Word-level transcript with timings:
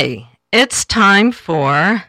Hey, 0.00 0.28
it's 0.50 0.86
time 0.86 1.30
for 1.30 2.04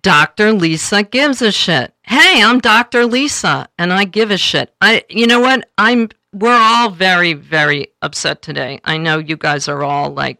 Dr. 0.00 0.54
Lisa 0.54 1.02
gives 1.02 1.42
a 1.42 1.52
shit. 1.52 1.92
Hey, 2.00 2.42
I'm 2.42 2.58
Dr. 2.58 3.04
Lisa 3.04 3.68
and 3.78 3.92
I 3.92 4.04
give 4.04 4.30
a 4.30 4.38
shit. 4.38 4.72
I 4.80 5.04
you 5.10 5.26
know 5.26 5.38
what? 5.38 5.68
I'm 5.76 6.08
we're 6.32 6.58
all 6.58 6.88
very 6.88 7.34
very 7.34 7.88
upset 8.00 8.40
today. 8.40 8.80
I 8.82 8.96
know 8.96 9.18
you 9.18 9.36
guys 9.36 9.68
are 9.68 9.82
all 9.82 10.08
like 10.08 10.38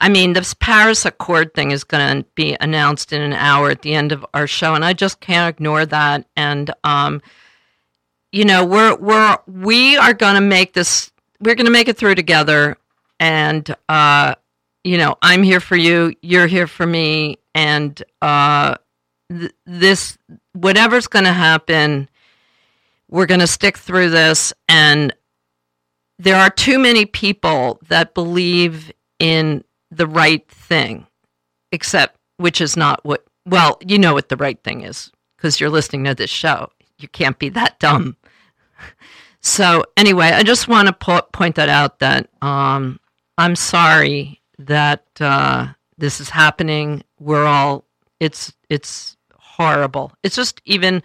I 0.00 0.08
mean, 0.10 0.34
this 0.34 0.54
Paris 0.54 1.04
Accord 1.04 1.54
thing 1.54 1.72
is 1.72 1.82
going 1.82 2.22
to 2.22 2.28
be 2.36 2.56
announced 2.60 3.12
in 3.12 3.20
an 3.20 3.32
hour 3.32 3.70
at 3.70 3.82
the 3.82 3.94
end 3.94 4.12
of 4.12 4.24
our 4.32 4.46
show 4.46 4.76
and 4.76 4.84
I 4.84 4.92
just 4.92 5.18
can't 5.18 5.52
ignore 5.52 5.84
that 5.86 6.24
and 6.36 6.70
um 6.84 7.20
you 8.30 8.44
know, 8.44 8.64
we're 8.64 8.94
we're 8.94 9.38
we 9.48 9.96
are 9.96 10.14
going 10.14 10.36
to 10.36 10.40
make 10.40 10.72
this 10.72 11.10
we're 11.40 11.56
going 11.56 11.66
to 11.66 11.72
make 11.72 11.88
it 11.88 11.96
through 11.96 12.14
together 12.14 12.76
and 13.18 13.74
uh 13.88 14.36
you 14.84 14.98
know, 14.98 15.16
I'm 15.22 15.42
here 15.42 15.60
for 15.60 15.76
you, 15.76 16.14
you're 16.22 16.46
here 16.46 16.66
for 16.66 16.86
me, 16.86 17.38
and 17.54 18.02
uh, 18.20 18.76
th- 19.30 19.52
this, 19.64 20.18
whatever's 20.52 21.06
going 21.06 21.24
to 21.24 21.32
happen, 21.32 22.08
we're 23.08 23.26
going 23.26 23.40
to 23.40 23.46
stick 23.46 23.78
through 23.78 24.10
this. 24.10 24.52
And 24.68 25.14
there 26.18 26.36
are 26.36 26.50
too 26.50 26.78
many 26.78 27.06
people 27.06 27.80
that 27.88 28.14
believe 28.14 28.92
in 29.18 29.64
the 29.90 30.06
right 30.06 30.48
thing, 30.48 31.06
except 31.70 32.16
which 32.38 32.60
is 32.60 32.76
not 32.76 33.04
what, 33.04 33.24
well, 33.46 33.78
you 33.86 33.98
know 33.98 34.14
what 34.14 34.28
the 34.28 34.36
right 34.36 34.62
thing 34.64 34.82
is 34.82 35.10
because 35.36 35.60
you're 35.60 35.70
listening 35.70 36.04
to 36.04 36.14
this 36.14 36.30
show. 36.30 36.70
You 36.98 37.08
can't 37.08 37.38
be 37.38 37.48
that 37.50 37.78
dumb. 37.78 38.16
So, 39.44 39.82
anyway, 39.96 40.28
I 40.28 40.44
just 40.44 40.68
want 40.68 40.86
to 40.86 40.92
po- 40.92 41.26
point 41.32 41.56
that 41.56 41.68
out 41.68 41.98
that 41.98 42.30
um, 42.40 43.00
I'm 43.36 43.56
sorry 43.56 44.40
that 44.66 45.04
uh, 45.20 45.68
this 45.98 46.20
is 46.20 46.30
happening. 46.30 47.02
We're 47.18 47.46
all 47.46 47.84
it's 48.20 48.52
it's 48.68 49.16
horrible. 49.36 50.12
It's 50.22 50.36
just 50.36 50.60
even 50.64 51.02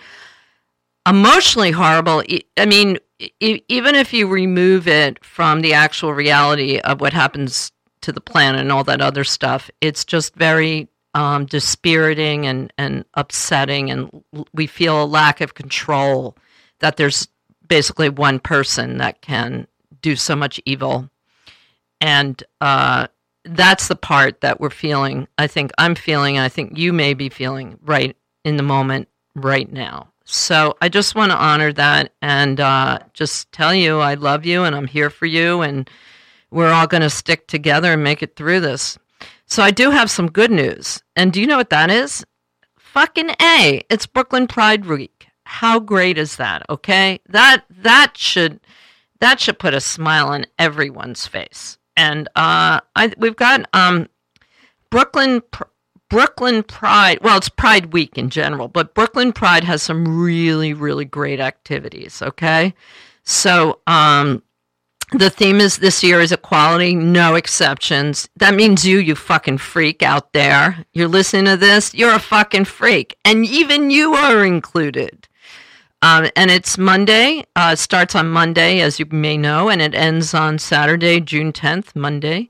emotionally 1.07 1.71
horrible. 1.71 2.23
I 2.57 2.65
mean, 2.65 2.97
even 3.39 3.95
if 3.95 4.13
you 4.13 4.27
remove 4.27 4.87
it 4.87 5.23
from 5.23 5.61
the 5.61 5.73
actual 5.73 6.13
reality 6.13 6.79
of 6.79 7.01
what 7.01 7.13
happens 7.13 7.71
to 8.01 8.11
the 8.11 8.21
planet 8.21 8.61
and 8.61 8.71
all 8.71 8.83
that 8.83 9.01
other 9.01 9.23
stuff, 9.23 9.69
it's 9.81 10.05
just 10.05 10.35
very 10.35 10.87
um, 11.13 11.45
dispiriting 11.45 12.45
and, 12.45 12.71
and 12.77 13.05
upsetting, 13.15 13.89
and 13.89 14.23
we 14.53 14.67
feel 14.67 15.03
a 15.03 15.05
lack 15.05 15.41
of 15.41 15.55
control 15.55 16.37
that 16.79 16.97
there's 16.97 17.27
basically 17.67 18.09
one 18.09 18.39
person 18.39 18.99
that 18.99 19.21
can 19.21 19.67
do 20.01 20.15
so 20.15 20.35
much 20.35 20.61
evil. 20.65 21.09
And 21.99 22.41
uh, 22.61 23.07
that's 23.49 23.87
the 23.87 23.95
part 23.95 24.41
that 24.41 24.59
we're 24.59 24.69
feeling. 24.69 25.27
I 25.37 25.47
think 25.47 25.71
I'm 25.77 25.95
feeling, 25.95 26.37
I 26.37 26.49
think 26.49 26.77
you 26.77 26.93
may 26.93 27.13
be 27.13 27.29
feeling 27.29 27.77
right 27.83 28.15
in 28.43 28.57
the 28.57 28.63
moment 28.63 29.07
right 29.35 29.71
now. 29.71 30.09
So 30.25 30.75
I 30.81 30.89
just 30.89 31.15
want 31.15 31.31
to 31.31 31.37
honor 31.37 31.71
that 31.73 32.13
and 32.21 32.59
uh, 32.59 32.99
just 33.13 33.51
tell 33.51 33.73
you 33.73 33.99
I 33.99 34.15
love 34.15 34.45
you 34.45 34.63
and 34.63 34.75
I'm 34.75 34.87
here 34.87 35.09
for 35.09 35.25
you 35.25 35.61
and 35.61 35.89
we're 36.51 36.71
all 36.71 36.87
going 36.87 37.01
to 37.01 37.09
stick 37.09 37.47
together 37.47 37.93
and 37.93 38.03
make 38.03 38.21
it 38.21 38.35
through 38.35 38.59
this. 38.59 38.97
So 39.45 39.63
I 39.63 39.71
do 39.71 39.91
have 39.91 40.11
some 40.11 40.29
good 40.29 40.51
news. 40.51 41.01
And 41.15 41.31
do 41.31 41.39
you 41.39 41.47
know 41.47 41.57
what 41.57 41.69
that 41.69 41.89
is? 41.89 42.25
Fucking 42.77 43.29
A. 43.41 43.81
It's 43.89 44.05
Brooklyn 44.05 44.47
Pride 44.47 44.85
Week. 44.85 45.27
How 45.45 45.79
great 45.79 46.17
is 46.17 46.35
that? 46.35 46.65
Okay? 46.69 47.21
That 47.29 47.63
that 47.69 48.17
should 48.17 48.59
that 49.19 49.39
should 49.39 49.59
put 49.59 49.73
a 49.73 49.81
smile 49.81 50.27
on 50.27 50.45
everyone's 50.59 51.25
face 51.25 51.77
and 51.97 52.29
uh, 52.35 52.79
I, 52.95 53.11
we've 53.17 53.35
got 53.35 53.67
um, 53.73 54.07
Brooklyn 54.89 55.41
Brooklyn 56.09 56.63
Pride. 56.63 57.19
Well, 57.21 57.37
it's 57.37 57.49
Pride 57.49 57.91
Week 57.91 58.17
in 58.17 58.29
general, 58.29 58.69
but 58.69 58.93
Brooklyn 58.93 59.33
Pride 59.33 59.65
has 59.65 59.83
some 59.83 60.21
really 60.21 60.73
really 60.73 61.05
great 61.05 61.41
activities. 61.41 62.21
Okay, 62.21 62.73
so 63.23 63.81
um, 63.87 64.43
the 65.11 65.29
theme 65.29 65.59
is 65.59 65.77
this 65.77 66.03
year 66.03 66.21
is 66.21 66.31
equality, 66.31 66.93
no 66.95 67.35
exceptions. 67.35 68.29
That 68.37 68.53
means 68.53 68.85
you, 68.85 68.99
you 68.99 69.15
fucking 69.15 69.57
freak 69.57 70.03
out 70.03 70.33
there. 70.33 70.85
You're 70.93 71.07
listening 71.07 71.45
to 71.45 71.57
this, 71.57 71.93
you're 71.93 72.13
a 72.13 72.19
fucking 72.19 72.65
freak, 72.65 73.17
and 73.23 73.45
even 73.45 73.89
you 73.89 74.13
are 74.13 74.45
included. 74.45 75.26
Um, 76.01 76.29
and 76.35 76.51
it's 76.51 76.77
Monday. 76.77 77.43
Uh, 77.55 77.75
starts 77.75 78.13
on 78.15 78.29
Monday, 78.29 78.81
as 78.81 78.99
you 78.99 79.05
may 79.09 79.37
know, 79.37 79.69
and 79.69 79.81
it 79.81 79.95
ends 79.95 80.33
on 80.33 80.59
Saturday, 80.59 81.19
June 81.19 81.51
10th, 81.51 81.95
Monday. 81.95 82.49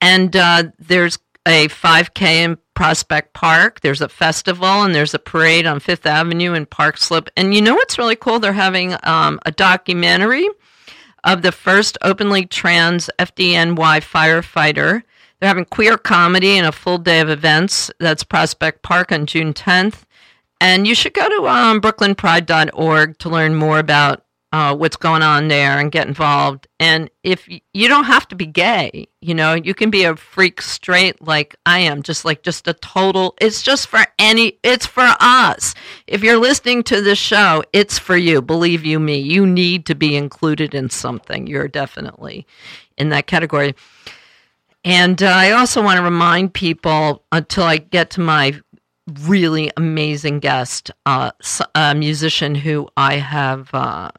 And 0.00 0.34
uh, 0.34 0.64
there's 0.78 1.18
a 1.46 1.68
5K 1.68 2.22
in 2.22 2.58
Prospect 2.74 3.34
Park. 3.34 3.80
There's 3.80 4.00
a 4.00 4.08
festival, 4.08 4.82
and 4.82 4.94
there's 4.94 5.14
a 5.14 5.18
parade 5.18 5.66
on 5.66 5.80
Fifth 5.80 6.06
Avenue 6.06 6.54
in 6.54 6.66
Park 6.66 6.96
Slope. 6.96 7.28
And 7.36 7.54
you 7.54 7.60
know 7.60 7.74
what's 7.74 7.98
really 7.98 8.16
cool? 8.16 8.38
They're 8.38 8.52
having 8.52 8.96
um, 9.02 9.40
a 9.44 9.50
documentary 9.50 10.48
of 11.22 11.42
the 11.42 11.52
first 11.52 11.98
openly 12.02 12.46
trans 12.46 13.10
FDNY 13.18 14.00
firefighter. 14.00 15.02
They're 15.38 15.48
having 15.48 15.66
queer 15.66 15.98
comedy 15.98 16.56
and 16.56 16.66
a 16.66 16.72
full 16.72 16.98
day 16.98 17.20
of 17.20 17.28
events. 17.28 17.90
That's 18.00 18.24
Prospect 18.24 18.82
Park 18.82 19.12
on 19.12 19.26
June 19.26 19.52
10th. 19.52 20.05
And 20.60 20.86
you 20.86 20.94
should 20.94 21.14
go 21.14 21.28
to 21.28 21.48
um, 21.48 21.80
brooklynpride.org 21.80 23.18
to 23.18 23.28
learn 23.28 23.54
more 23.54 23.78
about 23.78 24.26
uh, 24.52 24.74
what's 24.74 24.96
going 24.96 25.22
on 25.22 25.48
there 25.48 25.78
and 25.78 25.92
get 25.92 26.06
involved. 26.06 26.66
And 26.80 27.10
if 27.22 27.46
you 27.48 27.88
don't 27.88 28.04
have 28.04 28.26
to 28.28 28.36
be 28.36 28.46
gay, 28.46 29.08
you 29.20 29.34
know, 29.34 29.54
you 29.54 29.74
can 29.74 29.90
be 29.90 30.04
a 30.04 30.16
freak 30.16 30.62
straight 30.62 31.20
like 31.20 31.56
I 31.66 31.80
am, 31.80 32.02
just 32.02 32.24
like 32.24 32.42
just 32.42 32.66
a 32.68 32.72
total. 32.74 33.34
It's 33.40 33.60
just 33.60 33.88
for 33.88 34.06
any. 34.18 34.58
It's 34.62 34.86
for 34.86 35.14
us. 35.20 35.74
If 36.06 36.22
you're 36.22 36.38
listening 36.38 36.84
to 36.84 37.02
this 37.02 37.18
show, 37.18 37.64
it's 37.72 37.98
for 37.98 38.16
you. 38.16 38.40
Believe 38.40 38.86
you 38.86 38.98
me, 38.98 39.18
you 39.18 39.44
need 39.46 39.84
to 39.86 39.94
be 39.94 40.16
included 40.16 40.74
in 40.74 40.88
something. 40.88 41.46
You're 41.46 41.68
definitely 41.68 42.46
in 42.96 43.10
that 43.10 43.26
category. 43.26 43.74
And 44.86 45.20
uh, 45.20 45.26
I 45.26 45.50
also 45.50 45.82
want 45.82 45.98
to 45.98 46.04
remind 46.04 46.54
people 46.54 47.24
until 47.32 47.64
I 47.64 47.78
get 47.78 48.10
to 48.10 48.20
my 48.20 48.60
really 49.06 49.70
amazing 49.76 50.40
guest, 50.40 50.90
uh, 51.06 51.30
a 51.74 51.94
musician 51.94 52.54
who 52.54 52.88
I 52.96 53.16
have, 53.16 53.72
uh, 53.72 54.10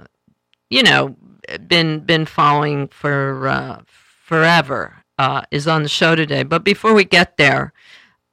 you 0.70 0.84
know, 0.84 1.16
been 1.68 2.02
been 2.02 2.26
following 2.26 2.88
for 2.88 3.48
uh, 3.48 3.82
forever, 3.88 4.96
uh, 5.18 5.42
is 5.52 5.68
on 5.68 5.84
the 5.84 5.90
show 5.90 6.16
today. 6.16 6.44
But 6.44 6.64
before 6.64 6.94
we 6.94 7.04
get 7.04 7.38
there, 7.38 7.74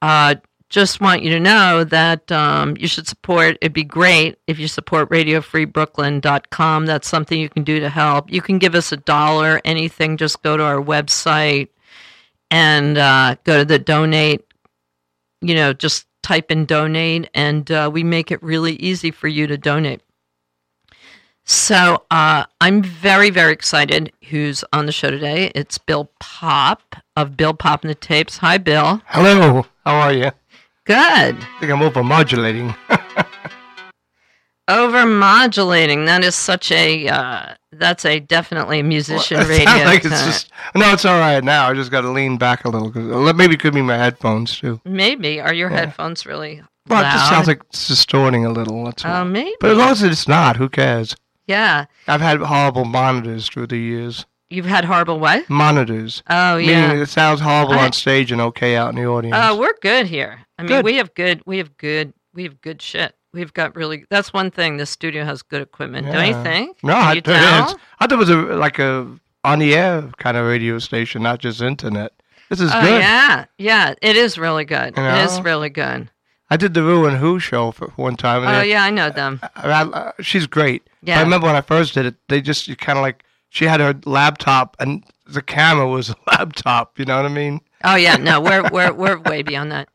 uh, 0.01 0.35
just 0.69 0.99
want 0.99 1.21
you 1.21 1.29
to 1.29 1.39
know 1.39 1.83
that 1.83 2.31
um, 2.31 2.75
you 2.77 2.87
should 2.87 3.07
support. 3.07 3.57
It'd 3.61 3.73
be 3.73 3.83
great 3.83 4.37
if 4.47 4.59
you 4.59 4.67
support 4.67 5.09
RadioFreeBrooklyn.com. 5.09 6.85
That's 6.85 7.07
something 7.07 7.39
you 7.39 7.49
can 7.49 7.63
do 7.63 7.79
to 7.79 7.89
help. 7.89 8.31
You 8.31 8.41
can 8.41 8.57
give 8.57 8.75
us 8.75 8.91
a 8.91 8.97
dollar, 8.97 9.61
anything. 9.63 10.17
Just 10.17 10.41
go 10.41 10.57
to 10.57 10.63
our 10.63 10.81
website 10.81 11.69
and 12.49 12.97
uh, 12.97 13.35
go 13.43 13.59
to 13.59 13.65
the 13.65 13.79
donate. 13.79 14.41
You 15.41 15.55
know, 15.55 15.73
just 15.73 16.07
type 16.25 16.49
in 16.49 16.65
donate, 16.65 17.29
and 17.35 17.69
uh, 17.69 17.87
we 17.93 18.03
make 18.03 18.31
it 18.31 18.41
really 18.41 18.73
easy 18.77 19.11
for 19.11 19.27
you 19.27 19.45
to 19.45 19.57
donate. 19.57 20.01
So 21.43 22.03
uh, 22.09 22.45
I'm 22.59 22.81
very, 22.81 23.29
very 23.29 23.53
excited 23.53 24.11
who's 24.29 24.63
on 24.73 24.87
the 24.87 24.91
show 24.91 25.11
today. 25.11 25.51
It's 25.53 25.77
Bill 25.77 26.09
Popp 26.19 26.95
of 27.15 27.37
Bill 27.37 27.53
Popp 27.53 27.83
and 27.83 27.91
the 27.91 27.95
Tapes. 27.95 28.37
Hi, 28.37 28.57
Bill. 28.57 29.03
Hello. 29.05 29.67
How 29.85 29.95
are 29.97 30.13
you? 30.13 30.31
Good. 30.85 31.35
I 31.35 31.57
think 31.59 31.71
I'm 31.71 31.83
over 31.83 32.03
over 34.67 35.05
modulating. 35.05 36.05
That 36.05 36.23
is 36.23 36.35
such 36.35 36.71
a. 36.71 37.07
Uh, 37.07 37.55
that's 37.71 38.05
a 38.05 38.19
definitely 38.19 38.81
musician 38.81 39.37
well, 39.37 39.47
radio. 39.49 39.85
Like 39.85 40.05
it's 40.05 40.25
just, 40.25 40.51
no, 40.75 40.93
it's 40.93 41.05
all 41.05 41.19
right 41.19 41.43
now. 41.43 41.69
I 41.69 41.73
just 41.73 41.91
got 41.91 42.01
to 42.01 42.09
lean 42.09 42.37
back 42.37 42.65
a 42.65 42.69
little. 42.69 42.91
Cause 42.91 43.33
maybe 43.35 43.55
it 43.55 43.59
could 43.59 43.73
be 43.73 43.81
my 43.81 43.97
headphones 43.97 44.57
too. 44.57 44.79
Maybe 44.85 45.41
are 45.41 45.53
your 45.53 45.69
yeah. 45.69 45.77
headphones 45.77 46.25
really? 46.25 46.61
Well, 46.87 47.01
loud? 47.01 47.09
it 47.09 47.17
just 47.17 47.29
sounds 47.29 47.47
like 47.47 47.61
it's 47.69 47.87
distorting 47.87 48.45
a 48.45 48.51
little. 48.51 48.85
That's 48.85 49.03
all. 49.03 49.13
Uh, 49.13 49.25
maybe. 49.25 49.55
But 49.59 49.71
as 49.71 49.77
long 49.77 49.89
as 49.89 50.03
it's 50.03 50.27
not, 50.27 50.57
who 50.57 50.69
cares? 50.69 51.15
Yeah. 51.47 51.85
I've 52.07 52.21
had 52.21 52.39
horrible 52.39 52.85
monitors 52.85 53.47
through 53.47 53.67
the 53.67 53.77
years. 53.77 54.25
You've 54.49 54.65
had 54.65 54.85
horrible 54.85 55.19
what? 55.19 55.49
Monitors. 55.49 56.21
Oh 56.29 56.57
yeah. 56.57 56.87
Meaning 56.87 57.01
it 57.01 57.09
sounds 57.09 57.41
horrible 57.41 57.73
I, 57.73 57.85
on 57.85 57.93
stage 57.93 58.31
and 58.31 58.39
okay 58.41 58.75
out 58.75 58.89
in 58.89 58.95
the 58.95 59.05
audience. 59.05 59.35
Oh, 59.37 59.55
uh, 59.55 59.59
we're 59.59 59.75
good 59.81 60.05
here. 60.07 60.45
I 60.57 60.63
mean, 60.63 60.67
good. 60.69 60.85
we 60.85 60.95
have 60.95 61.13
good. 61.15 61.41
We 61.45 61.57
have 61.57 61.75
good. 61.77 62.13
We 62.33 62.43
have 62.43 62.61
good 62.61 62.81
shit. 62.81 63.15
We've 63.35 63.53
got 63.53 63.75
really. 63.75 64.05
That's 64.09 64.33
one 64.33 64.49
thing. 64.49 64.77
The 64.77 64.85
studio 64.85 65.25
has 65.25 65.41
good 65.41 65.61
equipment. 65.61 66.07
Yeah. 66.07 66.13
Don't 66.13 66.27
you 66.27 66.43
think? 66.43 66.77
No, 66.83 66.95
I, 66.95 67.21
I 67.99 68.07
thought 68.07 68.11
it 68.11 68.15
was 68.15 68.29
a 68.29 68.37
like 68.37 68.79
a 68.79 69.07
on 69.43 69.59
the 69.59 69.75
air 69.75 70.09
kind 70.17 70.37
of 70.37 70.45
radio 70.47 70.79
station, 70.79 71.21
not 71.21 71.39
just 71.39 71.61
internet. 71.61 72.13
This 72.49 72.61
is 72.61 72.71
oh, 72.73 72.81
good. 72.81 73.01
Yeah, 73.01 73.45
yeah, 73.57 73.93
it 74.01 74.15
is 74.15 74.37
really 74.37 74.65
good. 74.65 74.95
You 74.95 75.03
know? 75.03 75.15
It 75.15 75.25
is 75.25 75.41
really 75.41 75.69
good. 75.69 76.09
I 76.49 76.57
did 76.57 76.73
the 76.73 76.81
Who 76.81 77.05
and 77.05 77.17
Who 77.17 77.39
show 77.39 77.71
for 77.71 77.87
one 77.95 78.15
time. 78.15 78.43
oh 78.43 78.61
yeah, 78.61 78.83
I 78.83 78.89
know 78.89 79.09
them. 79.09 79.39
I, 79.55 79.83
I, 79.83 80.13
she's 80.21 80.47
great. 80.47 80.87
Yeah. 81.01 81.19
I 81.19 81.23
remember 81.23 81.47
when 81.47 81.55
I 81.55 81.61
first 81.61 81.93
did 81.93 82.05
it, 82.05 82.15
they 82.29 82.41
just 82.41 82.65
kind 82.77 82.97
of 82.97 83.01
like 83.01 83.23
she 83.49 83.65
had 83.65 83.79
her 83.79 83.95
laptop 84.05 84.75
and 84.79 85.03
the 85.27 85.41
camera 85.41 85.87
was 85.87 86.09
a 86.11 86.15
laptop. 86.27 86.99
You 86.99 87.05
know 87.05 87.17
what 87.17 87.25
I 87.25 87.33
mean? 87.33 87.61
Oh 87.85 87.95
yeah, 87.95 88.15
no, 88.15 88.41
we're 88.41 88.67
we're 88.71 88.91
we're 88.93 89.19
way 89.19 89.43
beyond 89.43 89.71
that. 89.71 89.89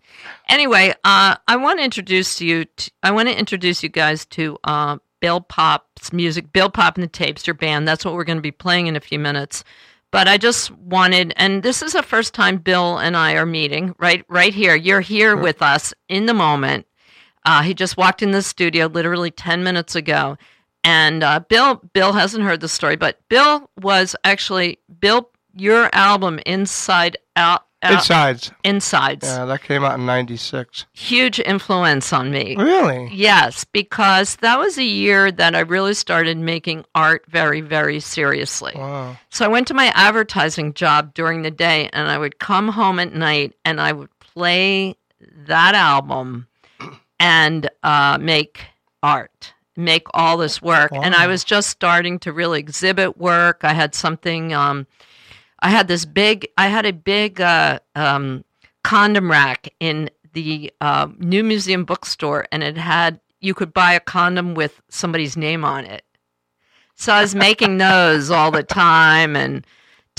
Anyway, 0.48 0.94
uh, 1.04 1.36
I 1.48 1.56
want 1.56 1.80
to 1.80 1.84
introduce 1.84 2.40
you. 2.40 2.64
To, 2.64 2.90
I 3.02 3.10
want 3.10 3.28
to 3.28 3.38
introduce 3.38 3.82
you 3.82 3.88
guys 3.88 4.24
to 4.26 4.56
uh, 4.62 4.98
Bill 5.20 5.40
Popp's 5.40 6.12
music. 6.12 6.52
Bill 6.52 6.70
Popp 6.70 6.96
and 6.96 7.02
the 7.02 7.08
Tapes, 7.08 7.46
your 7.46 7.54
band. 7.54 7.88
That's 7.88 8.04
what 8.04 8.14
we're 8.14 8.24
going 8.24 8.38
to 8.38 8.42
be 8.42 8.52
playing 8.52 8.86
in 8.86 8.94
a 8.94 9.00
few 9.00 9.18
minutes. 9.18 9.64
But 10.12 10.28
I 10.28 10.38
just 10.38 10.70
wanted, 10.70 11.32
and 11.36 11.62
this 11.62 11.82
is 11.82 11.92
the 11.92 12.02
first 12.02 12.32
time 12.32 12.58
Bill 12.58 12.98
and 12.98 13.16
I 13.16 13.34
are 13.34 13.46
meeting. 13.46 13.94
Right, 13.98 14.24
right 14.28 14.54
here. 14.54 14.74
You're 14.74 15.00
here 15.00 15.36
with 15.36 15.60
us 15.60 15.92
in 16.08 16.26
the 16.26 16.34
moment. 16.34 16.86
Uh, 17.44 17.62
he 17.62 17.74
just 17.74 17.96
walked 17.96 18.22
in 18.22 18.30
the 18.30 18.42
studio 18.42 18.86
literally 18.86 19.32
ten 19.32 19.64
minutes 19.64 19.96
ago, 19.96 20.36
and 20.84 21.24
uh, 21.24 21.40
Bill 21.40 21.82
Bill 21.92 22.12
hasn't 22.12 22.44
heard 22.44 22.60
the 22.60 22.68
story, 22.68 22.96
but 22.96 23.20
Bill 23.28 23.68
was 23.80 24.14
actually 24.22 24.78
Bill. 25.00 25.28
Your 25.52 25.90
album, 25.92 26.38
Inside 26.46 27.16
Out, 27.34 27.64
out 27.82 27.92
Insides. 27.92 28.52
Insides, 28.64 29.26
Yeah, 29.26 29.44
that 29.46 29.62
came 29.62 29.84
out 29.84 29.98
in 29.98 30.06
'96. 30.06 30.86
huge 30.92 31.40
influence 31.40 32.12
on 32.12 32.30
me. 32.30 32.54
Really? 32.56 33.08
Yes, 33.12 33.64
because 33.64 34.36
that 34.36 34.58
was 34.58 34.76
a 34.78 34.84
year 34.84 35.30
that 35.32 35.54
I 35.54 35.60
really 35.60 35.94
started 35.94 36.36
making 36.38 36.84
art 36.94 37.24
very, 37.28 37.60
very 37.62 38.00
seriously. 38.00 38.72
Wow. 38.74 39.16
So 39.30 39.44
I 39.44 39.48
went 39.48 39.66
to 39.68 39.74
my 39.74 39.92
advertising 39.94 40.74
job 40.74 41.14
during 41.14 41.42
the 41.42 41.50
day 41.50 41.88
and 41.92 42.08
I 42.08 42.18
would 42.18 42.38
come 42.38 42.68
home 42.68 42.98
at 42.98 43.14
night 43.14 43.54
and 43.64 43.80
I 43.80 43.92
would 43.92 44.10
play 44.18 44.96
that 45.46 45.74
album 45.74 46.46
and 47.18 47.68
uh, 47.82 48.18
make 48.20 48.60
art, 49.02 49.52
make 49.76 50.06
all 50.14 50.36
this 50.36 50.60
work. 50.62 50.90
And 50.94 51.14
I 51.14 51.26
was 51.26 51.44
just 51.44 51.68
starting 51.70 52.18
to 52.20 52.32
really 52.32 52.58
exhibit 52.60 53.16
work. 53.18 53.60
I 53.62 53.72
had 53.72 53.94
something, 53.94 54.52
um, 54.52 54.86
I 55.62 55.70
had 55.70 55.88
this 55.88 56.04
big, 56.04 56.48
I 56.56 56.68
had 56.68 56.86
a 56.86 56.92
big 56.92 57.40
uh, 57.40 57.80
um, 57.94 58.44
condom 58.82 59.30
rack 59.30 59.68
in 59.80 60.10
the 60.32 60.72
uh, 60.80 61.08
New 61.18 61.44
Museum 61.44 61.84
bookstore 61.84 62.46
and 62.50 62.62
it 62.62 62.76
had, 62.76 63.20
you 63.40 63.54
could 63.54 63.72
buy 63.72 63.92
a 63.92 64.00
condom 64.00 64.54
with 64.54 64.80
somebody's 64.88 65.36
name 65.36 65.64
on 65.64 65.84
it. 65.84 66.04
So 66.94 67.12
I 67.12 67.22
was 67.22 67.34
making 67.34 67.78
those 67.78 68.30
all 68.30 68.50
the 68.50 68.62
time 68.62 69.34
and 69.34 69.66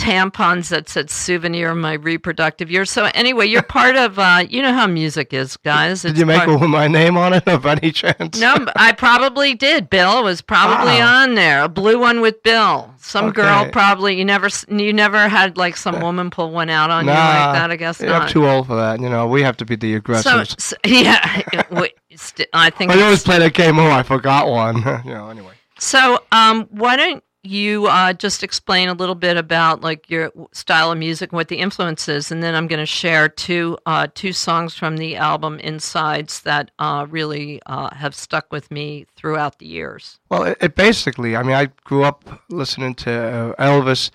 tampons 0.02 0.70
that 0.70 0.90
said 0.90 1.10
souvenir 1.10 1.70
of 1.72 1.78
my 1.78 1.94
reproductive 1.94 2.72
year. 2.72 2.86
So 2.86 3.06
anyway, 3.14 3.46
you're 3.48 3.62
part 3.62 3.96
of 3.96 4.18
uh 4.20 4.44
you 4.50 4.62
know 4.62 4.74
how 4.74 4.88
music 4.88 5.34
is, 5.34 5.58
guys. 5.58 6.02
Did 6.02 6.18
you 6.18 6.26
make 6.26 6.44
part- 6.44 6.60
with 6.60 6.70
my 6.70 6.88
name 6.88 7.18
on 7.18 7.34
it, 7.34 7.48
of 7.48 7.66
any 7.66 7.92
chance? 7.92 8.40
No, 8.40 8.66
I 8.76 8.92
probably 8.92 9.54
did. 9.54 9.90
Bill 9.90 10.24
was 10.24 10.42
probably 10.42 10.94
Wow. 11.00 11.24
on 11.24 11.36
there. 11.36 11.64
A 11.64 11.70
blue 11.70 12.00
one 12.00 12.22
with 12.22 12.42
Bill. 12.44 12.94
Some 12.98 13.32
girl 13.32 13.70
probably 13.72 14.18
you 14.18 14.26
never 14.26 14.50
you 14.70 14.94
never 14.94 15.28
had 15.28 15.58
like 15.58 15.76
some 15.78 16.00
woman 16.02 16.30
pull 16.30 16.52
one 16.52 16.70
out 16.70 16.90
on 16.90 17.06
you 17.06 17.12
like 17.12 17.54
that. 17.56 17.72
I 17.72 17.76
guess 17.76 18.00
Yeah, 18.02 18.10
not. 18.10 18.22
I'm 18.24 18.30
too 18.30 18.48
old 18.48 18.68
for 18.68 18.76
that. 18.76 19.00
You 19.00 19.10
know, 19.10 19.28
we 19.28 19.42
have 19.44 19.58
to 19.58 19.66
be 19.66 19.76
the 19.76 19.96
aggressors. 19.96 20.56
so 20.60 20.76
yeah, 20.86 21.42
we- 21.72 21.94
st- 22.16 22.50
I 22.54 22.70
think 22.70 22.92
I 22.92 22.96
always 23.02 23.20
it's- 23.22 23.24
play 23.24 23.40
that 23.40 23.54
game. 23.54 23.80
Oh, 23.80 23.90
I 23.92 24.04
forgot 24.04 24.48
one. 24.48 24.78
you 25.06 25.14
know. 25.14 25.30
Anyway. 25.30 25.54
So, 25.80 26.20
um, 26.32 26.68
why 26.70 26.96
don't 26.96 27.24
you 27.44 27.88
uh, 27.88 28.14
just 28.14 28.44
explain 28.44 28.88
a 28.88 28.94
little 28.94 29.16
bit 29.16 29.36
about 29.36 29.82
like 29.82 30.10
your 30.10 30.32
style 30.52 30.92
of 30.92 30.98
music 30.98 31.32
and 31.32 31.38
what 31.38 31.48
the 31.48 31.58
influence 31.58 32.08
is, 32.08 32.32
and 32.32 32.44
then 32.44 32.54
I'm 32.54 32.68
going 32.68 32.80
to 32.80 32.86
share 32.86 33.28
two 33.30 33.78
uh, 33.86 34.08
two 34.14 34.32
songs 34.32 34.76
from 34.76 34.98
the 34.98 35.16
album 35.16 35.60
Insides 35.60 36.42
that 36.42 36.72
uh, 36.78 37.08
really 37.10 37.60
uh, 37.66 37.94
have 37.96 38.14
stuck 38.14 38.52
with 38.52 38.70
me 38.70 39.08
throughout 39.16 39.58
the 39.58 39.66
years. 39.66 40.20
Well, 40.30 40.44
it, 40.44 40.58
it 40.62 40.76
basically, 40.76 41.36
I 41.36 41.42
mean, 41.42 41.56
I 41.56 41.70
grew 41.84 42.04
up 42.04 42.44
listening 42.50 42.94
to 42.96 43.12
uh, 43.12 43.56
Elvis. 43.56 44.12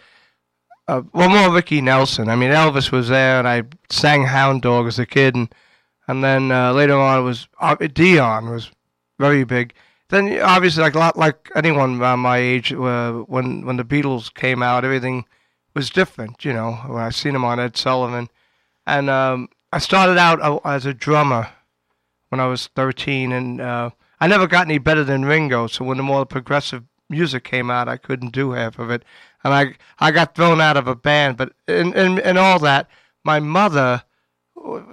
Uh, 0.88 1.02
well, 1.12 1.28
more 1.28 1.52
Ricky 1.52 1.80
Nelson. 1.80 2.28
I 2.28 2.36
mean, 2.36 2.50
Elvis 2.50 2.92
was 2.92 3.08
there, 3.08 3.40
and 3.40 3.48
I 3.48 3.64
sang 3.90 4.24
Hound 4.24 4.62
Dog 4.62 4.86
as 4.86 5.00
a 5.00 5.06
kid, 5.06 5.34
and 5.34 5.52
and 6.06 6.22
then 6.22 6.50
later 6.50 6.94
on 6.96 7.18
it 7.18 7.22
was 7.22 7.48
Dion 7.92 8.50
was 8.50 8.70
very 9.18 9.42
big. 9.42 9.74
Then 10.08 10.40
obviously, 10.40 10.82
like 10.82 10.94
lot 10.94 11.16
like 11.16 11.50
anyone 11.56 12.00
around 12.00 12.20
my 12.20 12.38
age, 12.38 12.72
uh, 12.72 13.12
when 13.12 13.66
when 13.66 13.76
the 13.76 13.84
Beatles 13.84 14.32
came 14.32 14.62
out, 14.62 14.84
everything 14.84 15.24
was 15.74 15.90
different. 15.90 16.44
You 16.44 16.52
know, 16.52 16.72
when 16.86 17.02
I 17.02 17.10
seen 17.10 17.32
them 17.32 17.44
on 17.44 17.58
Ed 17.58 17.76
Sullivan, 17.76 18.28
and 18.86 19.10
um, 19.10 19.48
I 19.72 19.78
started 19.78 20.16
out 20.16 20.40
uh, 20.40 20.60
as 20.64 20.86
a 20.86 20.94
drummer 20.94 21.48
when 22.28 22.40
I 22.40 22.46
was 22.46 22.68
13, 22.68 23.32
and 23.32 23.60
uh, 23.60 23.90
I 24.20 24.28
never 24.28 24.46
got 24.46 24.66
any 24.66 24.78
better 24.78 25.02
than 25.02 25.24
Ringo. 25.24 25.66
So 25.66 25.84
when 25.84 25.96
the 25.96 26.02
more 26.04 26.24
progressive 26.24 26.84
music 27.08 27.44
came 27.44 27.70
out, 27.70 27.88
I 27.88 27.96
couldn't 27.96 28.30
do 28.30 28.52
half 28.52 28.78
of 28.78 28.90
it, 28.90 29.04
and 29.42 29.52
I 29.52 29.74
I 29.98 30.12
got 30.12 30.36
thrown 30.36 30.60
out 30.60 30.76
of 30.76 30.86
a 30.86 30.94
band. 30.94 31.36
But 31.36 31.52
in 31.66 31.92
in, 31.94 32.18
in 32.20 32.36
all 32.36 32.60
that, 32.60 32.88
my 33.24 33.40
mother, 33.40 34.04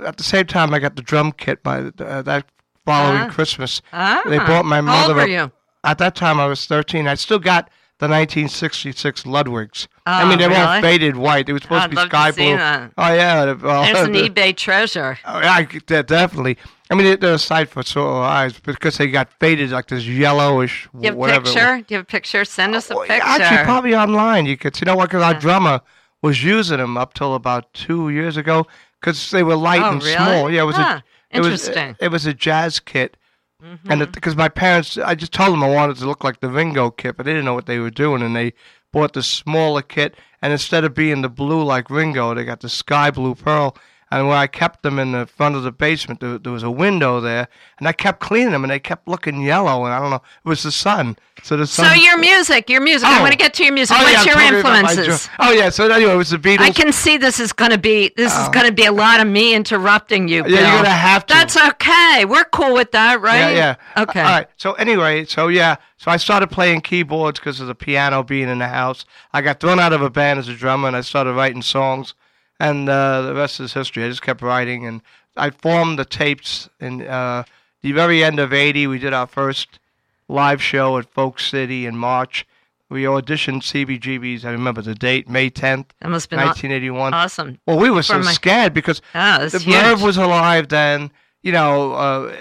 at 0.03 0.17
the 0.17 0.23
same 0.23 0.47
time, 0.47 0.73
I 0.73 0.79
got 0.79 0.95
the 0.95 1.03
drum 1.03 1.31
kit 1.33 1.61
by 1.61 1.91
uh, 1.99 2.23
that 2.23 2.45
following 2.85 3.21
Ah. 3.23 3.29
Christmas. 3.29 3.81
Ah, 3.91 4.21
They 4.25 4.37
bought 4.37 4.65
my 4.65 4.77
How 4.77 4.81
mother 4.81 5.13
old 5.13 5.15
were 5.17 5.27
you? 5.27 5.51
At 5.83 5.97
that 5.97 6.15
time, 6.15 6.39
I 6.39 6.45
was 6.45 6.65
13. 6.65 7.07
I 7.07 7.15
still 7.15 7.39
got 7.39 7.69
the 7.99 8.07
1966 8.07 9.23
Ludwigs. 9.25 9.87
I 10.05 10.23
Oh, 10.23 10.27
mean, 10.27 10.37
they 10.39 10.47
really? 10.47 10.59
weren't 10.59 10.81
faded 10.83 11.15
white. 11.15 11.45
They 11.45 11.53
were 11.53 11.59
supposed 11.59 11.83
I'd 11.83 11.89
to 11.91 11.95
be 11.95 12.01
sky 12.01 12.31
to 12.31 12.35
blue. 12.37 12.57
that. 12.57 12.91
Oh 12.97 13.13
yeah, 13.13 13.53
well, 13.53 13.83
There's 13.83 14.07
an 14.07 14.13
eBay 14.29 14.55
treasure. 14.55 15.17
Oh, 15.25 15.39
yeah, 15.39 15.53
I 15.53 15.63
definitely. 16.01 16.57
I 16.89 16.95
mean, 16.95 17.17
they're 17.19 17.33
a 17.35 17.39
sight 17.39 17.69
for 17.69 17.83
sore 17.83 18.23
eyes 18.23 18.59
because 18.59 18.97
they 18.97 19.07
got 19.07 19.29
faded 19.39 19.71
like 19.71 19.87
this 19.87 20.05
yellowish, 20.05 20.87
Do 20.93 20.99
you 21.01 21.05
have 21.07 21.15
whatever. 21.15 21.49
it 21.49 21.53
picture? 21.53 21.77
Do 21.77 21.85
you 21.89 21.97
have 21.97 22.03
a 22.03 22.05
picture? 22.05 22.45
Send 22.45 22.75
us 22.75 22.91
a 22.91 22.95
Well, 22.95 23.07
picture. 23.07 23.23
Actually, 23.25 23.63
probably 23.65 23.95
online. 23.95 24.45
You 24.45 24.57
could, 24.57 24.79
you 24.79 24.85
know 24.85 24.95
what? 24.95 25.09
Because 25.09 25.23
our 25.23 25.33
drummer 25.33 25.81
was 26.21 26.43
using 26.43 26.77
them 26.77 26.97
up 26.97 27.13
till 27.13 27.35
about 27.35 27.73
two 27.73 28.09
years 28.09 28.37
ago 28.37 28.67
because 28.99 29.31
they 29.31 29.43
were 29.43 29.55
light 29.55 29.81
Oh, 29.81 29.91
and 29.93 30.03
really? 30.03 30.15
small. 30.15 30.51
Yeah, 30.51 30.61
it 30.61 30.65
was 30.65 30.75
Huh, 30.75 30.99
a 30.99 31.03
it 31.33 31.39
was 31.41 31.67
interesting. 31.67 31.95
it 31.99 32.09
was 32.09 32.25
a 32.25 32.33
jazz 32.33 32.79
kit, 32.79 33.17
Mhm. 33.63 33.79
and 33.89 34.11
because 34.11 34.35
my 34.35 34.49
parents, 34.49 34.97
I 34.97 35.15
just 35.15 35.33
told 35.33 35.53
them 35.53 35.63
I 35.63 35.69
wanted 35.69 35.97
to 35.97 36.05
look 36.05 36.23
like 36.23 36.39
the 36.39 36.49
Ringo 36.49 36.91
kit, 36.91 37.17
but 37.17 37.25
they 37.25 37.31
didn't 37.31 37.45
know 37.45 37.53
what 37.53 37.65
they 37.65 37.79
were 37.79 37.89
doing, 37.89 38.21
and 38.21 38.35
they 38.35 38.53
bought 38.91 39.13
the 39.13 39.23
smaller 39.23 39.81
kit, 39.81 40.15
and 40.41 40.51
instead 40.51 40.83
of 40.83 40.93
being 40.93 41.21
the 41.21 41.29
blue 41.29 41.63
like 41.63 41.89
Ringo, 41.89 42.33
they 42.33 42.43
got 42.43 42.59
the 42.59 42.69
sky 42.69 43.09
blue 43.11 43.35
pearl. 43.35 43.75
And 44.13 44.27
where 44.27 44.37
I 44.37 44.45
kept 44.45 44.83
them 44.83 44.99
in 44.99 45.11
the 45.11 45.25
front 45.25 45.55
of 45.55 45.63
the 45.63 45.71
basement, 45.71 46.19
there, 46.19 46.37
there 46.37 46.51
was 46.51 46.61
a 46.61 46.69
window 46.69 47.19
there, 47.19 47.47
and 47.79 47.87
I 47.87 47.93
kept 47.93 48.19
cleaning 48.19 48.51
them, 48.51 48.63
and 48.63 48.69
they 48.69 48.77
kept 48.77 49.07
looking 49.07 49.41
yellow, 49.41 49.85
and 49.85 49.93
I 49.93 49.99
don't 49.99 50.11
know, 50.11 50.21
it 50.45 50.47
was 50.47 50.61
the 50.61 50.71
sun. 50.71 51.17
So 51.41 51.57
the 51.57 51.65
sun. 51.65 51.87
so 51.87 51.93
your 51.93 52.19
music, 52.19 52.69
your 52.69 52.79
music. 52.79 53.09
Oh. 53.09 53.11
I 53.11 53.21
want 53.21 53.31
to 53.31 53.37
get 53.37 53.55
to 53.55 53.63
your 53.63 53.73
music. 53.73 53.97
Oh, 53.99 54.03
What's 54.03 54.13
yeah, 54.13 54.23
your 54.23 54.35
tell 54.35 54.51
me 54.53 54.59
about 54.59 54.83
my 54.83 54.91
influences? 54.91 55.29
Oh 55.39 55.51
yeah, 55.51 55.69
so 55.69 55.89
anyway, 55.89 56.13
it 56.13 56.17
was 56.17 56.29
the 56.29 56.37
Beatles. 56.37 56.59
I 56.59 56.69
can 56.69 56.91
see 56.91 57.17
this 57.17 57.39
is 57.39 57.51
going 57.51 57.71
to 57.71 57.77
be 57.79 58.11
this 58.15 58.31
is 58.31 58.47
Oh. 58.47 58.51
going 58.51 58.67
to 58.67 58.71
be 58.71 58.85
a 58.85 58.91
lot 58.91 59.19
of 59.19 59.25
me 59.25 59.55
interrupting 59.55 60.27
you. 60.27 60.43
yeah, 60.45 60.75
you're 60.75 60.83
gonna 60.83 60.89
have 60.89 61.25
to. 61.25 61.33
That's 61.33 61.57
okay. 61.57 62.25
We're 62.25 62.45
cool 62.45 62.73
with 62.75 62.91
that, 62.91 63.19
right? 63.19 63.39
Yeah, 63.55 63.75
yeah. 63.95 64.03
Okay. 64.03 64.21
All 64.21 64.29
right. 64.29 64.47
So 64.57 64.73
anyway, 64.73 65.25
so 65.25 65.47
yeah, 65.47 65.77
so 65.97 66.11
I 66.11 66.17
started 66.17 66.51
playing 66.51 66.81
keyboards 66.81 67.39
because 67.39 67.59
of 67.59 67.65
the 67.67 67.75
piano 67.75 68.21
being 68.23 68.47
in 68.47 68.59
the 68.59 68.67
house. 68.67 69.05
I 69.33 69.41
got 69.41 69.59
thrown 69.59 69.79
out 69.79 69.91
of 69.91 70.03
a 70.03 70.09
band 70.11 70.37
as 70.37 70.47
a 70.49 70.53
drummer, 70.53 70.87
and 70.87 70.95
I 70.95 71.01
started 71.01 71.33
writing 71.33 71.63
songs, 71.63 72.13
and 72.67 72.89
uh, 72.89 73.21
the 73.23 73.33
rest 73.35 73.59
is 73.59 73.73
history. 73.73 74.03
I 74.05 74.09
just 74.09 74.21
kept 74.21 74.41
writing, 74.41 74.85
and 74.87 75.01
I 75.35 75.49
formed 75.49 75.97
the 75.99 76.05
tapes 76.05 76.69
in 76.79 77.01
uh, 77.07 77.43
the 77.81 77.91
very 77.91 78.23
end 78.23 78.39
of 78.39 78.53
'80. 78.53 78.87
We 78.87 78.99
did 78.99 79.13
our 79.13 79.27
first 79.27 79.79
live 80.27 80.61
show 80.61 80.97
at 80.97 81.11
Folk 81.13 81.39
City 81.39 81.85
in 81.85 81.97
March. 81.97 82.45
We 82.89 83.03
auditioned 83.03 83.61
CBGB's. 83.63 84.45
I 84.45 84.51
remember 84.51 84.81
the 84.81 84.93
date, 84.93 85.27
May 85.27 85.49
10th, 85.49 85.87
That 86.01 86.09
must 86.09 86.29
have 86.29 86.37
been 86.37 86.45
1981. 86.47 87.13
awesome. 87.13 87.59
Well, 87.65 87.79
we 87.79 87.89
were 87.89 88.03
so 88.03 88.19
my- 88.19 88.31
scared 88.33 88.73
because 88.73 89.01
Oh, 89.15 89.47
the 89.47 89.57
huge. 89.57 89.73
nerve 89.75 90.01
was 90.03 90.17
alive 90.17 90.67
then. 90.69 91.09
You 91.41 91.53
know, 91.53 91.93
uh, 91.93 92.35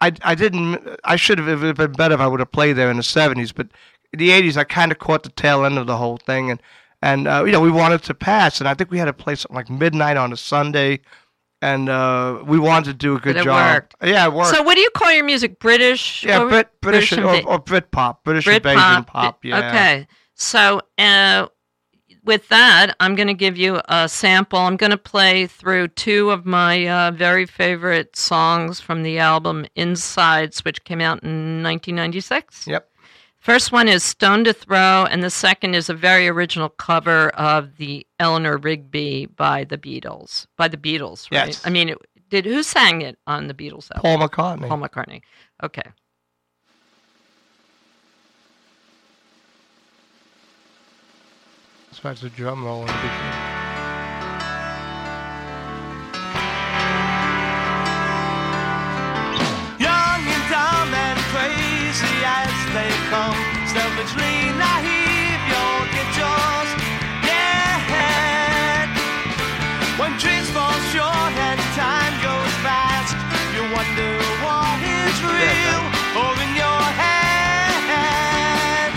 I 0.00 0.12
I 0.22 0.34
didn't. 0.34 0.80
I 1.04 1.16
should 1.16 1.38
have. 1.38 1.48
It 1.48 1.56
would 1.56 1.66
have 1.66 1.76
been 1.76 1.92
better 1.92 2.14
if 2.14 2.20
I 2.20 2.26
would 2.26 2.40
have 2.40 2.52
played 2.52 2.74
there 2.76 2.90
in 2.90 2.98
the 2.98 3.02
seventies. 3.02 3.52
But 3.52 3.68
in 4.12 4.18
the 4.18 4.30
eighties, 4.30 4.56
I 4.56 4.64
kind 4.64 4.92
of 4.92 4.98
caught 4.98 5.22
the 5.22 5.30
tail 5.30 5.64
end 5.64 5.78
of 5.78 5.86
the 5.86 5.96
whole 5.96 6.18
thing, 6.18 6.50
and 6.50 6.60
and 7.06 7.28
uh, 7.28 7.44
you 7.44 7.52
know 7.52 7.60
we 7.60 7.70
wanted 7.70 8.02
to 8.02 8.14
pass, 8.14 8.60
and 8.60 8.68
I 8.68 8.74
think 8.74 8.90
we 8.90 8.98
had 8.98 9.04
to 9.04 9.12
play 9.12 9.36
something 9.36 9.54
like 9.54 9.70
midnight 9.70 10.16
on 10.16 10.32
a 10.32 10.36
Sunday, 10.36 11.00
and 11.62 11.88
uh, 11.88 12.42
we 12.44 12.58
wanted 12.58 12.90
to 12.90 12.94
do 12.94 13.14
a 13.14 13.20
good 13.20 13.36
job. 13.36 13.74
worked. 13.74 13.94
Yeah, 14.02 14.26
it 14.26 14.32
worked. 14.32 14.54
So, 14.56 14.62
what 14.62 14.74
do 14.74 14.80
you 14.80 14.90
call 14.90 15.12
your 15.12 15.24
music? 15.24 15.60
British? 15.60 16.24
yeah, 16.24 16.44
Brit, 16.44 16.68
British, 16.80 17.12
and 17.12 17.24
or, 17.24 17.46
or 17.46 17.58
Brit 17.60 17.92
pop, 17.92 18.24
British 18.24 18.44
Brit 18.44 18.56
invasion 18.56 19.04
pop. 19.04 19.06
pop. 19.06 19.44
Yeah. 19.44 19.68
Okay. 19.68 20.08
So, 20.34 20.80
uh, 20.98 21.46
with 22.24 22.48
that, 22.48 22.96
I'm 22.98 23.14
going 23.14 23.28
to 23.28 23.34
give 23.34 23.56
you 23.56 23.80
a 23.88 24.08
sample. 24.08 24.58
I'm 24.58 24.76
going 24.76 24.90
to 24.90 24.98
play 24.98 25.46
through 25.46 25.88
two 25.88 26.30
of 26.30 26.44
my 26.44 26.88
uh, 26.88 27.10
very 27.12 27.46
favorite 27.46 28.16
songs 28.16 28.80
from 28.80 29.04
the 29.04 29.20
album 29.20 29.64
Insides, 29.76 30.64
which 30.64 30.82
came 30.82 31.00
out 31.00 31.22
in 31.22 31.62
1996. 31.62 32.66
Yep. 32.66 32.90
First 33.46 33.70
one 33.70 33.86
is 33.86 34.02
Stone 34.02 34.42
to 34.46 34.52
Throw, 34.52 35.06
and 35.08 35.22
the 35.22 35.30
second 35.30 35.76
is 35.76 35.88
a 35.88 35.94
very 35.94 36.26
original 36.26 36.68
cover 36.68 37.28
of 37.28 37.76
the 37.76 38.04
Eleanor 38.18 38.56
Rigby 38.56 39.26
by 39.26 39.62
the 39.62 39.78
Beatles. 39.78 40.48
By 40.56 40.66
the 40.66 40.76
Beatles, 40.76 41.30
right? 41.30 41.46
Yes. 41.46 41.64
I 41.64 41.70
mean, 41.70 41.90
it, 41.90 41.98
did 42.28 42.44
who 42.44 42.64
sang 42.64 43.02
it 43.02 43.20
on 43.28 43.46
the 43.46 43.54
Beatles 43.54 43.88
album? 43.92 44.02
Paul 44.02 44.28
McCartney. 44.28 44.68
Paul 44.68 44.78
McCartney. 44.78 45.22
Okay. 45.62 45.88
That's 51.92 52.02
why 52.02 52.10
a 52.10 52.30
drum 52.30 52.64
roll 52.64 52.80
in 52.80 52.88
the 52.88 52.92
beginning. 52.94 53.55
become 63.16 63.40
selfishly 63.66 64.36
naive. 64.60 65.40
You'll 65.48 65.86
get 65.96 66.08
yours, 66.20 66.70
yeah. 67.24 68.84
When 69.98 70.12
dreams 70.18 70.50
fall 70.50 70.78
short 70.92 71.32
and 71.48 71.60
time 71.80 72.14
goes 72.28 72.54
fast, 72.66 73.16
you 73.54 73.62
wonder 73.76 74.12
what 74.44 74.78
is 75.00 75.16
real 75.24 75.82
or 76.20 76.32
in 76.44 76.52
your 76.62 76.82
head. 77.00 78.92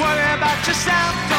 Worry 0.00 0.28
about 0.38 0.66
yourself. 0.66 1.35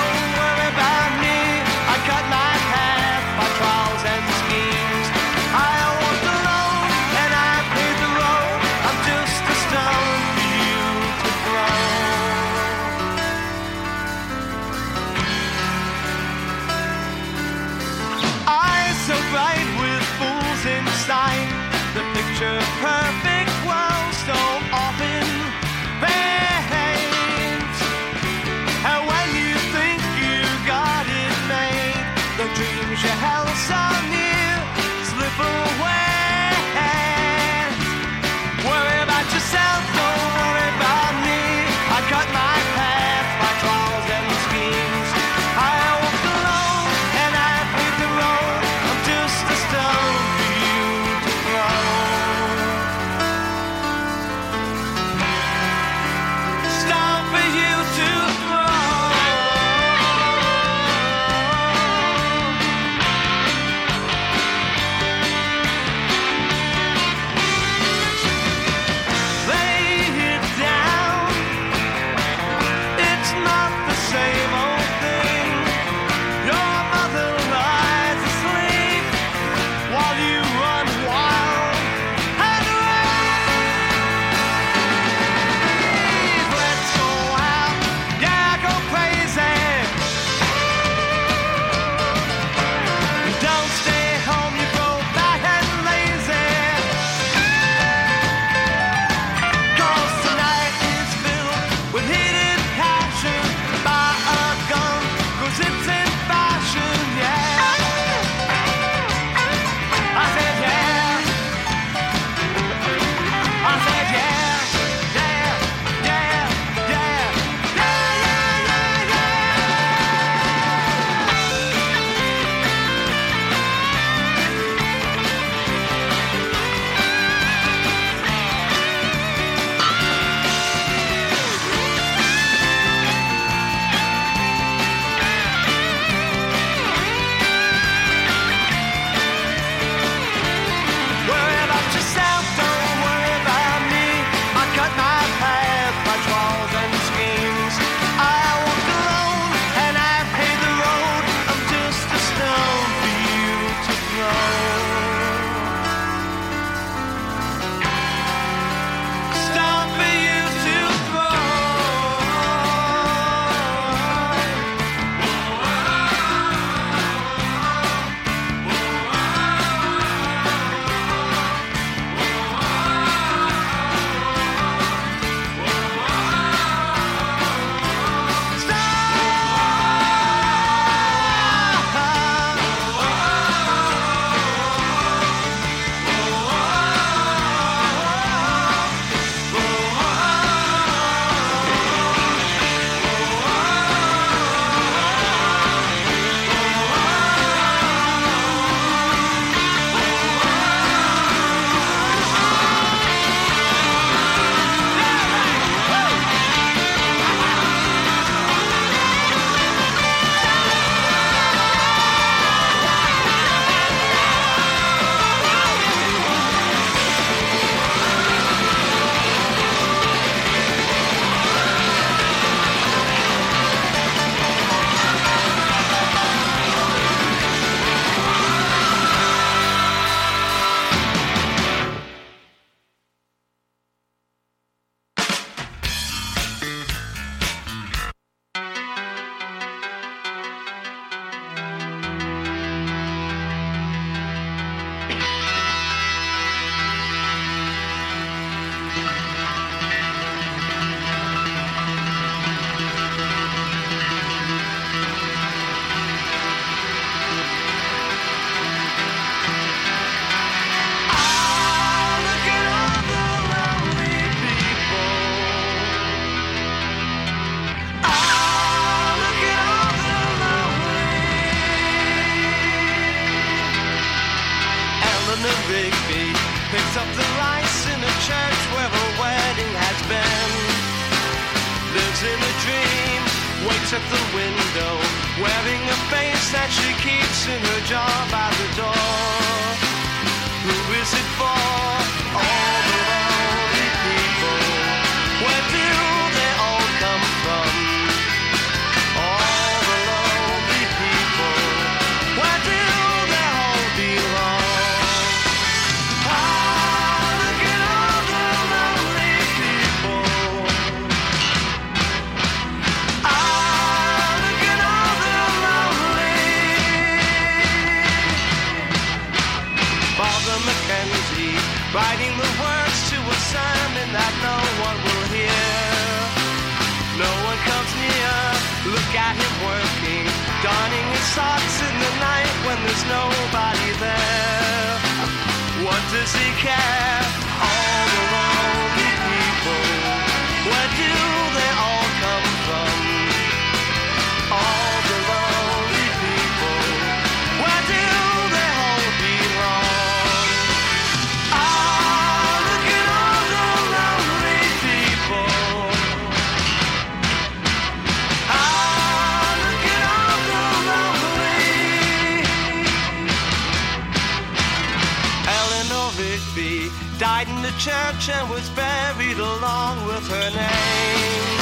Died 367.38 367.50
in 367.50 367.62
the 367.62 367.76
church 367.78 368.30
and 368.30 368.50
was 368.50 368.68
buried 368.70 369.38
along 369.38 370.04
with 370.08 370.26
her 370.28 370.50
name. 370.50 371.60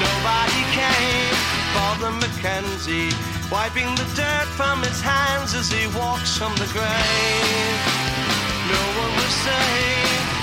Nobody 0.00 0.62
came. 0.72 1.36
Father 1.76 2.12
McKenzie 2.22 3.12
wiping 3.52 3.94
the 3.94 4.08
dirt 4.16 4.48
from 4.56 4.82
his 4.82 4.98
hands 5.02 5.52
as 5.52 5.70
he 5.70 5.86
walks 5.88 6.38
from 6.38 6.54
the 6.54 6.68
grave. 6.72 7.80
No 8.72 8.82
one 9.02 9.12
was 9.20 9.34
saying 9.44 10.35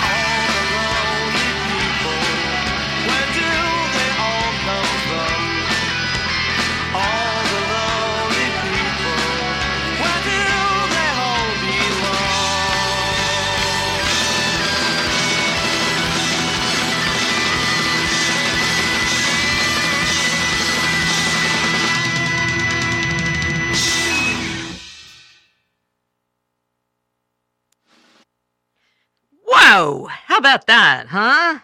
Whoa! 29.74 30.06
How 30.06 30.38
about 30.38 30.66
that, 30.66 31.06
huh? 31.08 31.58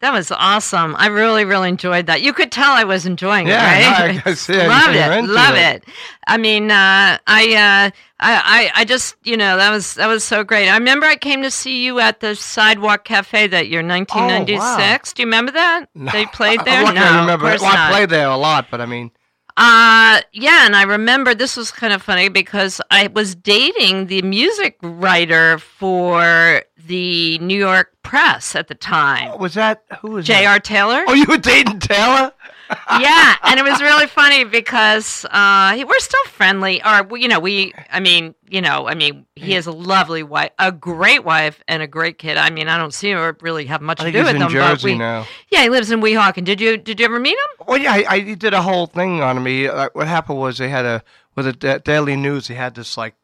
That 0.00 0.12
was 0.12 0.30
awesome. 0.30 0.94
I 0.96 1.08
really, 1.08 1.44
really 1.44 1.68
enjoyed 1.68 2.06
that. 2.06 2.22
You 2.22 2.32
could 2.32 2.52
tell 2.52 2.70
I 2.70 2.84
was 2.84 3.04
enjoying 3.04 3.48
Yeah, 3.48 3.56
it, 3.56 3.90
right? 3.90 3.98
no, 3.98 4.20
I 4.20 4.22
guess, 4.22 4.48
yeah, 4.48 4.66
love 4.68 4.94
it, 4.94 5.28
love 5.28 5.54
it. 5.56 5.82
it. 5.82 5.84
I 6.28 6.36
mean, 6.36 6.70
uh, 6.70 7.18
I, 7.26 7.88
uh, 7.88 7.90
I, 7.90 7.90
I, 8.20 8.70
I 8.76 8.84
just, 8.84 9.16
you 9.24 9.36
know, 9.36 9.56
that 9.56 9.70
was 9.72 9.94
that 9.94 10.06
was 10.06 10.22
so 10.22 10.44
great. 10.44 10.68
I 10.68 10.76
remember 10.76 11.06
I 11.06 11.16
came 11.16 11.42
to 11.42 11.50
see 11.50 11.84
you 11.84 11.98
at 11.98 12.20
the 12.20 12.36
Sidewalk 12.36 13.04
Cafe 13.04 13.48
that 13.48 13.66
year, 13.66 13.82
1996. 13.82 15.14
Do 15.14 15.22
you 15.22 15.26
remember 15.26 15.50
that? 15.52 15.86
They 16.12 16.26
played 16.26 16.60
there. 16.64 16.84
No, 16.84 16.92
gonna 16.92 17.00
of 17.00 17.20
remember. 17.22 17.44
Well, 17.46 17.64
I 17.64 17.90
played 17.90 18.10
there 18.10 18.28
a 18.28 18.36
lot, 18.36 18.68
but 18.70 18.80
I 18.80 18.86
mean, 18.86 19.10
Uh, 19.56 20.20
yeah, 20.32 20.64
and 20.66 20.76
I 20.76 20.84
remember 20.84 21.34
this 21.34 21.56
was 21.56 21.72
kind 21.72 21.92
of 21.92 22.02
funny 22.02 22.28
because 22.28 22.80
I 22.92 23.08
was 23.08 23.34
dating 23.34 24.06
the 24.06 24.22
music 24.22 24.76
writer 24.80 25.58
for 25.58 26.62
the 26.88 27.38
New 27.38 27.58
York 27.58 27.92
Press 28.02 28.56
at 28.56 28.68
the 28.68 28.74
time, 28.74 29.38
was 29.38 29.54
that 29.54 29.84
who 30.00 30.12
was? 30.12 30.26
J.R. 30.26 30.58
Taylor. 30.58 31.04
Oh, 31.06 31.14
you 31.14 31.26
were 31.28 31.38
dating 31.38 31.78
Taylor? 31.78 32.32
yeah, 33.00 33.36
and 33.44 33.58
it 33.58 33.62
was 33.62 33.80
really 33.80 34.06
funny 34.06 34.44
because 34.44 35.24
uh, 35.30 35.74
we're 35.86 35.98
still 36.00 36.24
friendly, 36.26 36.82
or 36.84 37.16
you 37.16 37.28
know, 37.28 37.40
we. 37.40 37.72
I 37.90 38.00
mean, 38.00 38.34
you 38.48 38.60
know, 38.60 38.86
I 38.86 38.94
mean, 38.94 39.26
he 39.36 39.52
has 39.52 39.66
a 39.66 39.72
lovely 39.72 40.22
wife, 40.22 40.50
a 40.58 40.70
great 40.70 41.24
wife, 41.24 41.62
and 41.66 41.82
a 41.82 41.86
great 41.86 42.18
kid. 42.18 42.36
I 42.36 42.50
mean, 42.50 42.68
I 42.68 42.76
don't 42.76 42.92
see 42.92 43.14
or 43.14 43.36
really 43.40 43.66
have 43.66 43.80
much 43.80 44.00
to 44.00 44.10
do 44.10 44.18
with 44.18 44.32
them, 44.32 44.40
but 44.40 44.50
Jersey 44.50 44.92
we. 44.92 44.98
now. 44.98 45.26
Yeah, 45.50 45.62
he 45.62 45.70
lives 45.70 45.90
in 45.90 46.00
Weehawken. 46.00 46.44
Did 46.44 46.60
you 46.60 46.76
Did 46.76 47.00
you 47.00 47.06
ever 47.06 47.18
meet 47.20 47.32
him? 47.32 47.66
Well, 47.66 47.78
yeah, 47.78 47.92
I, 47.92 48.04
I 48.08 48.20
he 48.20 48.34
did 48.34 48.52
a 48.52 48.62
whole 48.62 48.86
thing 48.86 49.22
on 49.22 49.42
me. 49.42 49.70
Like, 49.70 49.94
what 49.94 50.06
happened 50.06 50.38
was 50.38 50.58
they 50.58 50.68
had 50.68 50.84
a 50.84 51.02
with 51.34 51.46
the 51.46 51.52
da- 51.54 51.78
Daily 51.78 52.16
News. 52.16 52.48
They 52.48 52.54
had 52.54 52.74
this 52.74 52.96
like 52.96 53.14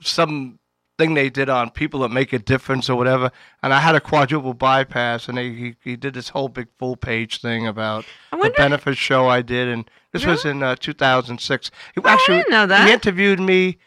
some 0.00 0.57
thing 0.98 1.14
they 1.14 1.30
did 1.30 1.48
on 1.48 1.70
people 1.70 2.00
that 2.00 2.10
make 2.10 2.32
a 2.32 2.38
difference 2.38 2.90
or 2.90 2.96
whatever. 2.96 3.30
And 3.62 3.72
I 3.72 3.80
had 3.80 3.94
a 3.94 4.00
quadruple 4.00 4.52
bypass, 4.54 5.28
and 5.28 5.38
they, 5.38 5.50
he 5.54 5.76
he 5.82 5.96
did 5.96 6.14
this 6.14 6.28
whole 6.30 6.48
big 6.48 6.66
full 6.78 6.96
page 6.96 7.40
thing 7.40 7.66
about 7.66 8.04
I 8.32 8.36
the 8.42 8.50
benefit 8.50 8.96
show 8.96 9.28
I 9.28 9.40
did, 9.42 9.68
and 9.68 9.88
this 10.12 10.26
was 10.26 10.44
in 10.44 10.62
uh, 10.62 10.76
2006. 10.76 11.70
He 11.94 12.00
Oh, 12.04 12.08
I 12.08 12.24
didn't 12.26 12.50
know 12.50 12.66
that. 12.66 12.86
He 12.86 12.92
interviewed 12.92 13.40
me 13.40 13.78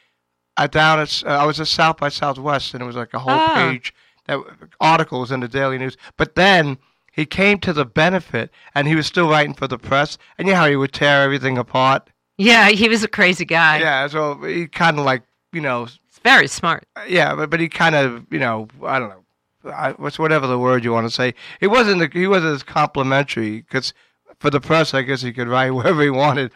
uh, 0.58 0.68
down 0.68 1.00
at 1.00 1.24
uh, 1.26 1.30
I 1.30 1.46
was 1.46 1.60
at 1.60 1.68
South 1.68 1.98
by 1.98 2.10
Southwest, 2.10 2.74
and 2.74 2.82
it 2.82 2.86
was 2.86 2.96
like 2.96 3.14
a 3.14 3.20
whole 3.20 3.34
Ah. 3.34 3.54
page 3.70 3.94
that 4.28 4.40
articles 4.80 5.32
in 5.32 5.42
the 5.42 5.48
Daily 5.48 5.78
News. 5.78 5.98
But 6.18 6.36
then 6.36 6.78
he 7.12 7.26
came 7.26 7.60
to 7.60 7.74
the 7.74 7.86
benefit, 7.86 8.52
and 8.74 8.88
he 8.88 8.96
was 8.96 9.06
still 9.06 9.30
writing 9.30 9.54
for 9.54 9.68
the 9.68 9.78
press. 9.78 10.18
And 10.38 10.48
you 10.48 10.54
know 10.54 10.62
how 10.62 10.68
he 10.68 10.76
would 10.78 10.94
tear 10.94 11.24
everything 11.24 11.58
apart. 11.58 12.10
Yeah, 12.38 12.70
he 12.70 12.88
was 12.88 13.04
a 13.04 13.08
crazy 13.08 13.46
guy. 13.46 13.80
Yeah, 13.80 14.08
so 14.08 14.42
he 14.44 14.68
kind 14.68 14.98
of 14.98 15.06
like 15.06 15.24
you 15.54 15.60
know, 15.60 15.88
very 16.24 16.48
smart. 16.48 16.86
yeah, 17.08 17.36
but 17.36 17.50
but 17.50 17.60
he 17.60 17.70
kind 17.70 17.96
of 17.96 18.26
you 18.32 18.40
know, 18.40 18.68
I 18.84 19.00
don't 19.00 19.10
know, 19.10 19.72
I, 19.72 19.92
what's 19.92 20.20
whatever 20.20 20.48
the 20.48 20.60
word 20.60 20.84
you 20.84 20.92
want 20.92 21.08
to 21.08 21.14
say. 21.14 21.34
He 21.60 21.68
wasn't 21.68 22.14
he 22.14 22.28
wasn't 22.28 22.56
as 22.56 22.64
complimentary 22.64 23.62
because 23.62 23.94
for 24.40 24.50
the 24.50 24.60
press, 24.60 24.94
I 24.94 25.04
guess 25.04 25.22
he 25.22 25.32
could 25.34 25.48
write 25.48 25.72
wherever 25.72 26.02
he 26.02 26.10
wanted. 26.10 26.52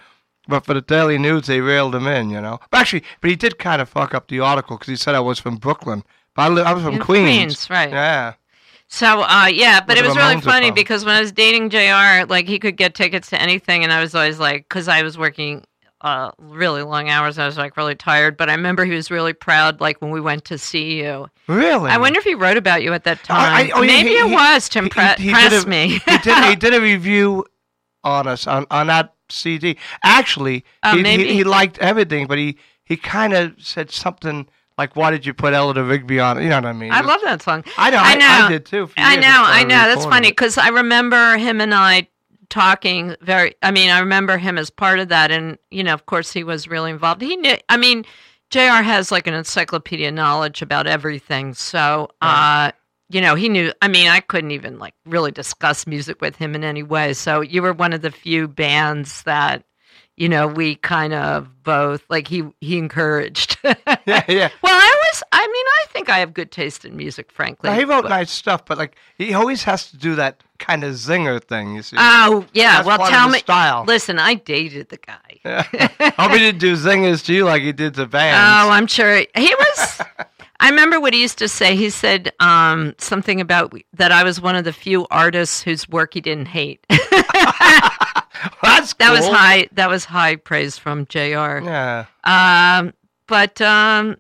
But 0.48 0.64
for 0.64 0.76
the 0.76 0.82
Daily 0.82 1.18
News, 1.18 1.48
they 1.48 1.60
railed 1.60 1.96
him 1.96 2.06
in, 2.06 2.30
you 2.30 2.40
know. 2.40 2.60
But 2.70 2.82
actually, 2.82 3.04
but 3.20 3.32
he 3.32 3.36
did 3.36 3.58
kind 3.58 3.82
of 3.82 3.90
fuck 3.90 4.14
up 4.14 4.28
the 4.28 4.42
article 4.42 4.78
because 4.78 4.90
he 4.90 4.96
said 4.96 5.16
I 5.16 5.20
was 5.20 5.40
from 5.40 5.56
Brooklyn, 5.56 6.04
but 6.36 6.44
I, 6.44 6.50
li- 6.50 6.62
I 6.62 6.72
was 6.72 6.84
from 6.84 7.00
Queens. 7.00 7.66
Queens, 7.66 7.70
right. 7.72 7.90
Yeah. 7.90 8.34
So, 8.88 9.24
uh, 9.24 9.48
yeah, 9.48 9.82
but 9.82 9.98
it 9.98 10.06
was 10.06 10.16
really 10.16 10.40
funny 10.42 10.70
because 10.70 11.04
when 11.04 11.16
I 11.16 11.20
was 11.20 11.32
dating 11.32 11.72
JR, 11.72 12.30
like 12.30 12.48
he 12.48 12.60
could 12.60 12.78
get 12.78 12.94
tickets 12.94 13.32
to 13.32 13.42
anything, 13.42 13.84
and 13.84 13.92
I 13.92 14.00
was 14.00 14.14
always 14.14 14.38
like, 14.38 14.70
because 14.70 14.88
I 14.88 15.02
was 15.02 15.18
working 15.18 15.66
uh, 16.06 16.32
really 16.38 16.84
long 16.84 17.10
hours, 17.10 17.38
I 17.40 17.46
was 17.48 17.58
like 17.58 17.76
really 17.78 17.96
tired. 17.96 18.38
But 18.38 18.50
I 18.50 18.54
remember 18.54 18.86
he 18.86 18.92
was 18.94 19.10
really 19.10 19.34
proud, 19.34 19.82
like 19.82 20.02
when 20.02 20.12
we 20.12 20.22
went 20.22 20.46
to 20.46 20.58
see 20.58 21.02
you. 21.02 21.28
Really? 21.48 21.90
I 21.90 21.98
wonder 21.98 22.20
if 22.20 22.24
he 22.26 22.36
wrote 22.36 22.58
about 22.58 22.84
you 22.84 22.94
at 22.94 23.04
that 23.06 23.24
time. 23.24 23.54
I- 23.54 23.72
oh, 23.74 23.82
Maybe 23.82 24.10
he- 24.10 24.16
it 24.18 24.28
he- 24.28 24.34
was 24.34 24.70
to 24.70 24.80
impre- 24.82 25.18
he 25.18 25.30
impress 25.30 25.64
a- 25.64 25.68
me. 25.68 26.00
he 26.06 26.18
did 26.20 26.44
he 26.46 26.56
did 26.56 26.74
a 26.74 26.82
review 26.94 27.44
on 28.04 28.28
us 28.28 28.46
on, 28.46 28.66
on 28.70 28.88
that 28.88 29.14
CD. 29.30 29.78
Actually, 30.04 30.64
Oh, 30.84 30.96
he, 30.96 31.34
he 31.34 31.44
liked 31.44 31.80
everything, 31.80 32.28
but 32.28 32.38
he 32.38 32.58
he 32.84 32.96
kind 32.98 33.34
of 33.34 33.54
said 33.58 33.90
something 33.90 34.48
like, 34.78 34.96
"Why 34.96 35.10
did 35.10 35.26
you 35.26 35.34
put 35.34 35.54
Eleanor 35.56 35.84
Rigby 35.86 36.20
on?" 36.20 36.40
You 36.44 36.50
know 36.50 36.58
what 36.58 36.66
I 36.68 36.74
mean? 36.74 36.92
I 36.92 37.02
love 37.02 37.22
that 37.24 37.42
song. 37.42 37.64
I 37.80 37.90
know. 37.90 37.98
I 37.98 38.12
I, 38.12 38.16
know. 38.16 38.46
I 38.46 38.50
did 38.50 38.66
too. 38.68 38.90
I 38.96 39.16
know, 39.16 39.42
I 39.44 39.64
know. 39.64 39.70
That's 39.90 40.06
funny 40.06 40.30
because 40.30 40.60
I 40.60 40.68
remember 40.68 41.38
him 41.38 41.62
and 41.62 41.74
I 41.74 42.08
talking 42.50 43.16
very. 43.22 43.56
I 43.62 43.72
mean, 43.72 43.90
I 43.90 44.00
remember 44.00 44.38
him 44.38 44.58
as 44.58 44.70
part 44.70 45.00
of 45.00 45.10
that, 45.10 45.32
and 45.32 45.58
you 45.72 45.84
know, 45.84 45.94
of 45.94 46.06
course, 46.06 46.32
he 46.32 46.44
was 46.44 46.68
really 46.68 46.92
involved. 46.92 47.22
He 47.22 47.36
knew. 47.36 47.56
I 47.70 47.78
mean, 47.78 48.06
Jr. 48.50 48.82
has 48.84 49.12
like 49.12 49.28
an 49.28 49.34
encyclopedia 49.34 50.12
knowledge 50.12 50.62
about 50.62 50.88
everything. 50.88 51.54
So, 51.54 52.10
uh, 52.22 52.72
you 53.10 53.22
know, 53.22 53.36
he 53.36 53.50
knew. 53.50 53.74
I 53.82 53.88
mean, 53.88 54.08
I 54.08 54.20
couldn't 54.20 54.52
even 54.52 54.80
like 54.80 54.94
really 55.06 55.32
discuss 55.32 55.88
music 55.88 56.22
with 56.22 56.36
him 56.36 56.56
in 56.56 56.64
any 56.64 56.84
way. 56.84 57.14
So, 57.14 57.42
you 57.42 57.62
were 57.62 57.74
one 57.74 57.94
of 57.94 58.02
the 58.02 58.12
few 58.12 58.48
bands 58.48 59.24
that. 59.24 59.64
You 60.18 60.30
know, 60.30 60.48
we 60.48 60.76
kind 60.76 61.14
of 61.14 61.48
both 61.64 62.04
like 62.10 62.28
he 62.28 62.44
he 62.62 62.78
encouraged. 62.78 63.58
Yeah, 64.08 64.24
yeah. 64.28 64.50
Well, 64.62 64.74
I 64.76 65.04
was. 65.10 65.24
I 65.32 65.40
mean, 65.48 65.66
I 65.66 65.86
think 65.90 66.10
I 66.10 66.20
have 66.20 66.32
good 66.34 66.52
taste 66.52 66.86
in 66.86 66.96
music, 66.96 67.32
frankly. 67.32 67.70
Now, 67.72 67.76
he 67.76 67.86
wrote 67.86 68.04
but- 68.04 68.10
nice 68.10 68.30
stuff, 68.30 68.64
but 68.66 68.78
like 68.78 68.96
he 69.18 69.34
always 69.34 69.64
has 69.64 69.90
to 69.90 69.98
do 69.98 70.14
that 70.16 70.44
kind 70.60 70.84
of 70.84 70.94
zinger 70.94 71.44
thing. 71.44 71.76
You 71.76 71.82
see? 71.82 71.96
Oh 72.00 72.46
yeah. 72.54 72.84
That's 72.84 72.88
well, 73.00 73.10
tell 73.10 73.30
me. 73.30 73.40
style. 73.40 73.84
Listen, 73.88 74.20
I 74.20 74.36
dated 74.36 74.90
the 74.90 74.98
guy. 74.98 75.40
Hope 76.20 76.32
he 76.32 76.38
didn't 76.40 76.60
do 76.60 76.76
zingers 76.76 77.26
to 77.26 77.34
you 77.34 77.46
like 77.46 77.64
he 77.64 77.72
did 77.72 77.96
to 77.96 78.04
Oh. 78.04 78.70
I'm 78.70 78.88
sure 78.88 79.18
he 79.36 79.56
was. 79.56 80.02
I 80.60 80.70
remember 80.70 81.00
what 81.00 81.14
he 81.14 81.22
used 81.22 81.40
to 81.40 81.48
say. 81.48 81.76
He 81.76 81.90
said 81.90 82.32
um, 82.40 82.94
something 82.98 83.42
about 83.42 83.74
that 83.94 84.12
I 84.12 84.24
was 84.24 84.40
one 84.40 84.56
of 84.56 84.64
the 84.64 84.74
few 84.74 85.08
artists 85.12 85.62
whose 85.64 85.90
work 85.90 86.14
he 86.14 86.22
didn't 86.22 86.48
hate. 86.48 86.86
That's 88.64 88.94
that 88.96 89.12
was 89.12 89.28
high. 89.28 89.68
That 89.74 89.90
was 89.90 90.06
high 90.06 90.36
praise 90.36 90.78
from 90.78 91.06
Jr. 91.08 91.20
Yeah. 91.64 92.06
Um, 92.24 92.94
but 93.28 93.60
um, 93.62 94.18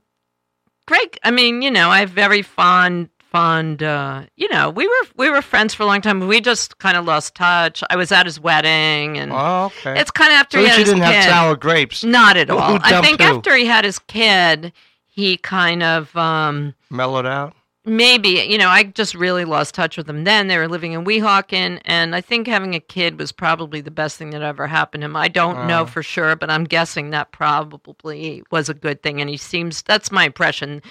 great. 0.87 1.17
I 1.23 1.31
mean, 1.31 1.61
you 1.61 1.71
know, 1.71 1.89
I 1.89 1.99
have 1.99 2.09
very 2.09 2.41
fond, 2.41 3.09
fond. 3.19 3.81
Uh, 3.83 4.23
you 4.35 4.47
know, 4.49 4.69
we 4.69 4.87
were 4.87 5.07
we 5.17 5.29
were 5.29 5.41
friends 5.41 5.73
for 5.73 5.83
a 5.83 5.85
long 5.85 6.01
time. 6.01 6.27
We 6.27 6.41
just 6.41 6.77
kind 6.79 6.97
of 6.97 7.05
lost 7.05 7.35
touch. 7.35 7.83
I 7.89 7.95
was 7.95 8.11
at 8.11 8.25
his 8.25 8.39
wedding, 8.39 9.17
and 9.17 9.31
Oh, 9.33 9.65
okay. 9.77 9.99
it's 9.99 10.11
kind 10.11 10.31
of 10.31 10.37
after 10.37 10.57
so 10.57 10.63
he 10.63 10.69
had 10.69 10.79
his 10.79 10.89
didn't 10.89 11.03
kid. 11.03 11.13
have 11.13 11.23
sour 11.25 11.55
grapes. 11.55 12.03
Not 12.03 12.37
at 12.37 12.49
all. 12.49 12.79
I 12.81 13.01
think 13.01 13.21
who? 13.21 13.27
after 13.37 13.55
he 13.55 13.65
had 13.65 13.85
his 13.85 13.99
kid, 13.99 14.73
he 15.05 15.37
kind 15.37 15.81
of. 15.83 16.15
Um, 16.15 16.75
Mellowed 16.89 17.25
out. 17.25 17.54
Maybe 17.85 18.29
you 18.29 18.57
know 18.57 18.67
i 18.67 18.83
just 18.83 19.15
really 19.15 19.45
lost 19.45 19.75
touch 19.75 19.97
with 19.97 20.07
them 20.07 20.23
then. 20.23 20.47
They 20.47 20.57
were 20.57 20.67
living 20.67 20.93
in 20.93 21.05
weehawken 21.05 21.79
and 21.85 22.15
i 22.15 22.21
think 22.21 22.47
having 22.47 22.75
a 22.75 22.79
kid 22.79 23.19
was 23.19 23.31
probably 23.31 23.81
the 23.81 23.91
best 23.91 24.17
thing 24.17 24.31
that 24.31 24.41
ever 24.41 24.67
happened 24.67 25.01
to 25.01 25.05
him. 25.05 25.15
I 25.15 25.27
don't 25.27 25.67
know 25.67 25.85
for 25.85 26.03
sure 26.03 26.35
but 26.35 26.49
i'm 26.49 26.63
guessing 26.63 27.11
that 27.11 27.31
probably 27.31 28.43
was 28.51 28.69
a 28.69 28.73
good 28.73 29.03
thing 29.03 29.21
and 29.21 29.29
he 29.29 29.37
seems 29.37 29.81
that's 29.83 30.11
my 30.11 30.25
impression 30.25 30.81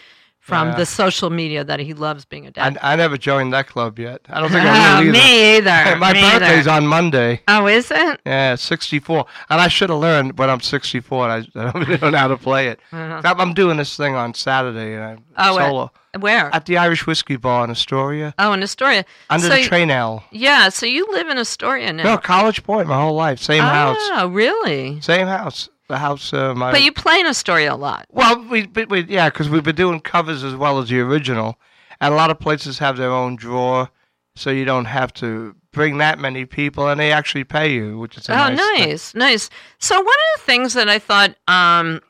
from 0.44 0.68
Yeah. 0.68 0.74
the 0.76 0.84
social 0.86 1.30
media 1.30 1.64
that 1.64 1.80
he 1.80 1.94
loves 1.94 2.26
being 2.26 2.46
a 2.46 2.50
dad 2.50 2.76
I, 2.82 2.92
I 2.92 2.96
never 2.96 3.16
joined 3.16 3.54
that 3.54 3.66
club 3.66 3.98
yet. 3.98 4.20
I 4.28 4.40
don't 4.40 4.50
think 4.52 4.66
I 4.66 4.68
Oh, 4.98 5.00
will 5.00 5.08
either. 5.08 5.12
me 5.12 5.56
either 5.56 5.96
My 6.06 6.12
me 6.12 6.20
birthday's 6.20 6.66
either. 6.66 6.70
on 6.76 6.86
Monday. 6.86 7.40
oh 7.48 7.66
is 7.66 7.90
it 7.90 8.20
Yeah, 8.26 8.54
64. 8.54 9.24
And 9.48 9.60
I 9.60 9.68
should 9.68 9.88
have 9.88 9.98
learned 10.00 10.38
when 10.38 10.50
I'm 10.50 10.60
64. 10.60 11.28
I, 11.28 11.36
I 11.38 11.42
don't 11.70 11.88
really 11.88 12.10
know 12.10 12.18
how 12.18 12.28
to 12.28 12.36
play 12.36 12.68
it. 12.68 12.78
Uh-huh. 12.92 13.22
I'm 13.38 13.54
doing 13.54 13.78
this 13.78 13.96
thing 13.96 14.14
on 14.14 14.34
Saturday 14.34 14.94
and 14.94 15.02
I'm 15.04 15.24
Oh, 15.38 15.58
at- 15.58 15.66
solo 15.68 15.90
where 16.20 16.54
at 16.54 16.66
the 16.66 16.76
Irish 16.78 17.06
Whiskey 17.08 17.34
Bar 17.36 17.64
in 17.64 17.70
Astoria 17.70 18.34
oh 18.38 18.52
in 18.52 18.62
astoria 18.62 19.04
under 19.30 19.48
so 19.48 19.54
the 19.56 19.64
train 19.64 19.90
L. 19.90 20.22
yeah 20.30 20.68
so 20.68 20.86
you 20.86 21.04
live 21.10 21.28
in 21.28 21.38
astoria 21.38 21.92
now 21.92 22.04
No, 22.04 22.18
College 22.18 22.62
Point, 22.62 22.86
my 22.86 23.00
whole 23.00 23.16
life, 23.16 23.40
same 23.40 23.64
house, 23.64 23.96
oh 24.12 24.28
really 24.28 25.00
same 25.00 25.26
house. 25.26 25.68
The 25.88 25.98
house, 25.98 26.32
uh, 26.32 26.54
my. 26.54 26.72
but 26.72 26.82
you 26.82 26.92
play 26.92 27.20
in 27.20 27.26
astoria 27.26 27.74
a 27.74 27.76
lot 27.76 28.06
Well, 28.10 28.42
we, 28.48 28.66
we, 28.88 29.04
yeah, 29.04 29.28
because 29.28 29.50
we've 29.50 29.62
been 29.62 29.76
doing 29.76 30.00
covers 30.00 30.42
as 30.42 30.54
well 30.54 30.78
as 30.78 30.88
the 30.88 31.00
original, 31.00 31.58
and 32.00 32.14
a 32.14 32.16
lot 32.16 32.30
of 32.30 32.38
places 32.40 32.78
have 32.78 32.96
their 32.96 33.10
own 33.10 33.36
drawer, 33.36 33.90
so 34.34 34.48
you 34.50 34.64
don't 34.64 34.86
have 34.86 35.12
to 35.14 35.54
bring 35.72 35.98
that 35.98 36.18
many 36.18 36.46
people, 36.46 36.88
and 36.88 36.98
they 36.98 37.12
actually 37.12 37.44
pay 37.44 37.72
you, 37.72 37.98
which 37.98 38.16
is 38.16 38.30
Oh, 38.30 38.34
nice. 38.34 38.58
thing. 38.58 38.88
nice, 38.88 39.14
nice. 39.14 39.50
So 39.78 39.96
one 39.96 40.06
of 40.06 40.40
the 40.40 40.42
things 40.46 40.72
that 40.72 40.88
I 40.88 40.98
thought, 40.98 41.36
um, 41.48 42.00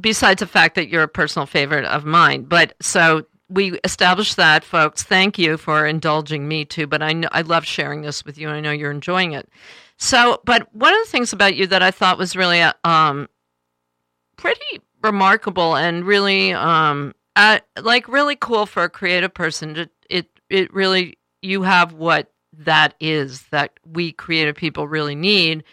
besides 0.00 0.40
the 0.40 0.46
fact 0.46 0.74
that 0.74 0.88
you're 0.88 1.02
a 1.04 1.08
personal 1.08 1.46
favorite 1.46 1.84
of 1.84 2.04
mine, 2.04 2.42
but 2.44 2.74
so 2.80 3.26
we 3.48 3.78
established 3.84 4.36
that, 4.36 4.64
folks. 4.64 5.02
Thank 5.02 5.38
you 5.38 5.56
for 5.56 5.86
indulging 5.86 6.46
me 6.48 6.64
too. 6.64 6.86
But 6.86 7.02
I 7.02 7.12
know 7.12 7.28
I 7.32 7.42
love 7.42 7.64
sharing 7.64 8.02
this 8.02 8.24
with 8.24 8.38
you, 8.38 8.48
and 8.48 8.56
I 8.56 8.60
know 8.60 8.70
you're 8.72 8.90
enjoying 8.92 9.32
it. 9.32 9.48
So, 10.02 10.40
but 10.44 10.74
one 10.74 10.94
of 10.94 11.00
the 11.04 11.10
things 11.10 11.32
about 11.34 11.54
you 11.56 11.66
that 11.66 11.82
I 11.82 11.90
thought 11.90 12.16
was 12.16 12.34
really, 12.34 12.62
uh, 12.62 12.72
um, 12.84 13.28
pretty 14.36 14.80
remarkable 15.02 15.76
and 15.76 16.06
really, 16.06 16.54
um, 16.54 17.14
uh, 17.36 17.58
like 17.82 18.08
really 18.08 18.34
cool 18.34 18.64
for 18.64 18.82
a 18.82 18.88
creative 18.88 19.32
person. 19.34 19.74
To, 19.74 19.90
it, 20.08 20.26
it 20.48 20.72
really, 20.72 21.18
you 21.42 21.62
have 21.62 21.92
what 21.92 22.32
that 22.52 22.94
is 22.98 23.42
that 23.50 23.78
we 23.84 24.12
creative 24.12 24.56
people 24.56 24.88
really 24.88 25.14
need, 25.14 25.64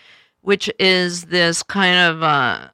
which 0.41 0.69
is 0.77 1.23
this 1.25 1.63
kind 1.63 1.97
of, 1.97 2.21
uh, 2.21 2.67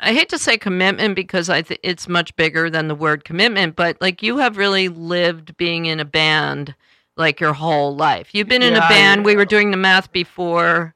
I 0.00 0.12
hate 0.12 0.28
to 0.30 0.38
say 0.38 0.58
commitment 0.58 1.14
because 1.14 1.48
I 1.48 1.62
th- 1.62 1.80
it's 1.84 2.08
much 2.08 2.34
bigger 2.34 2.68
than 2.68 2.88
the 2.88 2.94
word 2.96 3.24
commitment, 3.24 3.76
but 3.76 3.96
like 4.00 4.24
you 4.24 4.38
have 4.38 4.56
really 4.56 4.88
lived 4.88 5.56
being 5.56 5.86
in 5.86 6.00
a 6.00 6.04
band 6.04 6.74
like 7.16 7.38
your 7.40 7.52
whole 7.52 7.94
life. 7.94 8.30
You've 8.34 8.48
been 8.48 8.62
in 8.62 8.72
a 8.74 8.78
Yeah, 8.78 8.84
I- 8.86 8.88
band. 8.88 9.24
we 9.24 9.36
were 9.36 9.44
doing 9.44 9.70
the 9.70 9.76
math 9.76 10.10
before 10.10 10.94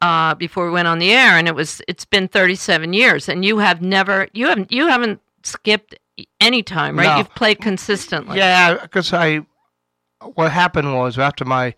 uh, 0.00 0.34
before 0.34 0.66
we 0.66 0.72
went 0.72 0.88
on 0.88 0.98
the 0.98 1.10
air, 1.12 1.32
and 1.38 1.48
it 1.48 1.54
was 1.54 1.82
it's 1.88 2.04
been 2.04 2.28
37 2.28 2.92
years, 2.92 3.28
and 3.28 3.44
you 3.44 3.58
have 3.58 3.82
never 3.82 4.28
you 4.32 4.46
haven't 4.48 4.70
you 4.72 4.86
haven't 4.86 5.20
skipped 5.42 5.94
any 6.40 6.62
time, 6.62 6.98
right? 6.98 7.06
No. 7.06 7.18
You've 7.18 7.34
played 7.34 7.60
consistently. 7.60 8.38
Yeah, 8.38 8.74
because 8.82 9.12
I, 9.12 9.46
what 10.34 10.50
happened 10.50 10.92
was 10.94 11.18
after 11.18 11.44
my, 11.44 11.74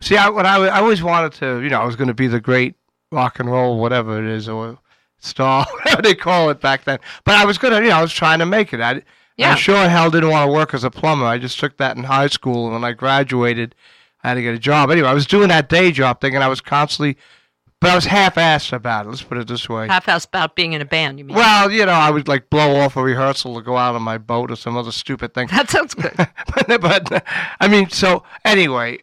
see, 0.00 0.16
I, 0.16 0.28
when 0.28 0.46
I, 0.46 0.56
I 0.56 0.78
always 0.80 1.02
wanted 1.02 1.32
to, 1.40 1.60
you 1.60 1.70
know, 1.70 1.80
I 1.80 1.84
was 1.84 1.96
going 1.96 2.08
to 2.08 2.14
be 2.14 2.28
the 2.28 2.40
great 2.40 2.76
rock 3.10 3.40
and 3.40 3.50
roll, 3.50 3.80
whatever 3.80 4.18
it 4.18 4.30
is, 4.30 4.48
or 4.48 4.78
star, 5.18 5.66
whatever 5.72 6.02
they 6.02 6.14
call 6.14 6.50
it 6.50 6.60
back 6.60 6.84
then. 6.84 7.00
But 7.24 7.34
I 7.34 7.44
was 7.44 7.58
going 7.58 7.74
to, 7.74 7.82
you 7.82 7.90
know, 7.90 7.96
I 7.96 8.02
was 8.02 8.12
trying 8.12 8.38
to 8.38 8.46
make 8.46 8.72
it. 8.72 8.80
I, 8.80 9.02
Yeah. 9.36 9.52
I 9.52 9.54
sure 9.56 9.88
hell 9.88 10.10
didn't 10.10 10.30
want 10.30 10.48
to 10.48 10.52
work 10.52 10.72
as 10.72 10.84
a 10.84 10.90
plumber. 10.90 11.26
I 11.26 11.38
just 11.38 11.58
took 11.58 11.76
that 11.78 11.96
in 11.96 12.04
high 12.04 12.28
school, 12.28 12.66
and 12.66 12.74
when 12.74 12.84
I 12.84 12.92
graduated, 12.92 13.74
I 14.22 14.28
had 14.28 14.34
to 14.34 14.42
get 14.42 14.54
a 14.54 14.58
job. 14.58 14.90
Anyway, 14.90 15.08
I 15.08 15.14
was 15.14 15.26
doing 15.26 15.48
that 15.48 15.68
day 15.68 15.90
job 15.90 16.20
thing, 16.20 16.36
and 16.36 16.44
I 16.44 16.48
was 16.48 16.60
constantly, 16.60 17.16
but 17.80 17.90
I 17.90 17.94
was 17.94 18.04
half-assed 18.04 18.72
about 18.72 19.06
it. 19.06 19.08
Let's 19.08 19.22
put 19.22 19.38
it 19.38 19.48
this 19.48 19.68
way. 19.68 19.88
Half-assed 19.88 20.28
about 20.28 20.54
being 20.54 20.74
in 20.74 20.82
a 20.82 20.84
band. 20.84 21.18
You 21.18 21.24
mean? 21.24 21.36
Well, 21.36 21.70
you 21.70 21.86
know, 21.86 21.92
I 21.92 22.10
would 22.10 22.28
like 22.28 22.50
blow 22.50 22.76
off 22.76 22.96
a 22.96 23.02
rehearsal 23.02 23.54
to 23.54 23.62
go 23.62 23.76
out 23.76 23.94
on 23.94 24.02
my 24.02 24.18
boat 24.18 24.50
or 24.50 24.56
some 24.56 24.76
other 24.76 24.92
stupid 24.92 25.32
thing. 25.32 25.48
that 25.50 25.70
sounds 25.70 25.94
good. 25.94 26.12
but, 26.16 26.80
but 26.80 27.24
I 27.58 27.68
mean, 27.68 27.88
so 27.88 28.22
anyway, 28.44 28.98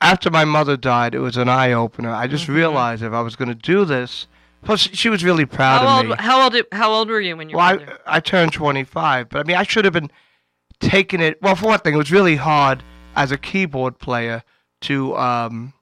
after 0.00 0.30
my 0.30 0.44
mother 0.44 0.76
died, 0.76 1.14
it 1.14 1.18
was 1.18 1.36
an 1.36 1.48
eye 1.48 1.72
opener. 1.72 2.10
I 2.10 2.28
just 2.28 2.48
realized 2.48 3.02
if 3.02 3.12
I 3.12 3.20
was 3.20 3.34
going 3.34 3.48
to 3.48 3.54
do 3.54 3.84
this, 3.84 4.28
plus 4.62 4.80
she 4.80 5.08
was 5.08 5.24
really 5.24 5.44
proud 5.44 5.80
Mm-hmm. 5.80 5.88
How 5.88 6.00
of 6.00 6.06
me. 6.06 6.14
How 6.18 6.42
old? 6.44 6.66
How 6.72 6.92
old 6.92 7.08
were 7.08 7.20
you 7.20 7.36
when 7.36 7.48
you 7.48 7.56
well, 7.56 7.78
were? 7.78 7.98
I, 8.06 8.16
I 8.16 8.20
turned 8.20 8.52
25, 8.52 9.28
but 9.28 9.40
I 9.40 9.42
mean, 9.42 9.56
I 9.56 9.64
should 9.64 9.84
have 9.84 9.94
been 9.94 10.10
taking 10.78 11.20
it. 11.20 11.42
Well, 11.42 11.56
for 11.56 11.66
one 11.66 11.80
thing, 11.80 11.94
it 11.94 11.98
was 11.98 12.12
really 12.12 12.36
hard 12.36 12.84
as 13.16 13.32
a 13.32 13.36
keyboard 13.36 13.98
player 13.98 14.44
to 14.82 15.16
um 15.16 15.74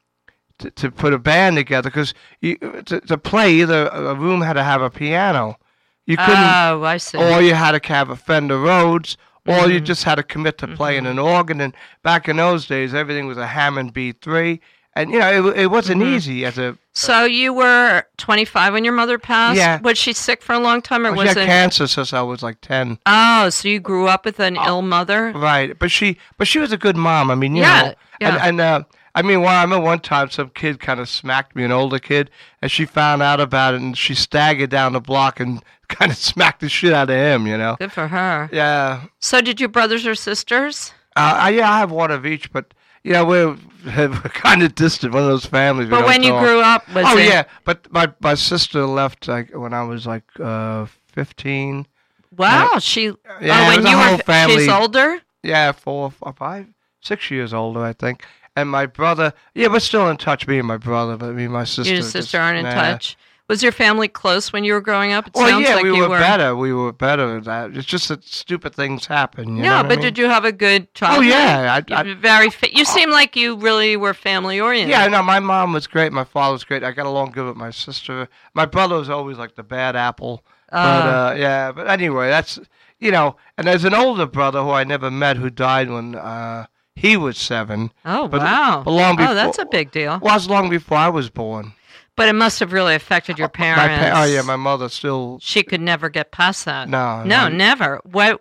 to, 0.59 0.71
to 0.71 0.91
put 0.91 1.13
a 1.15 1.19
band 1.19 1.57
together 1.57 1.89
because 1.91 2.15
you 2.41 2.57
to, 2.57 3.01
to 3.01 3.19
play 3.19 3.53
either 3.55 3.89
a 3.89 4.15
room 4.15 4.41
had 4.41 4.55
to 4.55 4.65
have 4.65 4.83
a 4.83 4.91
piano. 4.91 5.59
You 6.07 6.17
couldn't 6.17 6.35
Oh, 6.39 6.83
I 6.85 6.97
see. 6.97 7.19
or 7.19 7.41
you 7.43 7.55
had 7.55 7.81
to 7.81 7.93
have 7.93 8.09
a 8.11 8.17
Fender 8.17 8.59
Rhodes, 8.59 9.17
or 9.47 9.55
Mm-hmm. 9.55 9.71
you 9.73 9.81
just 9.81 10.05
had 10.05 10.15
to 10.17 10.23
commit 10.23 10.59
to 10.59 10.69
playing 10.69 11.07
an 11.07 11.19
organ. 11.19 11.61
And 11.61 11.75
back 12.03 12.29
in 12.29 12.37
those 12.37 12.67
days, 12.67 12.95
everything 12.95 13.27
was 13.27 13.37
a 13.39 13.47
Hammond 13.47 13.93
B3, 13.95 14.59
and 14.95 15.11
you 15.11 15.19
know 15.19 15.49
it, 15.51 15.59
it 15.59 15.67
wasn't 15.67 16.01
Mm-hmm. 16.03 16.15
easy 16.15 16.45
as 16.47 16.57
a. 16.59 16.77
so 16.93 17.25
you 17.25 17.53
were 17.53 18.05
25 18.17 18.73
when 18.73 18.85
your 18.85 18.95
mother 18.95 19.19
passed. 19.19 19.59
Yeah. 19.59 19.81
Was 19.83 19.99
she 19.99 20.13
sick 20.15 20.41
for 20.43 20.55
a 20.55 20.59
long 20.59 20.81
time, 20.83 21.07
or 21.07 21.13
was 21.13 21.25
She 21.25 21.29
had 21.29 21.37
it? 21.39 21.47
cancer 21.47 21.87
since 21.87 22.13
I 22.15 22.23
was 22.23 22.43
like 22.43 22.61
10? 22.63 22.99
Oh, 23.05 23.51
so 23.51 23.69
you 23.69 23.79
grew 23.79 24.07
up 24.09 24.25
with 24.25 24.41
an 24.41 24.57
ill 24.57 24.81
mother? 24.83 25.33
right? 25.35 25.79
But 25.79 25.91
she, 25.91 26.17
but 26.39 26.49
she 26.49 26.59
was 26.59 26.73
a 26.73 26.79
good 26.79 26.97
mom. 26.97 27.31
I 27.31 27.35
mean, 27.35 27.55
you 27.55 27.63
Yeah, 27.63 27.83
know, 27.83 27.95
yeah. 28.21 28.29
and, 28.47 28.61
and 28.61 28.61
uh, 28.61 28.85
I 29.19 29.23
mean, 29.23 29.41
well, 29.41 29.49
I 29.49 29.63
remember 29.63 29.85
one 29.85 29.99
time 29.99 30.31
some 30.31 30.51
kid 30.51 30.79
kind 30.79 31.01
of 31.01 31.09
smacked 31.09 31.57
me, 31.57 31.65
an 31.65 31.73
older 31.73 31.99
kid, 31.99 32.31
and 32.63 32.71
she 32.71 32.85
found 32.85 33.21
out 33.21 33.41
about 33.41 33.75
it, 33.75 33.81
and 33.81 33.99
she 33.99 34.15
staggered 34.15 34.71
down 34.71 34.93
the 34.93 35.01
block 35.01 35.41
and 35.41 35.61
kind 35.89 36.13
of 36.13 36.17
smacked 36.17 36.61
the 36.61 36.69
shit 36.69 36.93
out 36.93 37.11
of 37.11 37.17
him. 37.17 37.45
You 37.45 37.59
know. 37.59 37.75
Good 37.81 37.91
for 37.91 38.07
her. 38.07 38.49
Yeah, 38.53 39.07
So 39.19 39.41
did 39.41 39.59
your 39.59 39.71
brothers 39.71 40.07
or 40.07 40.15
sisters? 40.15 40.93
Uh, 41.17 41.35
I, 41.37 41.51
yeah, 41.51 41.69
I 41.69 41.81
have 41.81 41.91
one 41.91 42.13
of 42.13 42.25
each, 42.25 42.53
but 42.53 42.73
you 43.03 43.13
know 43.13 43.25
we're, 43.25 43.57
we're 43.85 44.09
kind 44.09 44.63
of 44.63 44.77
distant. 44.77 45.13
One 45.13 45.25
of 45.25 45.29
those 45.29 45.47
families. 45.47 45.89
But 45.91 46.07
when 46.07 46.23
you 46.23 46.31
grew 46.39 46.61
up, 46.61 46.87
was 46.95 47.05
oh 47.09 47.19
it? 47.19 47.25
yeah, 47.25 47.43
but 47.65 47.91
my 47.93 48.13
my 48.21 48.35
sister 48.35 48.87
left 48.87 49.27
like 49.27 49.53
when 49.53 49.75
I 49.75 49.83
was 49.83 50.07
like 50.07 50.23
uh, 50.39 50.87
fifteen. 51.09 51.89
Wow, 52.37 52.79
she. 52.79 53.07
Yeah, 53.41 53.65
oh, 53.65 53.77
when 53.77 53.85
you 53.85 53.97
were, 53.97 54.23
whole 54.23 54.49
she's 54.49 54.69
older. 54.69 55.21
Yeah, 55.43 55.73
four, 55.73 56.13
or 56.21 56.33
five, 56.33 56.69
six 57.01 57.33
years 57.33 57.53
older, 57.53 57.81
I 57.81 57.95
think. 57.95 58.25
And 58.61 58.71
my 58.71 58.87
brother, 58.87 59.33
yeah, 59.55 59.69
we're 59.69 59.81
still 59.81 60.09
in 60.09 60.17
touch. 60.17 60.47
Me 60.47 60.59
and 60.59 60.67
my 60.69 60.77
brother, 60.79 61.17
but 61.17 61.35
me 61.35 61.45
and 61.45 61.53
my 61.53 61.65
sister. 61.65 61.85
You 61.85 61.97
and 61.97 62.05
your 62.05 62.11
sister 62.11 62.21
just- 62.21 62.35
aren't 62.35 62.59
in 62.59 62.65
nah. 62.65 62.75
touch. 62.75 63.17
Was 63.49 63.63
your 63.63 63.73
family 63.73 64.09
close 64.09 64.53
when 64.53 64.63
you 64.63 64.75
were 64.75 64.81
growing 64.83 65.13
up? 65.13 65.27
It 65.29 65.33
Well, 65.35 65.49
sounds 65.49 65.67
yeah, 65.67 65.77
like 65.77 65.85
we 65.85 65.97
you 65.97 66.07
were, 66.07 66.19
better. 66.19 66.55
We 66.55 66.71
were 66.75 66.93
better. 66.93 67.39
at 67.39 67.45
That 67.45 67.71
it's 67.75 67.87
just 67.87 68.09
that 68.09 68.23
stupid 68.23 68.75
things 68.75 69.07
happen. 69.07 69.57
You 69.57 69.63
know 69.63 69.71
yeah, 69.71 69.79
I 69.79 69.83
but 69.85 69.89
mean? 69.89 70.01
did 70.01 70.19
you 70.19 70.27
have 70.27 70.45
a 70.45 70.53
good 70.53 70.93
childhood? 70.93 71.25
Oh 71.25 71.27
yeah, 71.27 71.81
I, 71.91 71.95
I, 72.01 72.13
very. 72.13 72.51
Fa- 72.51 72.77
you 72.77 72.85
seem 72.85 73.11
like 73.11 73.37
you 73.37 73.57
really 73.57 73.97
were 73.97 74.13
family 74.13 74.61
oriented. 74.61 74.91
Yeah, 74.91 75.07
no, 75.09 75.23
my 75.23 75.41
mom 75.41 75.73
was 75.73 75.87
great. 75.87 76.13
My 76.13 76.25
father 76.25 76.53
was 76.53 76.65
great. 76.65 76.85
I 76.85 76.93
got 76.93 77.07
along 77.07 77.31
good 77.31 77.47
with 77.47 77.57
my 77.57 77.71
sister. 77.71 78.29
My 78.53 78.67
brother 78.67 78.97
was 78.97 79.09
always 79.09 79.39
like 79.39 79.55
the 79.55 79.63
bad 79.63 79.97
apple. 79.97 80.45
but 80.71 80.77
Ah. 80.79 81.29
uh, 81.31 81.35
yeah, 81.35 81.73
but 81.73 81.87
anyway, 81.89 82.29
that's 82.29 82.59
you 82.99 83.11
know. 83.11 83.37
And 83.57 83.67
there's 83.67 83.85
an 83.85 83.95
older 83.95 84.27
brother 84.27 84.63
who 84.63 84.73
I 84.73 84.85
never 84.85 85.11
met 85.11 85.39
who 85.39 85.49
died 85.49 85.89
when 85.89 86.17
uh, 86.17 86.67
he 86.99 87.17
was 87.17 87.39
seven. 87.39 87.91
Oh 88.05 88.29
but- 88.29 88.41
wow. 88.41 88.83
but 88.85 88.91
long 88.91 89.15
oh, 89.15 89.17
before- 89.17 89.35
that's 89.35 89.59
a 89.59 89.67
big 89.67 89.91
deal. 89.91 90.19
Was 90.21 90.49
long 90.49 90.69
before 90.71 90.99
I 90.99 91.09
was 91.09 91.31
born. 91.31 91.73
But 92.17 92.29
it 92.29 92.33
must 92.35 92.59
have 92.59 92.73
really 92.73 92.97
affected 92.97 93.39
your 93.39 93.47
My 93.47 93.53
parents. 93.53 94.11
pa- 94.11 94.21
oh 94.23 94.25
yeah, 94.25 94.43
my 94.43 94.57
mother 94.57 94.89
still. 94.89 95.39
She 95.41 95.63
could 95.63 95.81
never 95.81 96.09
get 96.09 96.33
past 96.33 96.65
that. 96.65 96.89
No, 96.89 97.23
No, 97.23 97.49
no. 97.49 97.57
never. 97.57 98.01
What? 98.05 98.41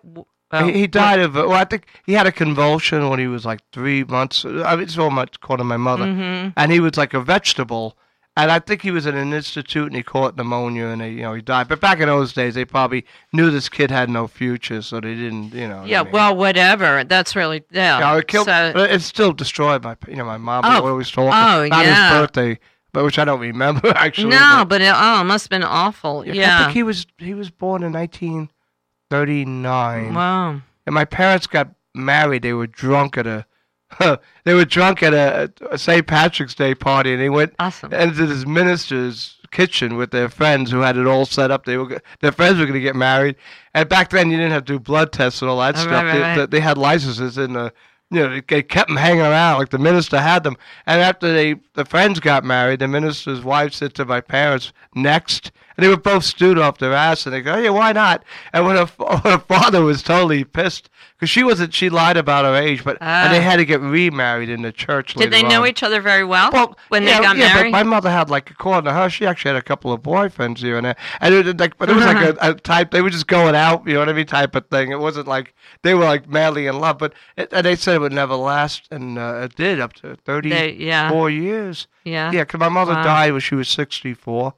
oh, 0.50 0.66
he, 0.66 0.72
he 0.72 0.86
died 0.88 1.20
of. 1.20 1.34
Well, 1.36 1.52
I 1.52 1.64
think 1.64 1.86
he 2.04 2.14
had 2.14 2.26
a 2.26 2.32
convulsion 2.32 3.08
when 3.08 3.20
he 3.20 3.28
was 3.28 3.44
like 3.46 3.60
three 3.72 4.02
months. 4.02 4.44
I 4.44 4.74
mean, 4.74 4.80
it's 4.82 4.98
all 4.98 5.10
much 5.10 5.38
caught 5.40 5.60
my 5.60 5.76
mother, 5.76 6.06
Mhm. 6.06 6.54
and 6.56 6.72
he 6.72 6.80
was 6.80 6.96
like 6.96 7.14
a 7.14 7.20
vegetable. 7.20 7.96
And 8.38 8.52
I 8.52 8.60
think 8.60 8.82
he 8.82 8.92
was 8.92 9.04
in 9.04 9.16
an 9.16 9.32
institute 9.32 9.88
and 9.88 9.96
he 9.96 10.02
caught 10.04 10.36
pneumonia 10.36 10.86
and 10.86 11.02
he, 11.02 11.08
you 11.08 11.22
know 11.22 11.34
he 11.34 11.42
died. 11.42 11.66
But 11.68 11.80
back 11.80 11.98
in 11.98 12.06
those 12.06 12.32
days, 12.32 12.54
they 12.54 12.64
probably 12.64 13.04
knew 13.32 13.50
this 13.50 13.68
kid 13.68 13.90
had 13.90 14.08
no 14.08 14.28
future, 14.28 14.80
so 14.80 15.00
they 15.00 15.14
didn't, 15.16 15.52
you 15.54 15.66
know. 15.66 15.78
what 15.78 15.86
I 15.86 15.88
Yeah. 15.88 16.02
mean. 16.04 16.12
Well, 16.12 16.36
whatever. 16.36 17.02
That's 17.04 17.34
really 17.34 17.64
yeah. 17.72 17.98
Yeah, 17.98 18.16
it 18.16 18.28
killed. 18.28 18.46
so- 18.46 18.70
but 18.72 18.90
it 18.92 19.02
still 19.02 19.32
destroyed 19.32 19.82
my. 19.82 19.96
You 20.06 20.14
know, 20.16 20.24
my 20.24 20.36
mom 20.38 20.62
Oh, 20.64 20.82
would 20.82 20.88
always 20.90 21.10
talk 21.10 21.34
oh, 21.34 21.64
about 21.64 21.84
yeah. 21.84 22.10
his 22.10 22.18
birthday, 22.20 22.58
but 22.92 23.04
which 23.04 23.18
I 23.18 23.24
don't 23.24 23.40
remember 23.40 23.88
actually. 23.96 24.30
no, 24.30 24.58
but- 24.60 24.68
but 24.68 24.80
it, 24.82 24.92
oh, 24.94 25.20
it 25.20 25.24
must 25.24 25.46
have 25.46 25.50
been 25.50 25.64
awful. 25.64 26.20
I 26.26 26.30
Yeah. 26.32 26.58
think 26.60 26.72
he 26.74 26.82
was 26.84 27.06
he 27.18 27.34
was 27.34 27.50
born 27.50 27.82
in 27.82 27.92
1939, 27.92 30.14
wow. 30.14 30.60
and 30.86 30.94
my 30.94 31.04
parents 31.04 31.46
got 31.46 31.68
married. 31.94 32.42
They 32.42 32.52
were 32.52 32.66
drunk 32.68 33.18
at 33.18 33.26
a. 33.26 33.46
they 34.44 34.54
were 34.54 34.64
drunk 34.64 35.02
at 35.02 35.14
a, 35.14 35.52
a 35.70 35.78
St. 35.78 36.06
Patrick's 36.06 36.54
Day 36.54 36.74
party, 36.74 37.12
and 37.12 37.20
they 37.20 37.30
went 37.30 37.54
Awesome. 37.58 37.92
into 37.92 38.26
this 38.26 38.46
minister's 38.46 39.36
kitchen 39.50 39.96
with 39.96 40.10
their 40.10 40.28
friends 40.28 40.70
who 40.70 40.80
had 40.80 40.96
it 40.96 41.06
all 41.06 41.24
set 41.24 41.50
up. 41.50 41.64
They 41.64 41.76
were 41.78 42.00
their 42.20 42.32
friends 42.32 42.58
were 42.58 42.64
going 42.66 42.74
to 42.74 42.80
get 42.80 42.96
married, 42.96 43.36
and 43.74 43.88
back 43.88 44.10
then 44.10 44.30
you 44.30 44.36
didn't 44.36 44.52
have 44.52 44.64
to 44.66 44.74
do 44.74 44.78
blood 44.78 45.12
tests 45.12 45.40
and 45.42 45.50
all 45.50 45.58
that 45.60 45.76
stuff. 45.76 45.90
right, 45.90 46.04
right, 46.04 46.34
they, 46.34 46.40
right. 46.40 46.50
they- 46.50 46.60
had 46.60 46.78
licenses 46.78 47.38
in 47.38 47.52
the. 47.54 47.72
You 48.10 48.20
know, 48.26 48.40
they 48.48 48.62
kept 48.62 48.88
them 48.88 48.96
hanging 48.96 49.20
around 49.20 49.58
like 49.58 49.68
the 49.68 49.76
minister 49.78 50.18
had 50.18 50.42
them. 50.42 50.56
And 50.86 50.98
after 51.02 51.30
they, 51.30 51.56
the 51.74 51.84
friends 51.84 52.20
got 52.20 52.42
married, 52.42 52.78
the 52.80 52.88
minister's 52.88 53.42
wife 53.44 53.74
said 53.74 53.92
to 53.96 54.06
my 54.06 54.22
parents, 54.22 54.72
"Next," 54.94 55.52
and 55.78 55.84
they 55.84 55.88
were 55.88 55.96
both 55.96 56.24
stewed 56.24 56.58
off 56.58 56.76
their 56.78 56.92
ass. 56.92 57.24
And 57.24 57.32
they 57.34 57.40
go, 57.40 57.56
"Yeah, 57.56 57.70
why 57.70 57.92
not?" 57.92 58.24
And 58.52 58.66
when 58.66 58.76
her, 58.76 58.86
fa- 58.98 59.18
her 59.20 59.38
father 59.38 59.82
was 59.82 60.02
totally 60.02 60.44
pissed 60.44 60.90
because 61.14 61.30
she 61.30 61.42
wasn't, 61.44 61.72
she 61.72 61.88
lied 61.88 62.16
about 62.16 62.44
her 62.44 62.54
age, 62.54 62.84
but 62.84 62.98
and 63.00 63.32
they 63.32 63.38
Ah. 63.38 63.42
had 63.42 63.56
to 63.56 63.64
get 63.64 63.80
remarried 63.80 64.48
in 64.50 64.62
the 64.62 64.72
church. 64.72 65.14
Did 65.14 65.30
they 65.32 65.42
know 65.42 65.62
on. 65.62 65.68
each 65.68 65.82
other 65.82 66.00
very 66.00 66.24
well, 66.24 66.50
Well, 66.52 66.76
when 66.88 67.04
yeah, 67.04 67.16
they 67.18 67.22
got 67.24 67.36
yeah, 67.36 67.54
married? 67.54 67.72
but 67.72 67.78
my 67.78 67.82
mother 67.84 68.10
had 68.10 68.28
like, 68.30 68.50
according 68.50 68.84
to 68.86 68.92
her, 68.92 69.08
she 69.08 69.24
actually 69.26 69.50
had 69.54 69.56
a 69.58 69.62
couple 69.62 69.92
of 69.92 70.00
boyfriends 70.02 70.58
here 70.58 70.76
and 70.76 70.84
there, 70.84 70.96
and 71.20 71.34
it 71.34 71.44
was 71.46 71.54
like, 71.56 71.76
but 71.78 71.88
it 71.90 71.94
was 71.96 72.04
like 72.04 72.16
a, 72.18 72.36
a 72.50 72.54
type. 72.54 72.90
They 72.90 73.00
were 73.02 73.10
just 73.10 73.26
going 73.28 73.54
out, 73.54 73.86
you 73.86 73.94
know 73.94 74.00
what 74.00 74.08
I 74.08 74.12
mean, 74.12 74.26
type 74.26 74.54
of 74.54 74.66
thing. 74.68 74.90
It 74.92 74.98
wasn't 75.00 75.26
like 75.28 75.54
they 75.82 75.94
were 75.94 76.04
like 76.04 76.28
madly 76.28 76.66
in 76.66 76.78
love, 76.80 76.98
but 76.98 77.14
it, 77.36 77.52
and 77.52 77.64
they 77.64 77.76
said 77.76 77.94
it 77.96 78.00
would 78.00 78.12
never 78.12 78.34
last, 78.36 78.88
and 78.90 79.18
uh, 79.18 79.40
it 79.44 79.56
did 79.56 79.80
up 79.80 79.92
to 79.94 80.16
thirty-four 80.24 81.30
yeah. 81.30 81.42
years. 81.42 81.86
yeah. 82.04 82.30
Yeah, 82.32 82.42
because 82.44 82.60
my 82.60 82.68
mother 82.68 82.92
Wow. 82.94 83.02
died 83.04 83.32
when 83.32 83.40
she 83.40 83.54
was 83.54 83.68
sixty-four, 83.68 84.54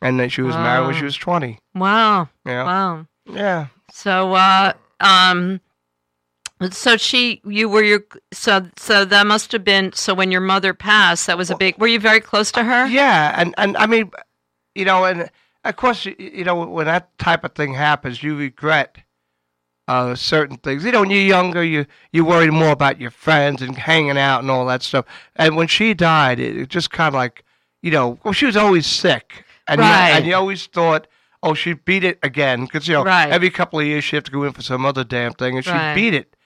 and 0.00 0.18
then 0.18 0.28
she 0.28 0.42
was 0.42 0.54
married 0.54 0.86
when 0.86 0.96
she 0.96 1.04
was 1.04 1.16
twenty. 1.16 1.58
Wow. 1.74 2.28
Yeah, 2.46 2.64
Wow. 2.64 3.06
yeah. 3.26 3.66
So, 3.92 4.34
uh, 4.34 4.72
um, 5.00 5.60
so 6.70 6.96
she, 6.96 7.40
you 7.44 7.68
were 7.68 7.82
your, 7.82 8.04
so, 8.32 8.66
so 8.76 9.04
that 9.04 9.26
must 9.26 9.50
have 9.52 9.64
been, 9.64 9.92
so 9.94 10.14
when 10.14 10.30
your 10.30 10.40
mother 10.42 10.74
passed, 10.74 11.26
that 11.26 11.38
was 11.38 11.50
a 11.50 11.56
big, 11.56 11.78
were 11.78 11.86
you 11.86 11.98
very 11.98 12.20
close 12.20 12.52
to 12.52 12.62
her? 12.62 12.86
Yeah, 12.86 13.34
and 13.36 13.54
and 13.58 13.76
I 13.76 13.86
mean, 13.86 14.10
you 14.74 14.84
know, 14.84 15.04
and 15.04 15.30
of 15.64 15.76
course, 15.76 16.04
you, 16.04 16.14
you 16.18 16.44
know, 16.44 16.54
when 16.66 16.86
that 16.86 17.16
type 17.18 17.44
of 17.44 17.52
thing 17.54 17.74
happens, 17.74 18.22
you 18.22 18.36
regret 18.36 18.98
uh, 19.88 20.14
certain 20.14 20.56
things. 20.58 20.84
You 20.84 20.92
know, 20.92 21.00
when 21.00 21.10
you're 21.10 21.20
younger, 21.20 21.64
you 21.64 21.86
you 22.12 22.24
worry 22.24 22.50
more 22.50 22.70
about 22.70 23.00
your 23.00 23.10
friends 23.10 23.60
and 23.62 23.76
hanging 23.76 24.18
out 24.18 24.40
and 24.40 24.50
all 24.50 24.66
that 24.66 24.82
stuff. 24.82 25.04
And 25.36 25.56
when 25.56 25.66
she 25.66 25.94
died, 25.94 26.38
it, 26.38 26.56
it 26.56 26.68
just 26.68 26.90
kind 26.90 27.08
of 27.08 27.14
like, 27.14 27.42
you 27.82 27.90
know, 27.90 28.18
well, 28.22 28.32
she 28.32 28.46
was 28.46 28.56
always 28.56 28.86
sick, 28.86 29.44
and 29.70 29.80
Right. 29.80 30.08
you, 30.10 30.14
and 30.16 30.26
you 30.26 30.34
always 30.34 30.66
thought. 30.66 31.06
Oh, 31.42 31.54
she 31.54 31.72
beat 31.72 32.04
it 32.04 32.18
again 32.22 32.66
because 32.66 32.86
you 32.86 32.92
know 32.92 33.02
Right. 33.04 33.30
every 33.32 33.48
couple 33.48 33.80
of 33.80 33.86
years 33.86 34.04
she 34.04 34.14
have 34.14 34.24
to 34.24 34.30
go 34.30 34.42
in 34.44 34.52
for 34.52 34.60
some 34.60 34.84
other 34.84 35.04
damn 35.04 35.32
thing, 35.32 35.56
and 35.56 35.64
she 35.64 35.70
Right. 35.70 35.94
beat 35.94 36.12
it. 36.12 36.36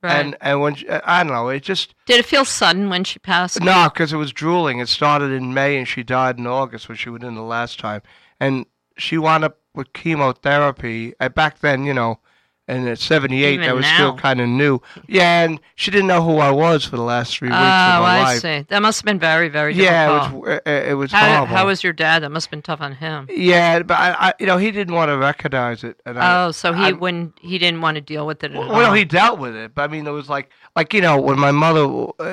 Right. 0.00 0.12
And 0.14 0.36
and 0.40 0.60
when 0.60 0.76
she, 0.76 0.88
I 0.88 1.24
don't 1.24 1.32
know, 1.32 1.48
it 1.48 1.64
just 1.64 1.94
Did 2.06 2.20
it 2.20 2.26
feel 2.26 2.44
sudden 2.44 2.88
when 2.88 3.02
she 3.02 3.18
passed? 3.18 3.60
no, 3.60 3.90
because 3.92 4.12
it 4.12 4.16
was 4.16 4.32
drooling. 4.32 4.78
It 4.78 4.88
started 4.88 5.32
in 5.32 5.52
May 5.54 5.76
and 5.76 5.88
she 5.88 6.04
died 6.04 6.38
in 6.38 6.46
August 6.46 6.88
when 6.88 6.96
she 6.96 7.10
went 7.10 7.24
in 7.24 7.34
the 7.34 7.42
last 7.42 7.80
time. 7.80 8.02
And 8.38 8.66
she 8.96 9.18
wound 9.18 9.42
up 9.42 9.58
with 9.74 9.92
chemotherapy. 9.92 11.14
Uh, 11.18 11.28
back 11.30 11.58
then, 11.60 11.84
you 11.84 11.94
know, 11.94 12.20
and 12.66 12.88
at 12.88 12.98
78, 12.98 13.54
Even 13.54 13.66
that 13.66 13.74
was 13.76 13.84
still 13.86 14.16
kind 14.16 14.40
of 14.40 14.48
new. 14.48 14.80
Yeah, 15.06 15.44
and 15.44 15.60
she 15.74 15.90
didn't 15.90 16.06
know 16.06 16.22
who 16.22 16.38
I 16.38 16.50
was 16.50 16.84
for 16.84 16.96
the 16.96 17.02
last 17.02 17.36
three 17.36 17.48
weeks 17.48 17.56
of 17.56 17.60
her 17.60 17.66
I 17.66 18.22
life. 18.22 18.40
see. 18.40 18.64
That 18.68 18.80
must 18.80 19.00
have 19.00 19.04
been 19.04 19.18
very, 19.18 19.48
very 19.50 19.74
Yeah, 19.74 20.20
difficult. 20.30 20.46
it 20.46 20.48
was, 20.48 20.60
uh, 20.66 20.70
it 20.90 20.94
was 20.94 21.12
how, 21.12 21.26
horrible. 21.36 21.46
how 21.56 21.66
was 21.66 21.84
your 21.84 21.92
dad? 21.92 22.22
That 22.22 22.30
must 22.30 22.46
have 22.46 22.50
been 22.52 22.62
tough 22.62 22.80
on 22.80 22.92
him. 22.94 23.26
yeah, 23.30 23.82
but 23.82 23.98
I, 23.98 24.16
I, 24.28 24.32
you 24.40 24.46
know, 24.46 24.56
he 24.56 24.70
didn't 24.70 24.94
want 24.94 25.10
to 25.10 25.18
recognize 25.18 25.84
it. 25.84 26.00
And 26.06 26.18
I, 26.18 26.44
Oh, 26.46 26.52
so 26.52 26.72
he 26.72 26.84
I- 26.84 26.92
wouldn't, 26.92 27.38
he 27.40 27.58
didn't 27.58 27.82
want 27.82 27.96
to 27.96 28.00
deal 28.00 28.26
with 28.26 28.42
it 28.42 28.52
at 28.52 28.56
all. 28.56 28.68
Well, 28.68 28.94
he 28.94 29.04
dealt 29.04 29.38
with 29.38 29.54
it, 29.54 29.74
but 29.74 29.82
I 29.82 29.92
mean, 29.92 30.06
it 30.06 30.10
was 30.12 30.28
like, 30.30 30.48
like 30.74 30.94
you 30.94 31.02
know, 31.02 31.20
when 31.20 31.38
my 31.38 31.52
mother, 31.52 31.82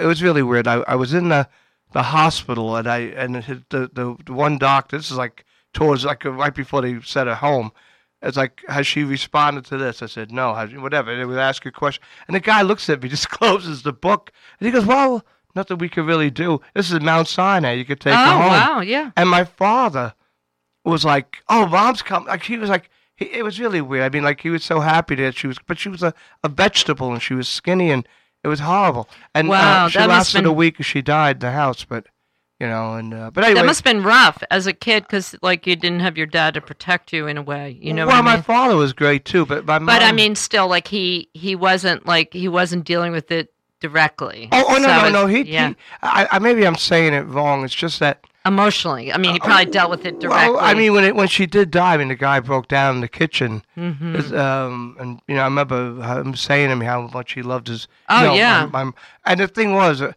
it 0.02 0.06
was 0.06 0.24
really 0.24 0.44
weird. 0.44 0.66
I, 0.68 0.76
I 0.88 0.96
was 0.96 1.14
in 1.14 1.28
the, 1.30 1.50
the 1.92 2.04
hospital, 2.04 2.78
and 2.78 2.88
I 2.88 3.00
and 3.00 3.36
the 3.36 3.62
the, 3.70 4.16
the 4.26 4.34
one 4.34 4.58
doctor. 4.58 4.96
This 4.98 5.12
is 5.12 5.18
like 5.18 5.44
towards 5.74 6.06
like 6.06 6.24
right 6.24 6.56
before 6.56 6.82
they 6.82 7.02
sent 7.02 7.28
her 7.28 7.36
home. 7.36 7.72
It's 8.22 8.38
like, 8.38 8.64
has 8.68 8.86
she 8.86 9.04
responded 9.04 9.66
to 9.66 9.78
this? 9.78 10.02
I 10.02 10.06
said, 10.06 10.32
no. 10.32 10.54
Has, 10.54 10.72
whatever. 10.74 11.12
And 11.12 11.20
they 11.20 11.26
would 11.26 11.40
ask 11.40 11.66
a 11.66 11.72
question, 11.72 12.04
and 12.28 12.36
the 12.36 12.40
guy 12.40 12.62
looks 12.62 12.90
at 12.90 13.02
me, 13.02 13.10
just 13.18 13.30
closes 13.30 13.82
the 13.84 13.94
book, 13.94 14.32
and 14.60 14.66
he 14.68 14.72
goes, 14.72 14.86
"Well, 14.86 15.26
nothing 15.56 15.80
we 15.80 15.90
could 15.90 16.06
really 16.06 16.30
do. 16.30 16.62
This 16.76 16.92
is 16.92 17.00
Mount 17.02 17.28
Sinai. 17.28 17.74
You 17.74 17.86
could 17.86 18.00
take 18.00 18.14
oh, 18.14 18.18
her 18.18 18.34
home." 18.34 18.52
wow. 18.52 18.82
Yeah. 18.82 19.12
And 19.18 19.30
my 19.30 19.44
father 19.44 20.14
was 20.86 21.04
like, 21.04 21.38
"Oh, 21.50 21.66
mom's 21.66 22.02
come." 22.02 22.26
Like 22.26 22.44
he 22.44 22.58
was 22.58 22.70
like, 22.70 22.90
he, 23.16 23.26
it 23.26 23.44
was 23.44 23.60
really 23.60 23.82
weird. 23.82 24.04
I 24.04 24.10
mean, 24.10 24.24
like 24.24 24.42
he 24.42 24.50
was 24.50 24.64
so 24.64 24.80
happy 24.80 25.16
that 25.16 25.36
she 25.36 25.48
was, 25.48 25.58
but 25.66 25.80
she 25.80 25.90
was 25.90 26.04
a, 26.04 26.14
a 26.44 26.50
vegetable 26.50 27.14
and 27.14 27.22
she 27.22 27.34
was 27.34 27.48
skinny 27.48 27.92
and 27.92 28.08
it 28.44 28.48
was 28.48 28.60
horrible. 28.60 29.08
And 29.34 29.50
Wow, 29.50 29.86
uh, 29.86 29.90
she 29.90 30.00
lasted 30.00 30.40
been- 30.40 30.46
a 30.46 30.54
week 30.54 30.78
and 30.78 30.86
she 30.86 31.02
died 31.02 31.38
in 31.38 31.40
the 31.40 31.52
house. 31.52 31.86
But 31.86 32.08
you 32.62 32.68
know, 32.68 32.94
and 32.94 33.12
uh, 33.14 33.32
but 33.34 33.44
anyway, 33.44 33.60
That 33.60 33.66
must 33.66 33.80
have 33.84 33.92
been 33.94 34.04
rough 34.04 34.44
as 34.52 34.68
a 34.68 34.74
kid 34.74 35.04
because, 35.04 35.36
like, 35.42 35.66
you 35.66 35.76
didn't 35.76 36.02
have 36.02 36.16
your 36.16 36.28
dad 36.28 36.54
to 36.54 36.62
protect 36.62 37.12
you 37.12 37.26
in 37.26 37.36
a 37.38 37.42
way. 37.42 37.78
You 37.82 37.92
know 37.92 38.06
well, 38.06 38.18
I 38.18 38.22
my 38.22 38.40
father 38.42 38.76
was 38.76 38.94
great 38.94 39.26
too, 39.26 39.48
but 39.48 39.66
my 39.66 39.80
mom. 39.80 39.88
But 39.88 40.04
I 40.04 40.12
mean, 40.12 40.36
still, 40.36 40.68
like 40.68 40.88
he 40.88 41.28
he 41.34 41.56
wasn't 41.56 42.06
like 42.06 42.32
he 42.34 42.48
wasn't 42.48 42.86
dealing 42.86 43.12
with 43.14 43.32
it 43.32 43.52
directly. 43.80 44.48
Oh, 44.52 44.64
oh 44.70 44.78
no, 44.78 44.88
So 44.88 45.02
no, 45.02 45.10
no. 45.10 45.26
He, 45.26 45.42
yeah, 45.42 45.70
he 45.70 45.76
I, 46.04 46.28
I, 46.34 46.40
maybe 46.40 46.66
I'm 46.68 46.76
saying 46.76 47.14
it 47.14 47.22
wrong. 47.24 47.66
It's 47.66 47.74
just 47.74 48.00
that 48.00 48.24
emotionally. 48.46 49.12
I 49.12 49.18
mean, 49.18 49.34
he 49.34 49.40
probably 49.40 49.66
dealt 49.72 49.90
with 49.90 50.06
it 50.06 50.20
directly. 50.20 50.54
Well, 50.54 50.60
I 50.64 50.74
mean, 50.76 50.94
when 50.94 51.04
it, 51.04 51.16
when 51.16 51.28
she 51.28 51.46
did 51.48 51.72
die, 51.72 51.96
I 51.96 51.98
mean, 51.98 52.10
the 52.10 52.16
guy 52.16 52.40
broke 52.40 52.68
down 52.68 52.96
in 52.96 53.02
the 53.02 53.08
kitchen, 53.08 53.64
Mhm. 53.78 54.34
Um, 54.38 54.96
and 55.00 55.20
you 55.28 55.36
know, 55.36 55.42
I 55.42 55.46
remember 55.46 56.00
him 56.20 56.36
saying 56.36 56.70
to 56.70 56.76
me 56.76 56.86
how 56.86 57.02
much 57.08 57.34
he 57.34 57.42
loved 57.42 57.68
his. 57.70 57.88
Oh, 58.08 58.20
you 58.22 58.28
know, 58.28 58.34
yeah. 58.36 58.70
my- 58.72 58.84
my- 58.84 58.94
and 59.26 59.40
the 59.40 59.48
thing 59.48 59.74
was, 59.74 60.02
uh, 60.02 60.14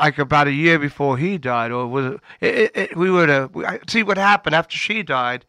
like 0.00 0.18
about 0.18 0.46
a 0.48 0.52
year 0.52 0.78
before 0.78 1.16
he 1.18 1.38
died, 1.38 1.70
or 1.72 1.86
was 1.86 2.06
it? 2.06 2.20
it, 2.40 2.76
it, 2.76 2.96
we 2.96 3.10
were 3.10 3.26
to 3.26 3.50
we, 3.52 3.64
see 3.88 4.02
what 4.02 4.16
happened 4.18 4.54
after 4.54 4.76
she 4.76 5.02
died. 5.02 5.44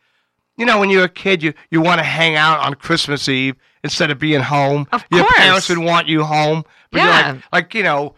You 0.58 0.65
know, 0.65 0.78
when 0.80 0.89
you're 0.89 1.06
a 1.06 1.10
kid, 1.10 1.41
you, 1.41 1.54
you 1.71 1.80
want 1.82 1.99
to 1.99 2.04
hang 2.04 2.36
out 2.36 2.60
on 2.60 2.73
Christmas 2.73 3.30
Eve 3.30 3.56
instead 3.84 4.12
of 4.12 4.19
being 4.19 4.41
home. 4.41 4.88
Of 4.91 5.06
Your 5.10 5.21
course. 5.21 5.38
parents 5.38 5.69
would 5.69 5.78
want 5.78 6.08
you 6.08 6.23
home. 6.25 6.65
But 6.91 6.99
you're 7.02 7.08
Yeah. 7.10 7.32
like, 7.32 7.43
like, 7.54 7.73
you 7.75 7.84
know, 7.84 8.15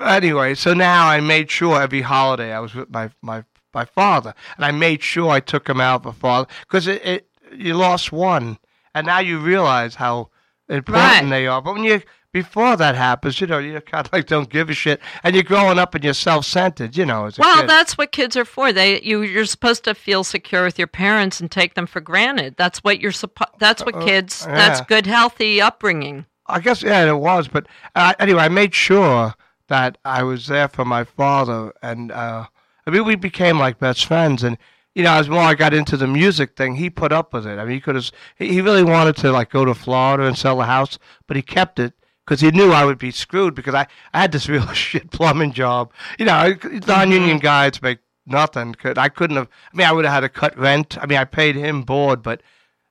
anyway, 0.00 0.54
so 0.54 0.74
now 0.74 1.06
I 1.06 1.20
made 1.20 1.50
sure 1.50 1.80
every 1.80 2.00
holiday 2.02 2.52
I 2.52 2.60
was 2.60 2.74
with 2.74 2.90
my, 2.90 3.10
my, 3.22 3.44
my 3.74 3.84
father. 3.84 4.34
And 4.56 4.64
I 4.64 4.70
made 4.72 5.02
sure 5.02 5.30
I 5.30 5.40
took 5.40 5.68
him 5.68 5.80
out 5.80 6.02
for 6.02 6.12
father. 6.12 6.48
Because 6.62 6.86
it, 6.86 7.04
it, 7.04 7.28
you 7.52 7.74
lost 7.74 8.12
one. 8.12 8.58
And 8.94 9.06
now 9.06 9.20
you 9.20 9.38
realize 9.38 9.94
how 9.96 10.30
important 10.68 10.96
Right. 11.22 11.28
they 11.30 11.46
are. 11.46 11.62
But 11.62 11.74
when 11.74 11.84
you, 11.84 12.02
before 12.42 12.76
that 12.76 12.94
happens, 12.94 13.40
you 13.40 13.46
know, 13.46 13.58
you 13.58 13.80
kind 13.80 14.06
of 14.06 14.12
like 14.12 14.26
don't 14.26 14.48
give 14.48 14.70
a 14.70 14.74
shit. 14.74 15.00
And 15.22 15.34
you're 15.34 15.42
growing 15.42 15.78
up 15.78 15.94
and 15.94 16.04
you're 16.04 16.14
self 16.14 16.44
centered, 16.44 16.96
you 16.96 17.04
know, 17.04 17.30
well, 17.38 17.60
kid. 17.60 17.68
that's 17.68 17.98
what 17.98 18.12
kids 18.12 18.36
are 18.36 18.44
for. 18.44 18.72
They 18.72 19.00
you 19.02 19.22
you're 19.22 19.44
supposed 19.44 19.82
to 19.84 19.94
feel 19.94 20.22
secure 20.24 20.64
with 20.64 20.78
your 20.78 20.86
parents 20.86 21.40
and 21.40 21.50
take 21.50 21.74
them 21.74 21.86
for 21.86 22.00
granted. 22.00 22.54
That's 22.56 22.78
what 22.84 23.00
you're 23.00 23.12
supposed. 23.12 23.58
That's 23.58 23.84
what 23.84 24.00
kids. 24.00 24.46
That's 24.46 24.80
Uh, 24.80 24.82
yeah. 24.82 24.86
good, 24.88 25.06
healthy 25.06 25.60
upbringing. 25.60 26.26
I 26.46 26.60
guess 26.60 26.82
yeah, 26.82 27.04
it 27.08 27.18
was. 27.18 27.48
But 27.48 27.66
uh, 27.94 28.14
anyway, 28.18 28.42
I 28.42 28.48
made 28.48 28.74
sure 28.74 29.34
that 29.66 29.98
I 30.04 30.22
was 30.22 30.46
there 30.46 30.68
for 30.68 30.84
my 30.84 31.04
father, 31.04 31.72
and 31.82 32.10
uh, 32.12 32.46
I 32.86 32.90
mean, 32.90 33.04
we 33.04 33.16
became 33.16 33.58
like 33.58 33.78
best 33.78 34.06
friends. 34.06 34.42
And 34.44 34.56
you 34.94 35.02
know, 35.02 35.12
as 35.14 35.28
more 35.28 35.40
I 35.42 35.54
got 35.54 35.74
into 35.74 35.96
the 35.96 36.06
music 36.06 36.56
thing, 36.56 36.76
he 36.76 36.88
put 36.88 37.12
up 37.12 37.32
with 37.32 37.46
it. 37.46 37.58
I 37.58 37.64
mean, 37.64 37.74
he 37.74 37.80
could 37.80 37.96
have. 37.96 38.10
He 38.36 38.48
he 38.54 38.60
really 38.60 38.84
wanted 38.84 39.16
to 39.16 39.32
like 39.32 39.50
go 39.50 39.64
to 39.64 39.74
Florida 39.74 40.24
and 40.24 40.38
sell 40.38 40.56
the 40.56 40.64
house, 40.64 40.98
but 41.26 41.36
he 41.36 41.42
kept 41.42 41.78
it. 41.78 41.94
Because 42.28 42.42
he 42.42 42.50
knew 42.50 42.72
I 42.72 42.84
would 42.84 42.98
be 42.98 43.10
screwed 43.10 43.54
because 43.54 43.74
I, 43.74 43.86
I 44.12 44.20
had 44.20 44.32
this 44.32 44.50
real 44.50 44.66
shit 44.74 45.10
plumbing 45.10 45.54
job. 45.54 45.90
You 46.18 46.26
know, 46.26 46.54
non-union 46.86 47.38
mm-hmm. 47.38 47.38
guys 47.38 47.80
make 47.80 48.00
nothing. 48.26 48.74
Could 48.74 48.98
I 48.98 49.08
couldn't 49.08 49.36
have. 49.36 49.48
I 49.72 49.76
mean, 49.76 49.86
I 49.86 49.92
would 49.92 50.04
have 50.04 50.12
had 50.12 50.20
to 50.20 50.28
cut 50.28 50.54
rent. 50.58 50.98
I 51.00 51.06
mean, 51.06 51.16
I 51.16 51.24
paid 51.24 51.56
him 51.56 51.84
board, 51.84 52.22
but 52.22 52.42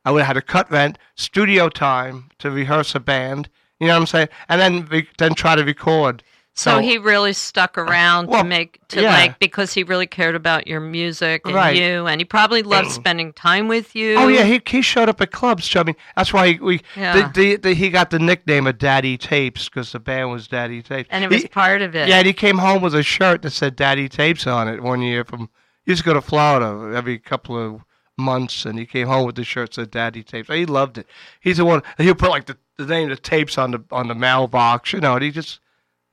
I 0.04 0.10
would 0.10 0.23
have 0.23 0.36
had 0.36 0.41
to 0.41 0.41
cut 0.41 0.71
rent, 0.71 0.97
studio 1.13 1.69
time 1.69 2.32
to 2.39 2.50
rehearse 2.50 2.95
a 2.95 3.00
band. 3.00 3.47
You 3.80 3.86
know 3.86 3.93
what 3.93 4.00
I'm 4.00 4.08
saying? 4.08 4.30
And 4.50 4.60
then 4.60 4.86
re- 4.88 5.10
then 5.19 5.36
try 5.36 5.56
to 5.56 5.63
record. 5.63 6.23
So, 6.58 6.72
So- 6.72 6.80
he 6.80 6.98
really 6.98 7.34
stuck 7.34 7.78
uh, 7.78 7.82
around 7.84 8.30
Well, 8.30 8.41
to 8.41 8.50
make 8.50 8.80
to 8.88 9.04
yeah. 9.04 9.13
like 9.13 9.38
because 9.38 9.74
he 9.74 9.84
really 9.84 10.08
cared 10.08 10.34
about 10.34 10.65
your 10.65 10.80
music 10.80 11.43
and 11.46 11.54
Right. 11.54 11.76
you, 11.78 12.08
and 12.08 12.20
he 12.20 12.26
probably 12.26 12.63
loved 12.63 12.89
spending 13.02 13.32
time 13.32 13.67
with 13.67 13.96
you. 13.96 14.15
Oh 14.15 14.28
yeah, 14.28 14.43
he 14.43 14.60
he 14.67 14.82
showed 14.82 15.08
up 15.08 15.22
at 15.22 15.32
clubs. 15.32 15.70
too. 15.70 15.80
I 15.80 15.84
mean, 15.84 15.96
that's 16.15 16.34
why 16.34 16.54
he, 16.54 16.60
we 16.60 16.82
Yeah. 16.96 17.13
the, 17.32 17.32
the, 17.39 17.56
the, 17.58 17.74
he 17.76 17.89
got 17.91 18.10
the 18.10 18.17
nickname 18.17 18.65
of 18.65 18.80
Daddy 18.80 19.17
Tapes 19.17 19.70
because 19.70 19.91
the 19.91 20.00
band 20.00 20.32
was 20.32 20.48
Daddy 20.48 20.82
Tapes. 20.82 21.08
and 21.12 21.24
it 21.24 21.30
was 21.30 21.43
He- 21.43 21.48
part 21.48 21.84
of 21.84 21.96
it. 21.96 22.08
yeah, 22.10 22.17
and 22.17 22.26
he 22.28 22.34
came 22.34 22.58
home 22.58 22.82
with 22.82 22.96
a 22.96 23.04
shirt 23.04 23.43
that 23.43 23.52
said 23.52 23.76
Daddy 23.76 24.10
Tapes 24.10 24.48
on 24.48 24.67
it 24.67 24.82
one 24.82 25.02
year. 25.04 25.24
From 25.24 25.50
he 25.86 25.91
used 25.91 26.02
to 26.02 26.06
go 26.06 26.13
to 26.15 26.22
Florida 26.22 26.91
every 26.98 27.20
couple 27.20 27.56
of 27.56 27.82
months, 28.17 28.65
and 28.65 28.80
he 28.80 28.86
came 28.88 29.08
home 29.08 29.28
with 29.28 29.36
the 29.36 29.43
shirt 29.43 29.70
that 29.70 29.76
said 29.76 29.91
Daddy 29.91 30.24
Tapes. 30.24 30.50
He 30.50 30.65
loved 30.65 30.98
it. 30.98 31.06
He's 31.39 31.58
the 31.58 31.65
one. 31.65 31.84
He'll 32.00 32.15
put 32.15 32.32
like 32.32 32.48
the, 32.48 32.58
the 32.78 32.86
name 32.88 33.12
of 33.12 33.15
the 33.15 33.22
tapes 33.22 33.60
on 33.60 33.70
the 33.72 33.84
on 33.91 34.08
the 34.08 34.15
mailbox, 34.15 34.91
you 34.91 35.00
know. 35.00 35.13
And 35.13 35.24
he 35.24 35.30
just 35.30 35.60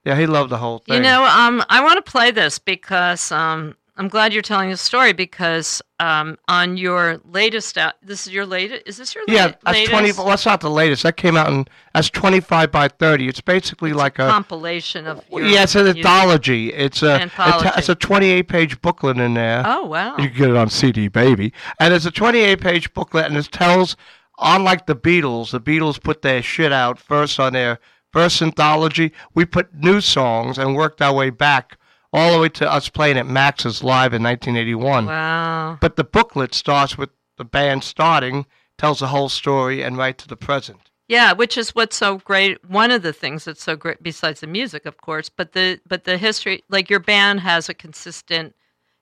yeah, 0.04 0.16
he 0.16 0.26
loved 0.26 0.50
the 0.50 0.58
whole 0.58 0.78
thing. 0.78 0.96
You 0.96 1.02
know, 1.02 1.24
um, 1.24 1.64
I 1.68 1.82
want 1.82 2.04
to 2.04 2.10
play 2.10 2.30
this 2.30 2.58
because 2.58 3.32
um, 3.32 3.74
I'm 3.96 4.08
glad 4.08 4.32
you're 4.32 4.42
telling 4.42 4.70
the 4.70 4.76
story 4.76 5.12
because 5.12 5.80
um, 6.00 6.36
on 6.48 6.76
your 6.76 7.20
latest, 7.24 7.78
out, 7.78 7.94
this 8.02 8.26
is 8.26 8.32
your 8.32 8.44
latest. 8.44 8.82
Is 8.86 8.96
this 8.96 9.14
your 9.14 9.22
yeah, 9.28 9.46
la- 9.46 9.52
that's 9.64 9.64
latest 9.66 9.90
twenty. 9.90 10.12
Well, 10.12 10.26
that's 10.26 10.44
not 10.44 10.60
the 10.60 10.70
latest. 10.70 11.04
That 11.04 11.16
came 11.16 11.36
out 11.36 11.48
in 11.48 11.66
that's 11.94 12.10
twenty 12.10 12.40
five 12.40 12.72
by 12.72 12.88
thirty. 12.88 13.28
It's 13.28 13.40
basically 13.40 13.92
like 13.92 14.18
a 14.18 14.28
compilation 14.28 15.06
of? 15.06 15.24
Your 15.30 15.42
Yeah, 15.42 15.62
it's 15.62 15.76
an 15.76 15.86
anthology. 15.86 16.72
It's 16.72 17.02
a 17.02 17.22
Anthology. 17.22 17.70
It's, 17.76 17.88
a 17.88 17.94
28 17.94 18.48
page 18.48 18.82
booklet 18.82 19.18
in 19.18 19.34
there. 19.34 19.62
Oh 19.64 19.86
wow! 19.86 20.16
You 20.18 20.28
can 20.28 20.36
get 20.36 20.50
it 20.50 20.56
on 20.56 20.68
CD, 20.70 21.06
baby. 21.06 21.52
And 21.78 21.94
it's 21.94 22.04
a 22.04 22.10
28 22.10 22.60
page 22.60 22.92
booklet, 22.94 23.26
and 23.26 23.36
it 23.36 23.50
tells, 23.52 23.96
unlike 24.38 24.86
the 24.86 24.96
Beatles, 24.96 25.52
the 25.52 25.60
Beatles 25.60 26.02
put 26.02 26.22
their 26.22 26.42
shit 26.42 26.72
out 26.72 26.98
first 26.98 27.38
on 27.38 27.52
their 27.52 27.78
first 28.14 28.40
anthology. 28.40 29.12
We 29.34 29.44
put 29.44 29.74
new 29.74 30.00
songs 30.00 30.56
and 30.56 30.76
worked 30.76 31.02
our 31.02 31.12
way 31.12 31.30
back 31.30 31.76
all 32.12 32.32
the 32.32 32.38
way 32.38 32.48
to 32.48 32.72
us 32.72 32.88
playing 32.88 33.18
at 33.18 33.26
Max's 33.26 33.82
Live 33.82 34.14
in 34.14 34.22
1981. 34.22 35.06
Wow. 35.06 35.78
But 35.80 35.96
the 35.96 36.04
booklet 36.04 36.54
starts 36.54 36.96
with 36.96 37.10
the 37.36 37.44
band 37.44 37.82
starting, 37.82 38.46
tells 38.78 39.00
the 39.00 39.08
whole 39.08 39.28
story, 39.28 39.82
and 39.82 39.98
right 39.98 40.16
to 40.16 40.28
the 40.28 40.36
present. 40.36 40.92
Yeah, 41.08 41.32
which 41.32 41.58
is 41.58 41.74
what's 41.74 41.96
so 41.96 42.18
great. 42.18 42.64
One 42.70 42.92
of 42.92 43.02
the 43.02 43.12
things 43.12 43.44
that's 43.44 43.64
so 43.64 43.74
great, 43.74 44.00
besides 44.00 44.40
the 44.40 44.46
music, 44.46 44.86
of 44.86 44.96
course, 44.98 45.28
but 45.28 45.52
the 45.52 45.80
but 45.86 46.04
the 46.04 46.16
history. 46.16 46.62
Like 46.70 46.88
your 46.88 47.00
band 47.00 47.40
has 47.40 47.68
a 47.68 47.74
consistent 47.74 48.54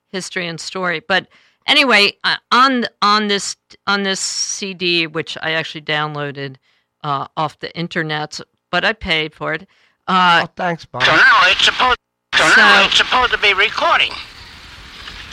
history 0.09 0.47
and 0.47 0.59
story. 0.59 1.01
But 1.07 1.27
anyway, 1.67 2.17
uh, 2.23 2.37
on 2.51 2.85
on 3.03 3.27
this 3.27 3.55
on 3.85 4.03
this 4.03 4.19
CD, 4.19 5.05
which 5.05 5.37
I 5.41 5.51
actually 5.51 5.81
downloaded 5.81 6.55
uh, 7.03 7.27
off 7.37 7.59
the 7.59 7.73
internet, 7.77 8.39
but 8.73 8.83
I 8.83 8.91
paid 8.93 9.35
for 9.35 9.53
it. 9.53 9.67
Uh, 10.07 10.41
Oh, 10.45 10.49
thanks, 10.55 10.83
Bob. 10.83 11.03
So 11.03 11.15
now 11.15 11.41
it's 11.45 11.63
supposed. 11.63 11.97
So, 12.35 12.49
So- 12.49 12.55
now 12.59 12.83
it's 12.85 12.97
supposed 12.97 13.31
to 13.31 13.37
be 13.37 13.53
recording. 13.53 14.11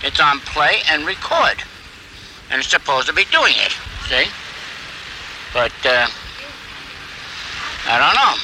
It's 0.02 0.20
on 0.20 0.40
play 0.40 0.82
and 0.90 1.06
record, 1.06 1.62
and 2.50 2.60
it's 2.60 2.68
supposed 2.68 3.06
to 3.06 3.14
be 3.14 3.24
doing 3.32 3.54
it. 3.56 3.72
See? 4.08 4.26
But 5.54 5.72
uh, 5.86 6.06
I 7.88 7.98
don't 7.98 8.14
know. 8.14 8.34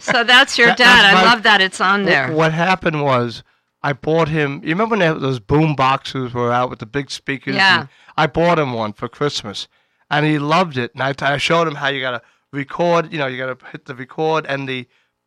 so 0.00 0.24
that's 0.24 0.58
your 0.58 0.68
That- 0.68 0.78
dad. 0.78 1.02
that's 1.04 1.16
I 1.16 1.24
my- 1.24 1.30
love 1.32 1.42
that 1.44 1.60
it's 1.60 1.80
on 1.80 2.04
there. 2.04 2.26
What, 2.28 2.36
what 2.36 2.52
happened 2.52 3.02
was 3.04 3.44
I 3.84 3.92
bought 3.92 4.28
him. 4.28 4.60
You 4.64 4.70
remember 4.70 4.96
when 4.96 5.00
they- 5.14 5.20
those 5.20 5.38
boom 5.38 5.76
boxes 5.76 6.34
were 6.34 6.52
out 6.52 6.70
with 6.70 6.80
the 6.80 6.86
big 6.86 7.10
speakers? 7.12 7.54
Yeah. 7.54 7.86
I 8.16 8.26
bought 8.26 8.58
him 8.58 8.72
one 8.72 8.92
for 8.94 9.08
Christmas, 9.08 9.68
and 10.10 10.26
he 10.26 10.40
loved 10.40 10.76
it. 10.76 10.92
And 10.94 11.02
I, 11.04 11.14
I 11.34 11.36
showed 11.36 11.68
him 11.68 11.76
how 11.76 11.86
you 11.88 12.00
gotta 12.00 12.20
record. 12.52 13.12
You 13.12 13.18
know, 13.18 13.26
you 13.26 13.36
gotta 13.38 13.58
hit 13.72 13.84
the 13.86 13.94
record 13.94 14.46
and 14.46 14.68
the 14.68 14.86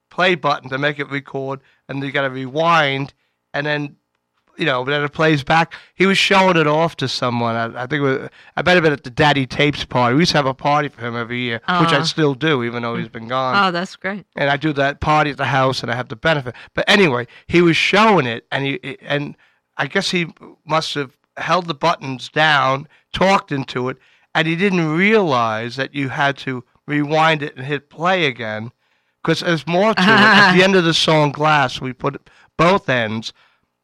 play 0.10 0.36
button 0.36 0.70
to 0.70 0.78
make 0.78 1.00
it 1.00 1.10
record, 1.10 1.62
and 1.88 2.04
you 2.04 2.12
gotta 2.12 2.30
rewind, 2.30 3.14
and 3.54 3.66
then. 3.66 3.96
You 4.58 4.66
know, 4.66 4.84
then 4.84 5.02
it 5.02 5.14
plays 5.14 5.46
back. 5.46 5.74
He 5.96 6.06
was 6.06 6.18
showing 6.18 6.58
it 6.58 6.68
off 6.68 6.98
to 6.98 7.08
someone. 7.08 7.56
I, 7.56 7.84
I 7.84 7.88
think 7.88 7.94
it 7.94 8.02
was, 8.02 8.30
I 8.58 8.62
bet 8.62 8.76
it 8.76 8.84
been 8.84 8.92
at 8.92 9.06
the 9.06 9.10
Daddy 9.10 9.48
Tapes 9.48 9.86
party. 9.86 10.14
We 10.14 10.24
used 10.24 10.34
to 10.34 10.38
have 10.38 10.46
a 10.46 10.54
party 10.54 10.90
for 10.90 11.02
him 11.02 11.16
every 11.16 11.40
year, 11.40 11.62
which 11.80 11.94
I 11.94 12.04
still 12.04 12.36
do, 12.36 12.62
even 12.66 12.84
though 12.84 12.98
he's 12.98 13.08
been 13.08 13.30
gone 13.30 13.56
Oh, 13.58 13.72
that's 13.72 13.96
great. 13.96 14.26
and 14.36 14.50
I 14.50 14.58
do 14.58 14.74
that 14.74 15.00
party 15.00 15.32
at 15.32 15.38
the 15.38 15.46
house, 15.46 15.82
and 15.82 15.92
I 15.92 15.96
have 15.96 16.10
the 16.10 16.18
benefit. 16.18 16.54
But 16.76 16.84
anyway, 16.90 17.28
he 17.48 17.62
was 17.62 17.78
showing 17.78 18.26
it, 18.28 18.46
and 18.52 18.66
he 18.66 18.98
and 19.02 19.38
I 19.78 19.88
guess 19.88 20.12
he 20.12 20.28
must 20.66 20.94
have 20.96 21.18
held 21.38 21.68
the 21.68 21.74
buttons 21.74 22.28
down, 22.28 22.90
talked 23.14 23.54
into 23.54 23.88
it, 23.88 23.98
and 24.36 24.48
he 24.50 24.58
didn't 24.58 24.86
realize 24.92 25.78
that 25.78 25.96
you 25.96 26.10
had 26.10 26.38
to 26.40 26.66
rewind 26.88 27.42
it 27.44 27.56
and 27.56 27.66
hit 27.66 27.90
play 27.90 28.26
again, 28.26 28.72
because 29.24 29.40
there's 29.42 29.66
more 29.68 29.94
to 29.94 30.02
it. 30.02 30.08
At 30.08 30.54
the 30.56 30.64
end 30.64 30.76
of 30.76 30.84
the 30.84 30.94
song 30.94 31.32
"Glass," 31.32 31.82
we 31.82 31.94
put 31.94 32.30
both 32.58 32.90
ends. 32.90 33.34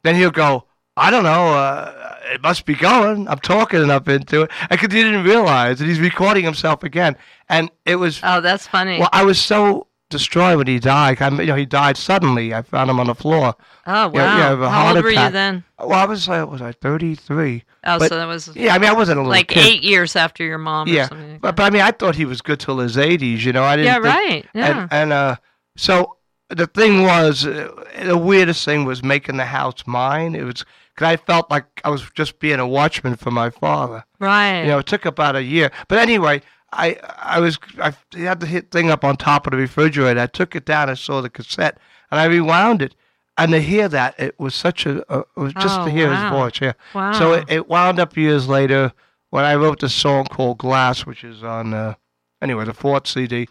Then 0.04 0.14
he'll 0.14 0.30
go, 0.30 0.64
I 0.96 1.10
don't 1.10 1.24
know, 1.24 1.54
uh, 1.54 2.14
it 2.32 2.40
must 2.42 2.64
be 2.64 2.74
going. 2.74 3.26
I'm 3.28 3.40
talking 3.40 3.82
enough 3.82 4.06
into 4.08 4.42
it. 4.42 4.50
Because 4.70 4.92
he 4.92 5.02
didn't 5.02 5.24
realize 5.24 5.80
that 5.80 5.86
he's 5.86 5.98
recording 6.00 6.44
himself 6.44 6.84
again. 6.84 7.16
And 7.48 7.70
it 7.84 7.96
was 7.96 8.20
Oh, 8.22 8.40
that's 8.40 8.66
funny. 8.68 9.00
well, 9.00 9.08
I 9.12 9.24
was 9.24 9.40
so 9.40 9.87
destroyed 10.10 10.56
when 10.58 10.66
he 10.66 10.78
died. 10.78 11.20
I 11.20 11.28
you 11.30 11.46
know, 11.46 11.54
he 11.54 11.66
died 11.66 11.96
suddenly. 11.96 12.54
I 12.54 12.62
found 12.62 12.90
him 12.90 12.98
on 13.00 13.06
the 13.08 13.14
floor. 13.14 13.54
oh, 13.86 14.08
wow. 14.08 14.10
yeah, 14.14 14.38
yeah, 14.38 14.52
of 14.52 14.62
a 14.62 14.70
How 14.70 14.94
old 14.94 15.04
were 15.04 15.10
you 15.10 15.30
then? 15.30 15.64
Well, 15.78 15.92
I 15.92 16.04
was 16.06 16.28
like, 16.28 16.48
was 16.50 16.62
I 16.62 16.72
33? 16.72 17.64
Oh, 17.84 17.98
But- 17.98 18.08
so 18.08 18.16
that 18.16 18.26
was 18.26 18.54
Yeah, 18.56 18.74
I 18.74 18.78
mean, 18.78 18.90
I 18.90 18.94
wasn't 18.94 19.18
a 19.18 19.22
little 19.22 19.30
like 19.30 19.48
kid. 19.48 19.64
eight 19.66 19.82
years 19.82 20.16
after 20.16 20.42
your 20.44 20.58
mom. 20.58 20.88
Or 20.88 20.92
Yeah, 20.92 21.08
something 21.08 21.32
like 21.32 21.40
but, 21.40 21.56
but 21.56 21.62
I 21.64 21.70
mean, 21.70 21.82
I 21.82 21.90
thought 21.90 22.16
he 22.16 22.24
was 22.24 22.40
good 22.40 22.58
till 22.60 22.78
his 22.78 22.96
80s. 22.96 23.40
You 23.44 23.52
know, 23.52 23.62
I 23.64 23.76
didn't. 23.76 23.86
yeah, 23.86 23.94
think- 23.94 24.04
right. 24.04 24.46
Yeah. 24.54 24.80
And, 24.82 24.92
and 24.92 25.12
uh, 25.12 25.36
so 25.76 26.16
the 26.48 26.66
thing 26.66 27.02
was, 27.02 27.46
uh, 27.46 27.70
the 28.02 28.16
weirdest 28.16 28.64
thing 28.64 28.84
was 28.84 29.02
making 29.02 29.36
the 29.36 29.44
house 29.46 29.86
mine. 29.86 30.34
It 30.34 30.44
was 30.44 30.64
because 30.94 31.06
I 31.12 31.16
felt 31.16 31.50
like 31.50 31.66
I 31.84 31.90
was 31.90 32.08
just 32.14 32.38
being 32.40 32.58
a 32.58 32.66
watchman 32.66 33.14
for 33.16 33.30
my 33.30 33.50
father. 33.50 34.04
right. 34.18 34.62
You 34.62 34.68
know, 34.68 34.78
it 34.78 34.86
took 34.86 35.04
about 35.04 35.36
a 35.36 35.42
year. 35.42 35.70
But 35.86 35.98
anyway, 35.98 36.42
I 36.72 36.96
I 37.18 37.40
was 37.40 37.58
I 37.80 37.94
had 38.16 38.40
the 38.40 38.46
hit 38.46 38.70
thing 38.70 38.90
up 38.90 39.04
on 39.04 39.16
top 39.16 39.46
of 39.46 39.52
the 39.52 39.56
refrigerator. 39.56 40.20
I 40.20 40.26
took 40.26 40.54
it 40.54 40.64
down. 40.64 40.90
I 40.90 40.94
saw 40.94 41.20
the 41.20 41.30
cassette, 41.30 41.78
and 42.10 42.20
I 42.20 42.24
rewound 42.26 42.82
it. 42.82 42.94
And 43.36 43.52
to 43.52 43.60
hear 43.60 43.88
that, 43.88 44.18
it 44.18 44.38
was 44.38 44.54
such 44.54 44.84
a 44.84 45.02
uh, 45.12 45.20
it 45.36 45.40
was 45.40 45.54
just 45.54 45.80
Oh, 45.80 45.84
to 45.86 45.90
hear 45.90 46.08
wow. 46.08 46.22
his 46.22 46.38
voice. 46.38 46.60
Yeah. 46.60 46.72
wow. 46.94 47.12
So 47.12 47.32
it, 47.34 47.44
it 47.48 47.68
wound 47.68 47.98
up 48.00 48.16
years 48.16 48.48
later 48.48 48.92
when 49.30 49.44
I 49.44 49.54
wrote 49.54 49.80
the 49.80 49.88
song 49.88 50.24
called 50.26 50.58
Glass, 50.58 51.06
which 51.06 51.22
is 51.24 51.42
on 51.42 51.72
uh, 51.72 51.94
anyway 52.42 52.64
the 52.64 52.74
fourth 52.74 53.06
CD, 53.06 53.48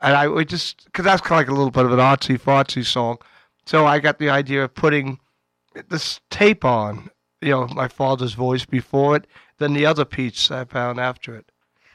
and 0.00 0.16
I 0.16 0.28
we 0.28 0.44
just 0.44 0.84
because 0.86 1.04
that's 1.04 1.20
kind 1.20 1.40
of 1.42 1.48
like 1.48 1.48
a 1.48 1.58
little 1.58 1.70
bit 1.70 1.84
of 1.84 1.92
an 1.92 1.98
artsy 1.98 2.38
fartsy 2.40 2.84
song. 2.84 3.18
So 3.66 3.86
I 3.86 3.98
got 3.98 4.18
the 4.18 4.30
idea 4.30 4.64
of 4.64 4.74
putting 4.74 5.18
this 5.88 6.20
tape 6.30 6.64
on, 6.64 7.10
you 7.40 7.50
know, 7.50 7.66
my 7.68 7.88
father's 7.88 8.34
voice 8.34 8.64
before 8.64 9.16
it, 9.16 9.26
then 9.58 9.72
the 9.72 9.86
other 9.86 10.04
piece 10.04 10.50
I 10.50 10.64
found 10.64 11.00
after 11.00 11.34
it. 11.34 11.50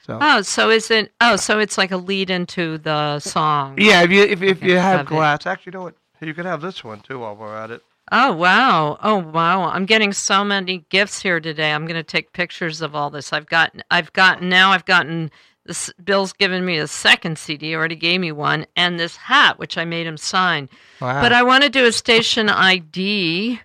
So 0.10 0.17
Oh, 0.19 0.41
so 0.41 0.69
is 0.72 0.89
it? 0.89 1.12
Oh, 1.22 1.36
so 1.36 1.60
it's 1.60 1.78
like 1.78 1.91
a 1.91 1.98
lead 1.98 2.32
into 2.32 2.80
the 2.80 3.19
song. 3.19 3.76
yeah, 3.78 4.02
if 4.02 4.10
you 4.10 4.24
if, 4.24 4.41
if 4.41 4.63
you 4.63 4.78
have 4.78 5.02
love 5.02 5.06
it. 5.06 5.10
glass, 5.10 5.45
actually, 5.45 5.72
you 5.72 5.78
know 5.78 5.84
what? 5.84 5.95
You 6.19 6.34
could 6.34 6.45
have 6.45 6.62
this 6.62 6.84
one 6.84 7.00
too 7.02 7.19
while 7.19 7.36
we're 7.36 7.56
at 7.56 7.69
it. 7.69 7.84
Oh 8.12 8.34
wow! 8.34 8.98
Oh 9.04 9.17
wow! 9.17 9.69
I'm 9.69 9.86
getting 9.86 10.12
so 10.12 10.43
many 10.43 10.84
gifts 10.89 11.22
here 11.22 11.39
today. 11.39 11.72
I'm 11.72 11.86
going 11.86 11.95
to 11.95 12.02
take 12.04 12.34
pictures 12.34 12.82
of 12.82 12.95
all 12.95 13.12
this. 13.12 13.32
I've 13.32 13.45
gotten. 13.45 13.84
I've 13.91 14.12
gotten. 14.13 14.50
Now 14.50 14.72
I've 14.72 14.86
gotten. 14.86 15.30
This 15.65 15.91
Bill's 16.04 16.34
given 16.34 16.65
me 16.65 16.80
a 16.80 16.88
second 16.88 17.38
CD. 17.38 17.76
Already 17.76 17.95
gave 17.95 18.19
me 18.19 18.32
one, 18.32 18.65
and 18.76 19.00
this 19.00 19.15
hat, 19.15 19.60
which 19.60 19.78
I 19.78 19.86
made 19.86 20.08
him 20.08 20.17
sign. 20.17 20.69
Wow. 21.00 21.22
But 21.22 21.34
I 21.34 21.43
want 21.43 21.63
to 21.65 21.69
do 21.69 21.86
a 21.86 21.91
station 21.91 22.50
ID, 22.50 23.60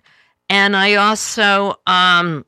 and 0.51 0.75
I 0.75 0.93
also 0.93 1.79
um, 1.87 2.45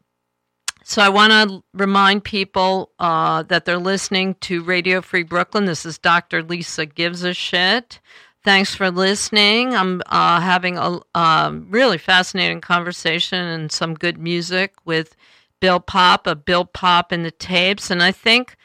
so 0.90 1.02
I 1.02 1.10
want 1.10 1.34
to 1.34 1.62
remind 1.74 2.24
people 2.24 2.94
uh, 2.98 3.44
that 3.44 3.66
they're 3.66 3.78
listening 3.78 4.36
to 4.36 4.64
Radio 4.64 5.02
Free 5.02 5.24
Brooklyn. 5.24 5.66
This 5.66 5.86
is 5.86 5.98
Dr. 5.98 6.42
Lisa 6.42 6.86
gives 6.86 7.24
a 7.24 7.34
shit. 7.34 8.00
Thanks 8.46 8.74
for 8.74 8.90
listening. 8.90 9.76
I'm 9.76 10.02
uh, 10.06 10.40
having 10.40 10.78
a 10.78 11.02
um, 11.14 11.68
really 11.70 11.98
fascinating 11.98 12.62
conversation 12.62 13.38
and 13.38 13.70
some 13.70 13.96
good 13.96 14.18
music 14.18 14.76
with 14.86 15.18
Bill 15.60 15.82
Popp 15.82 16.26
of 16.26 16.46
Bill 16.46 16.64
Popp 16.64 17.12
and 17.12 17.26
the 17.26 17.32
Tapes, 17.32 17.92
and 17.92 18.02
I 18.02 18.14
think 18.14 18.56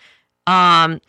um, 0.46 1.00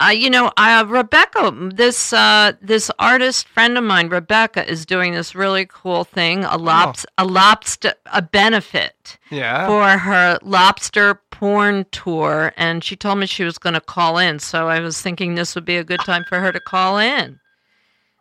uh, 0.00 0.08
you 0.08 0.30
know, 0.30 0.52
uh, 0.56 0.84
Rebecca, 0.86 1.52
this 1.74 2.12
uh, 2.12 2.52
this 2.60 2.90
artist 2.98 3.48
friend 3.48 3.76
of 3.76 3.84
mine, 3.84 4.08
Rebecca, 4.08 4.68
is 4.68 4.86
doing 4.86 5.12
this 5.12 5.34
really 5.34 5.66
cool 5.68 6.04
thing 6.04 6.44
a 6.44 6.56
lops 6.56 7.04
a 7.18 7.24
lobster 7.24 7.94
a 8.12 8.22
benefit 8.22 9.18
yeah. 9.30 9.66
for 9.66 9.98
her 9.98 10.38
lobster 10.42 11.20
porn 11.30 11.84
tour, 11.90 12.52
and 12.56 12.84
she 12.84 12.96
told 12.96 13.18
me 13.18 13.26
she 13.26 13.44
was 13.44 13.58
going 13.58 13.74
to 13.74 13.80
call 13.80 14.18
in. 14.18 14.38
So 14.38 14.68
I 14.68 14.80
was 14.80 15.00
thinking 15.00 15.34
this 15.34 15.54
would 15.54 15.64
be 15.64 15.76
a 15.76 15.84
good 15.84 16.00
time 16.00 16.24
for 16.28 16.38
her 16.40 16.52
to 16.52 16.60
call 16.60 16.98
in. 16.98 17.40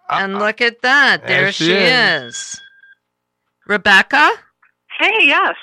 And 0.10 0.38
look 0.38 0.62
at 0.62 0.82
that, 0.82 1.26
there, 1.26 1.42
there 1.42 1.52
she 1.52 1.66
she 1.66 1.74
is. 1.74 2.36
is. 2.36 2.62
Rebecca. 3.68 4.32
Hey, 5.00 5.26
yes. 5.26 5.56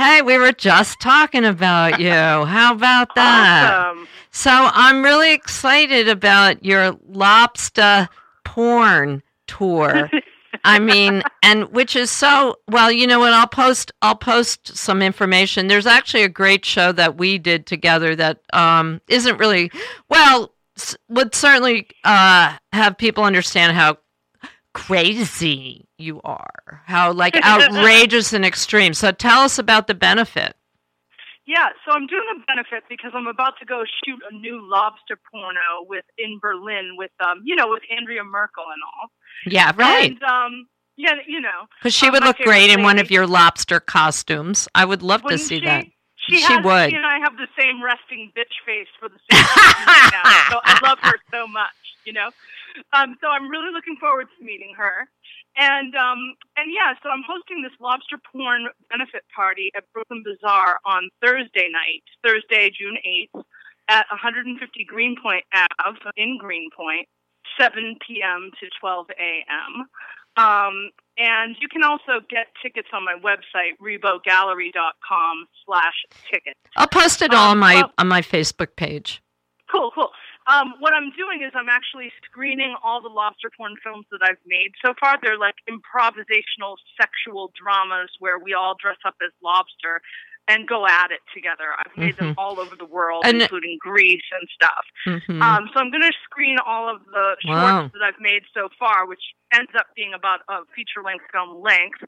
Hey, 0.00 0.22
we 0.22 0.38
were 0.38 0.52
just 0.52 0.98
talking 0.98 1.44
about 1.44 2.00
you. 2.00 2.10
How 2.10 2.72
about 2.72 3.14
that? 3.16 3.70
Awesome. 3.74 4.08
So 4.30 4.50
I'm 4.50 5.02
really 5.02 5.34
excited 5.34 6.08
about 6.08 6.64
your 6.64 6.96
lobster 7.06 8.08
porn 8.42 9.22
tour. 9.46 10.08
I 10.64 10.78
mean, 10.78 11.22
and 11.42 11.64
which 11.70 11.96
is 11.96 12.10
so 12.10 12.56
well. 12.66 12.90
You 12.90 13.06
know 13.06 13.18
what? 13.18 13.34
I'll 13.34 13.46
post. 13.46 13.92
I'll 14.00 14.14
post 14.16 14.74
some 14.74 15.02
information. 15.02 15.66
There's 15.68 15.86
actually 15.86 16.22
a 16.22 16.30
great 16.30 16.64
show 16.64 16.92
that 16.92 17.18
we 17.18 17.36
did 17.36 17.66
together 17.66 18.16
that 18.16 18.40
um, 18.54 19.02
isn't 19.06 19.36
really 19.36 19.70
well. 20.08 20.54
s- 20.78 20.96
Would 21.10 21.34
certainly 21.34 21.88
uh, 22.04 22.56
have 22.72 22.96
people 22.96 23.24
understand 23.24 23.76
how 23.76 23.98
crazy 24.74 25.88
you 25.98 26.20
are, 26.24 26.82
how 26.86 27.12
like 27.12 27.36
outrageous 27.44 28.32
and 28.32 28.44
extreme. 28.44 28.94
So 28.94 29.12
tell 29.12 29.40
us 29.40 29.58
about 29.58 29.86
the 29.86 29.94
benefit. 29.94 30.54
Yeah, 31.46 31.68
so 31.84 31.92
I'm 31.92 32.06
doing 32.06 32.22
a 32.36 32.46
benefit 32.46 32.84
because 32.88 33.10
I'm 33.12 33.26
about 33.26 33.54
to 33.58 33.64
go 33.64 33.82
shoot 34.04 34.20
a 34.30 34.34
new 34.34 34.60
lobster 34.62 35.18
porno 35.32 35.84
with 35.88 36.04
in 36.16 36.38
Berlin 36.40 36.94
with 36.96 37.10
um, 37.18 37.42
you 37.44 37.56
know, 37.56 37.68
with 37.68 37.82
Andrea 37.96 38.22
Merkel 38.22 38.62
and 38.62 38.82
all. 38.94 39.10
Yeah, 39.46 39.72
right. 39.76 40.12
And 40.12 40.22
um, 40.22 40.68
yeah, 40.96 41.14
you 41.26 41.40
know, 41.40 41.66
Because 41.80 41.94
she 41.94 42.06
uh, 42.08 42.12
would 42.12 42.22
look 42.24 42.36
great 42.38 42.70
in 42.70 42.82
one 42.82 42.98
of 42.98 43.10
your 43.10 43.26
lobster 43.26 43.80
costumes. 43.80 44.68
I 44.74 44.84
would 44.84 45.02
love 45.02 45.22
to 45.22 45.24
Wouldn't 45.24 45.40
see 45.40 45.58
she? 45.58 45.64
that. 45.64 45.86
She, 46.28 46.36
She 46.36 46.42
has, 46.42 46.64
would. 46.64 46.90
She 46.90 46.96
and 46.96 47.06
I 47.06 47.18
have 47.18 47.36
the 47.36 47.48
same 47.58 47.82
resting 47.82 48.30
bitch 48.36 48.52
face 48.66 48.86
for 49.00 49.08
the 49.08 49.18
same 49.30 49.42
now. 50.12 50.22
So 50.50 50.60
I 50.62 50.78
love 50.84 50.98
her 51.00 51.14
so 51.32 51.46
much, 51.48 51.72
you 52.04 52.12
know. 52.12 52.30
Um, 52.92 53.16
so 53.20 53.28
I'm 53.28 53.48
really 53.48 53.72
looking 53.72 53.96
forward 54.00 54.26
to 54.38 54.44
meeting 54.44 54.74
her. 54.76 55.08
And 55.56 55.94
um, 55.96 56.34
and 56.56 56.70
yeah, 56.72 56.94
so 57.02 57.08
I'm 57.10 57.22
hosting 57.26 57.62
this 57.62 57.72
lobster 57.80 58.16
porn 58.30 58.66
benefit 58.88 59.22
party 59.34 59.70
at 59.76 59.84
Brooklyn 59.92 60.22
Bazaar 60.24 60.78
on 60.84 61.08
Thursday 61.24 61.68
night, 61.70 62.02
Thursday, 62.24 62.70
June 62.70 62.96
8th, 63.34 63.42
at 63.88 64.06
150 64.10 64.56
Greenpoint 64.84 65.44
Ave 65.52 65.98
in 66.16 66.38
Greenpoint, 66.38 67.08
7 67.58 67.96
p.m. 68.06 68.50
to 68.60 68.68
12 68.80 69.06
a.m. 69.18 69.86
Um, 70.36 70.90
and 71.18 71.56
you 71.60 71.66
can 71.68 71.82
also 71.82 72.24
get 72.30 72.46
tickets 72.62 72.88
on 72.94 73.04
my 73.04 73.16
website, 73.18 73.74
rebogallery.com 73.82 75.46
slash 75.66 75.94
tickets. 76.30 76.58
I'll 76.76 76.86
post 76.88 77.22
it 77.22 77.34
all 77.34 77.46
on 77.50 77.52
Um, 77.52 77.58
my 77.58 77.74
well- 77.76 77.92
on 77.98 78.08
my 78.08 78.22
Facebook 78.22 78.76
page. 78.76 79.20
Cool, 79.70 79.90
cool. 79.94 80.10
Um, 80.46 80.74
what 80.80 80.92
I'm 80.94 81.10
doing 81.16 81.42
is 81.44 81.52
I'm 81.54 81.68
actually 81.68 82.10
screening 82.24 82.74
all 82.82 83.00
the 83.02 83.08
lobster 83.08 83.50
porn 83.56 83.74
films 83.84 84.06
that 84.10 84.20
I've 84.22 84.40
made 84.46 84.72
so 84.84 84.94
far. 84.98 85.16
They're 85.22 85.38
like 85.38 85.56
improvisational 85.68 86.76
sexual 87.00 87.52
dramas 87.60 88.10
where 88.18 88.38
we 88.38 88.54
all 88.54 88.74
dress 88.80 88.96
up 89.04 89.14
as 89.24 89.30
lobster 89.42 90.00
and 90.48 90.66
go 90.66 90.86
at 90.86 91.12
it 91.12 91.20
together. 91.32 91.66
I've 91.78 91.96
made 91.96 92.16
them 92.16 92.34
all 92.36 92.58
over 92.58 92.74
the 92.74 92.86
world, 92.86 93.22
And- 93.26 93.42
including 93.42 93.78
Greece 93.80 94.24
and 94.40 94.48
stuff. 94.50 94.84
Mhm. 95.06 95.40
Um, 95.42 95.70
so 95.72 95.78
I'm 95.78 95.90
going 95.90 96.02
to 96.02 96.12
screen 96.24 96.58
all 96.58 96.88
of 96.88 97.04
the 97.04 97.36
shorts 97.46 97.62
Wow. 97.62 97.90
that 97.92 98.02
I've 98.02 98.18
made 98.18 98.42
so 98.52 98.68
far, 98.78 99.06
which 99.06 99.22
ends 99.52 99.70
up 99.78 99.86
being 99.94 100.12
about 100.14 100.40
a 100.48 100.64
feature 100.74 101.02
length 101.04 101.26
film 101.30 101.60
length. 101.60 102.02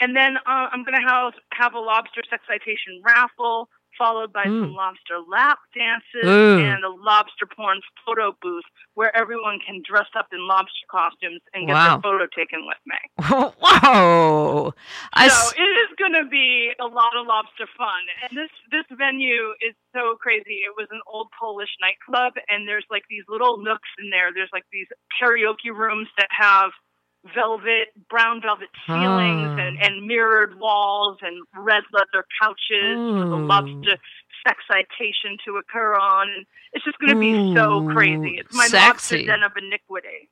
And 0.00 0.14
then 0.14 0.36
uh, 0.36 0.68
I'm 0.72 0.84
going 0.84 1.00
to 1.00 1.06
have 1.08 1.32
have 1.54 1.72
a 1.74 1.80
lobster 1.80 2.20
sexcitation 2.28 3.00
raffle, 3.02 3.70
followed 3.98 4.32
by 4.32 4.44
Mm. 4.44 4.62
some 4.62 4.74
lobster 4.74 5.18
lap 5.28 5.58
dances 5.74 6.24
Ooh. 6.24 6.58
and 6.60 6.84
a 6.84 6.88
lobster 6.90 7.46
porn 7.46 7.80
photo 8.04 8.36
booth 8.42 8.64
where 8.94 9.14
everyone 9.16 9.58
can 9.66 9.82
dress 9.84 10.08
up 10.16 10.28
in 10.32 10.46
lobster 10.46 10.86
costumes 10.90 11.40
and 11.54 11.66
get 11.66 11.74
Wow. 11.74 11.88
their 11.96 12.02
photo 12.02 12.26
taken 12.34 12.66
with 12.66 12.78
me. 12.86 12.96
wow! 13.60 14.72
I 15.12 15.28
so 15.28 15.48
s- 15.48 15.54
it 15.56 15.60
is 15.62 15.88
going 15.98 16.12
to 16.12 16.24
be 16.28 16.72
a 16.80 16.86
lot 16.86 17.16
of 17.16 17.26
lobster 17.26 17.66
fun, 17.76 18.02
and 18.22 18.36
this 18.36 18.50
this 18.70 18.84
venue 18.96 19.52
is 19.60 19.74
so 19.94 20.16
crazy. 20.20 20.60
It 20.66 20.74
was 20.76 20.88
an 20.90 21.00
old 21.06 21.28
Polish 21.38 21.70
nightclub, 21.80 22.34
and 22.48 22.66
there's 22.68 22.84
like 22.90 23.04
these 23.08 23.24
little 23.28 23.58
nooks 23.58 23.88
in 23.98 24.10
there. 24.10 24.32
There's 24.32 24.50
like 24.52 24.64
these 24.72 24.88
karaoke 25.20 25.74
rooms 25.74 26.08
that 26.18 26.28
have 26.30 26.70
velvet, 27.34 27.88
brown 28.08 28.40
velvet 28.40 28.68
ceilings, 28.86 29.48
Ah. 29.58 29.62
and 29.62 29.78
and 29.82 30.06
mirrored 30.06 30.58
walls, 30.58 31.18
and 31.22 31.42
red 31.56 31.82
leather 31.92 32.24
couches 32.42 32.96
for 32.96 33.28
the 33.28 33.36
lobster 33.36 33.96
sexcitation 34.46 35.36
to 35.44 35.56
occur 35.56 35.94
on, 35.94 36.28
and 36.28 36.46
it's 36.72 36.84
just 36.84 36.98
going 36.98 37.12
to 37.14 37.18
be 37.20 37.54
so 37.54 37.86
crazy. 37.92 38.36
It's 38.38 38.54
my 38.54 38.66
sexy. 38.66 39.16
lobster 39.16 39.26
den 39.26 39.42
of 39.42 39.52
iniquity. 39.56 40.28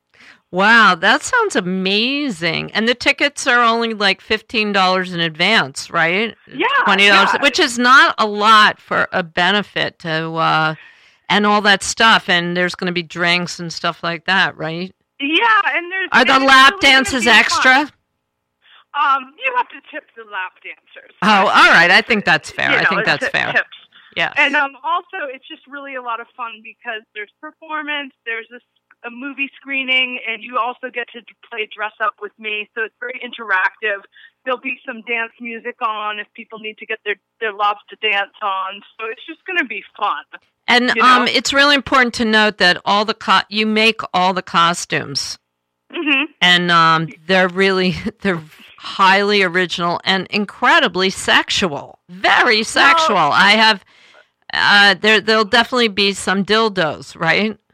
wow, 0.53 0.95
that 0.95 1.23
sounds 1.23 1.57
amazing. 1.57 2.71
And 2.73 2.89
the 2.89 2.95
tickets 2.95 3.47
are 3.47 3.63
only 3.63 3.95
like 3.95 4.21
fifteen 4.21 4.73
dollars 4.73 5.13
in 5.13 5.21
advance, 5.21 5.91
right? 5.91 6.35
Yeah, 6.47 6.67
twenty 6.85 7.09
dollars, 7.09 7.31
yeah. 7.35 7.43
which 7.43 7.59
is 7.59 7.79
not 7.79 8.15
a 8.19 8.27
lot 8.27 8.81
for 8.81 9.09
a 9.13 9.23
benefit 9.23 9.99
to, 10.01 10.35
uh, 10.35 10.75
and 11.29 11.47
all 11.47 11.61
that 11.63 11.83
stuff. 11.83 12.29
And 12.29 12.57
there's 12.57 12.75
going 12.75 12.87
to 12.87 12.93
be 12.93 13.03
drinks 13.03 13.59
and 13.59 13.73
stuff 13.73 14.03
like 14.03 14.27
that, 14.27 14.57
right? 14.57 14.95
Yeah, 15.21 15.61
and 15.67 15.91
there's 15.93 16.09
Are 16.13 16.25
the 16.25 16.45
lap 16.45 16.75
really 16.75 16.93
dances 16.93 17.25
fun. 17.25 17.35
extra? 17.35 17.91
Um, 18.95 19.35
you 19.45 19.53
have 19.57 19.69
to 19.71 19.81
tip 19.91 20.05
the 20.17 20.23
lap 20.31 20.53
dancers. 20.63 21.15
Oh, 21.23 21.49
all 21.49 21.71
right. 21.73 21.91
I 21.91 22.01
think 22.01 22.25
that's 22.25 22.51
fair. 22.51 22.71
You 22.71 22.77
I 22.79 22.83
know, 22.83 22.89
think 22.91 23.05
that's 23.05 23.25
ti- 23.25 23.31
fair. 23.31 23.53
Tips. 23.53 23.79
Yeah. 24.17 24.33
And 24.37 24.55
um, 24.55 24.77
also, 24.85 25.27
it's 25.33 25.47
just 25.49 25.67
really 25.67 25.97
a 25.97 26.03
lot 26.03 26.21
of 26.21 26.29
fun 26.37 26.63
because 26.63 27.03
there's 27.15 27.33
performance, 27.41 28.13
there's 28.25 28.47
a 29.05 29.11
movie 29.11 29.51
screening, 29.57 30.21
and 30.27 30.43
you 30.43 30.59
also 30.59 30.89
get 30.95 31.09
to 31.13 31.21
play 31.51 31.69
dress 31.75 31.93
up 32.01 32.15
with 32.23 32.31
me. 32.39 32.69
So 32.77 32.85
it's 32.85 32.95
very 33.01 33.19
interactive. 33.19 34.03
There'll 34.45 34.61
be 34.61 34.79
some 34.87 35.03
dance 35.03 35.33
music 35.41 35.83
on 35.83 36.21
if 36.21 36.29
people 36.35 36.61
need 36.61 36.79
to 36.79 36.87
get 36.87 37.01
their, 37.05 37.17
their 37.41 37.53
lobster 37.53 37.97
dance 38.01 38.33
on. 38.41 38.83
So 39.01 39.07
it's 39.11 39.27
just 39.27 39.45
going 39.45 39.59
to 39.59 39.65
be 39.67 39.83
fun. 39.99 40.23
And 40.67 40.93
you 40.95 41.03
um, 41.03 41.29
it's 41.29 41.53
really 41.53 41.75
important 41.75 42.15
to 42.15 42.25
note 42.25 42.59
that 42.59 42.81
all 42.85 43.05
the 43.05 43.15
co- 43.15 43.41
you 43.49 43.67
make 43.67 44.01
all 44.15 44.33
the 44.33 44.43
costumes, 44.43 45.39
hmm 45.93 46.25
and 46.41 46.71
um, 46.71 47.09
they're 47.27 47.49
really 47.49 47.95
they're 48.23 48.43
highly 48.79 49.43
original 49.43 50.01
and 50.05 50.27
incredibly 50.29 51.11
sexual, 51.11 51.99
very 52.09 52.63
sexual. 52.63 53.17
I 53.17 53.53
have 53.53 53.85
uh, 54.53 54.95
there 55.01 55.21
there'll 55.21 55.45
definitely 55.45 55.89
be 55.89 56.13
some 56.13 56.45
dildos, 56.45 57.19
right? 57.19 57.59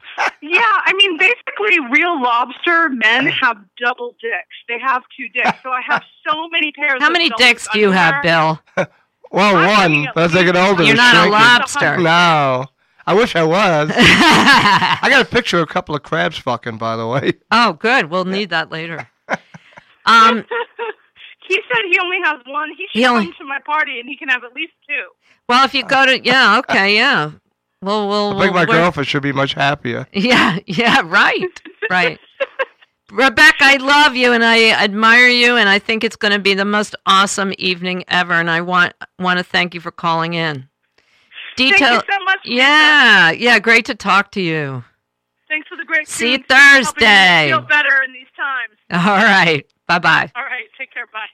Yeah, 0.43 0.61
I 0.85 0.93
mean, 0.95 1.17
basically, 1.17 1.79
real 1.91 2.21
lobster 2.21 2.91
men 2.91 3.27
have 3.29 3.57
double 3.79 4.15
dicks. 4.21 4.57
They 4.69 4.79
have 4.79 5.03
two 5.17 5.29
dicks. 5.29 5.57
So 5.63 5.71
I 5.71 5.81
have 5.87 6.03
so 6.29 6.47
many 6.49 6.73
pairs. 6.73 7.01
How 7.01 7.07
of 7.07 7.13
many 7.13 7.31
dicks 7.39 7.67
do 7.73 7.79
you 7.79 7.91
have. 7.91 8.23
Bill? 8.23 8.61
Well, 9.33 9.57
I'm 9.57 9.67
one. 9.67 9.75
having 9.77 10.07
a- 10.09 10.13
But 10.13 10.35
as 10.35 10.37
older, 10.37 10.83
You're 10.83 10.93
it's 10.93 10.97
not 10.97 11.27
a 11.29 11.31
lobster. 11.31 11.97
No. 11.99 12.67
I 13.11 13.15
wish 13.15 13.35
I 13.35 13.43
was. 13.43 13.91
I 13.97 15.07
got 15.11 15.23
a 15.23 15.29
picture 15.29 15.57
of 15.59 15.65
a 15.65 15.67
couple 15.67 15.97
of 15.97 16.03
crabs 16.05 16.39
fucking, 16.39 16.79
by 16.79 16.97
the 16.97 17.07
way. 17.09 17.33
Oh, 17.51 17.73
good. 17.73 18.07
We'll 18.11 18.25
need 18.25 18.51
that 18.51 18.71
later. 18.71 19.09
Um, 20.07 20.45
he 21.47 21.55
said 21.69 21.83
he 21.91 21.99
only 22.03 22.17
has 22.25 22.39
one. 22.47 22.69
He 22.71 22.87
should 22.91 22.99
He 23.01 23.07
only- 23.07 23.25
come 23.27 23.35
to 23.39 23.45
my 23.45 23.59
party 23.67 24.01
and 24.01 24.09
he 24.09 24.17
can 24.17 24.29
have 24.29 24.43
at 24.45 24.55
least 24.55 24.73
two. 24.89 25.05
well, 25.49 25.65
if 25.65 25.75
you 25.75 25.85
go 25.85 26.07
to 26.07 26.25
yeah, 26.25 26.59
okay, 26.61 26.95
yeah. 26.97 27.33
Well, 27.83 28.09
we'll, 28.09 28.31
I 28.31 28.33
we'll 28.35 28.41
think 28.41 28.55
my 28.55 28.65
we're- 28.65 28.73
girlfriend 28.79 29.09
should 29.09 29.23
be 29.23 29.33
much 29.33 29.53
happier. 29.55 30.07
Yeah, 30.13 30.59
yeah, 30.67 31.03
right, 31.05 31.61
right. 31.91 32.19
Rebecca, 33.13 33.57
I 33.61 33.77
love 33.77 34.17
you 34.17 34.33
and 34.33 34.43
I 34.45 34.71
admire 34.71 35.29
you, 35.29 35.57
and 35.57 35.69
I 35.69 35.79
think 35.79 36.03
it's 36.03 36.17
going 36.17 36.33
to 36.33 36.39
be 36.39 36.55
the 36.55 36.65
most 36.65 36.95
awesome 37.07 37.53
evening 37.59 38.05
ever. 38.09 38.33
And 38.33 38.49
I 38.51 38.63
want 38.63 38.95
want 39.19 39.39
to 39.39 39.45
thank 39.45 39.75
you 39.75 39.81
for 39.81 39.91
calling 39.91 40.35
in. 40.35 40.69
Thank 41.61 41.75
Detail, 41.75 41.95
you 41.95 42.01
so 42.11 42.25
much. 42.25 42.39
Lisa. 42.45 42.57
yeah, 42.57 43.31
yeah, 43.33 43.59
great 43.59 43.85
to 43.87 43.95
talk 43.95 44.31
to 44.33 44.41
you. 44.41 44.85
Thanks 45.49 45.69
for 45.69 45.77
the 45.77 45.85
great. 45.85 46.09
See 46.09 46.33
you 46.33 46.39
tunes. 46.39 46.47
Helping 46.49 46.79
me 46.79 46.85
Thursday. 46.85 47.49
Feel 47.49 47.61
better 47.63 48.03
in 48.05 48.13
these 48.13 48.27
times. 48.37 49.07
All 49.07 49.17
right, 49.17 49.67
bye 49.87 49.99
bye. 49.99 50.31
All 50.37 50.45
right. 50.45 50.65
Take 50.79 50.93
care. 50.93 51.07
Bye. 51.13 51.27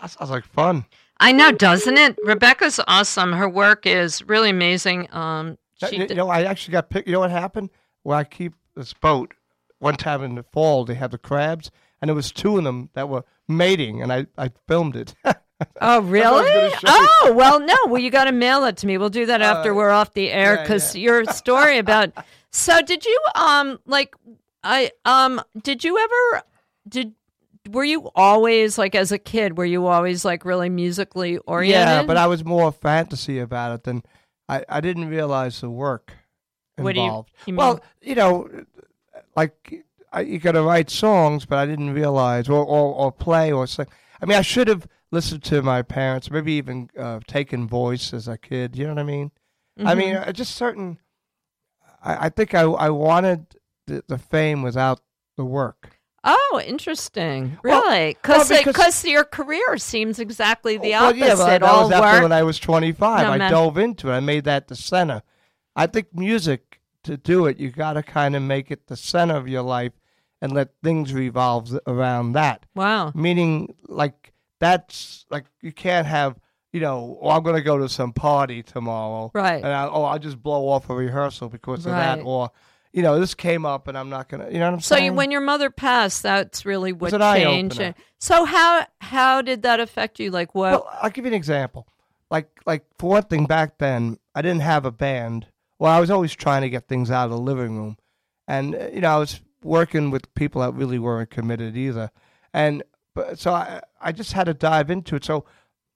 That 0.00 0.10
sounds 0.10 0.30
like 0.30 0.44
fun. 0.44 0.84
I 1.18 1.32
know, 1.32 1.50
doesn't 1.52 1.96
it? 1.96 2.18
Rebecca's 2.24 2.78
awesome. 2.86 3.32
Her 3.32 3.48
work 3.48 3.86
is 3.86 4.22
really 4.24 4.50
amazing. 4.50 5.08
Um, 5.12 5.56
she 5.76 5.96
you 5.96 6.06
d- 6.06 6.14
know, 6.14 6.28
I 6.28 6.42
actually 6.42 6.72
got 6.72 6.90
picked. 6.90 7.06
You 7.06 7.14
know 7.14 7.20
what 7.20 7.30
happened? 7.30 7.70
Where 8.02 8.18
I 8.18 8.24
keep 8.24 8.52
this 8.74 8.92
boat. 8.92 9.32
One 9.78 9.94
time 9.94 10.22
in 10.22 10.34
the 10.34 10.42
fall, 10.42 10.84
they 10.84 10.94
had 10.94 11.10
the 11.10 11.18
crabs, 11.18 11.70
and 12.00 12.08
there 12.08 12.14
was 12.14 12.32
two 12.32 12.58
of 12.58 12.64
them 12.64 12.90
that 12.94 13.08
were 13.08 13.24
mating, 13.46 14.02
and 14.02 14.12
I, 14.12 14.26
I 14.36 14.50
filmed 14.66 14.96
it. 14.96 15.14
Oh, 15.60 15.66
what 15.80 15.80
I 15.80 15.98
was 15.98 16.10
really? 16.10 16.64
you. 16.70 16.70
Oh, 16.86 17.32
well, 17.34 17.60
no. 17.60 17.74
Well, 17.86 18.00
you 18.00 18.10
got 18.10 18.24
to 18.24 18.32
mail 18.32 18.64
it 18.64 18.76
to 18.78 18.86
me. 18.86 18.98
We'll 18.98 19.08
do 19.08 19.26
that 19.26 19.40
after 19.40 19.72
Uh, 19.72 19.74
we're 19.74 19.90
off 19.90 20.12
the 20.12 20.30
air 20.30 20.58
because 20.58 20.94
yeah. 20.94 21.02
your 21.02 21.24
story 21.26 21.78
about. 21.78 22.12
So, 22.52 22.80
did 22.80 23.04
you 23.04 23.20
um 23.34 23.78
like 23.84 24.14
I 24.64 24.90
um 25.04 25.42
did 25.62 25.84
you 25.84 25.98
ever 25.98 26.42
did 26.88 27.12
were 27.68 27.84
you 27.84 28.10
always 28.14 28.78
like 28.78 28.94
as 28.94 29.12
a 29.12 29.18
kid 29.18 29.58
were 29.58 29.66
you 29.66 29.86
always 29.86 30.24
like 30.24 30.46
really 30.46 30.70
musically 30.70 31.36
oriented? 31.38 31.86
yeah, 31.86 32.02
but 32.04 32.16
I 32.16 32.26
was 32.26 32.46
more 32.46 32.72
fantasy 32.72 33.40
about 33.40 33.74
it 33.74 33.84
than 33.84 34.02
I, 34.48 34.64
I 34.70 34.80
didn't 34.80 35.08
realize 35.10 35.60
the 35.60 35.68
work 35.68 36.14
you- 36.78 36.88
involved. 36.88 37.30
you 37.44 37.52
mean? 37.52 37.56
well, 37.58 37.80
you 38.00 38.14
know, 38.14 38.48
like 39.36 39.84
I, 40.12 40.20
you 40.22 40.38
got 40.38 40.52
to 40.52 40.62
write 40.62 40.88
songs, 40.88 41.44
but 41.44 41.58
I 41.58 41.66
didn't 41.66 41.92
realize 41.92 42.48
or, 42.48 42.64
or 42.64 42.94
or 42.94 43.12
play 43.12 43.52
or 43.52 43.66
sing. 43.66 43.86
I 44.22 44.24
mean, 44.24 44.38
I 44.38 44.42
should 44.42 44.68
have 44.68 44.86
listened 45.10 45.42
to 45.44 45.62
my 45.62 45.82
parents, 45.82 46.30
maybe 46.30 46.52
even 46.54 46.90
uh, 46.98 47.20
taken 47.26 47.66
voice 47.68 48.12
as 48.12 48.28
a 48.28 48.36
kid. 48.38 48.76
You 48.76 48.86
know 48.86 48.94
what 48.94 49.00
I 49.00 49.04
mean? 49.04 49.30
I 49.84 49.94
mean, 49.94 50.14
Mm-hmm. 50.14 50.28
uh, 50.28 50.32
just 50.32 50.54
certain. 50.56 50.98
I, 52.02 52.26
I 52.26 52.28
think 52.30 52.54
I 52.54 52.62
I 52.62 52.90
wanted 52.90 53.46
the, 53.86 54.02
the 54.08 54.18
fame 54.18 54.62
without 54.62 55.00
the 55.36 55.44
work. 55.44 55.90
Oh, 56.24 56.60
interesting. 56.64 57.58
Well- 57.62 57.82
Really? 57.82 58.16
well, 58.26 58.38
Cause, 58.38 58.48
because- 58.48 58.64
because 58.64 59.04
your 59.04 59.24
career 59.24 59.76
seems 59.78 60.18
exactly 60.18 60.76
the 60.76 60.90
Well, 60.90 61.04
opposite. 61.10 61.18
yeah, 61.24 61.34
but 61.36 61.46
that 61.60 61.62
was 61.62 61.92
after 61.92 62.12
work. 62.14 62.22
when 62.22 62.32
I 62.32 62.42
was 62.42 62.58
25. 62.58 63.26
No, 63.26 63.32
I 63.32 63.38
man. 63.38 63.50
dove 63.52 63.78
into 63.78 64.10
it. 64.10 64.14
I 64.14 64.20
made 64.20 64.44
that 64.44 64.66
the 64.68 64.74
center. 64.76 65.22
I 65.76 65.86
think 65.86 66.08
music, 66.14 66.80
to 67.04 67.16
do 67.16 67.46
it, 67.46 67.58
you 67.58 67.70
got 67.70 67.92
to 67.92 68.02
kind 68.02 68.34
of 68.34 68.42
make 68.42 68.70
it 68.72 68.88
the 68.88 68.96
center 68.96 69.36
of 69.36 69.46
your 69.46 69.62
life 69.62 69.92
and 70.42 70.52
let 70.52 70.70
things 70.82 71.12
revolve 71.14 71.78
around 71.86 72.32
that. 72.32 72.66
wow. 72.74 73.12
Meaning, 73.14 73.74
like, 73.86 74.32
that's 74.70 75.26
like, 75.30 75.44
you 75.62 75.72
can't 75.72 76.06
have, 76.06 76.38
you 76.72 76.80
know, 76.80 77.18
oh, 77.22 77.30
I'm 77.30 77.42
going 77.42 77.56
to 77.56 77.62
go 77.62 77.78
to 77.78 77.88
some 77.88 78.12
party 78.12 78.62
tomorrow. 78.62 79.30
Right. 79.34 79.62
And 79.62 79.72
I, 79.72 79.86
oh, 79.88 80.02
I'll 80.02 80.18
just 80.18 80.42
blow 80.42 80.68
off 80.68 80.90
a 80.90 80.94
rehearsal 80.94 81.48
because 81.48 81.86
of 81.86 81.92
that. 81.92 82.20
Or, 82.22 82.50
you 82.92 83.02
know, 83.02 83.18
this 83.20 83.34
came 83.34 83.64
up 83.64 83.88
and 83.88 83.96
I'm 83.96 84.10
not 84.10 84.28
going 84.28 84.44
to, 84.44 84.52
you 84.52 84.58
know 84.58 84.66
what 84.66 84.74
I'm 84.74 84.80
So 84.80 84.96
saying? 84.96 85.04
you, 85.06 85.12
when 85.12 85.30
your 85.30 85.40
mother 85.40 85.70
passed, 85.70 86.22
that's 86.22 86.66
really 86.66 86.92
what 86.92 87.12
changed. 87.12 87.80
So 88.18 88.44
how 88.44 88.86
how 89.00 89.42
did 89.42 89.62
that 89.62 89.80
affect 89.80 90.18
you? 90.18 90.30
Like 90.30 90.54
what? 90.54 90.72
Well, 90.72 90.88
I'll 91.02 91.10
give 91.10 91.24
you 91.24 91.30
an 91.30 91.36
example. 91.36 91.86
Like, 92.30 92.48
like 92.66 92.84
for 92.98 93.10
one 93.10 93.22
thing, 93.24 93.46
back 93.46 93.78
then 93.78 94.18
I 94.34 94.42
didn't 94.42 94.62
have 94.62 94.84
a 94.84 94.90
band. 94.90 95.46
Well, 95.78 95.92
I 95.92 96.00
was 96.00 96.10
always 96.10 96.34
trying 96.34 96.62
to 96.62 96.70
get 96.70 96.88
things 96.88 97.10
out 97.10 97.26
of 97.26 97.30
the 97.30 97.38
living 97.38 97.76
room, 97.76 97.98
and 98.48 98.74
uh, 98.74 98.88
you 98.92 99.02
know, 99.02 99.14
I 99.14 99.18
was 99.18 99.40
working 99.62 100.10
with 100.10 100.34
people 100.34 100.62
that 100.62 100.72
really 100.72 100.98
weren't 100.98 101.30
committed 101.30 101.76
either, 101.76 102.10
and 102.52 102.82
but 103.16 103.38
so 103.40 103.52
I 103.52 103.80
I 104.00 104.12
just 104.12 104.32
had 104.32 104.44
to 104.44 104.54
dive 104.54 104.88
into 104.90 105.16
it. 105.16 105.24
So 105.24 105.44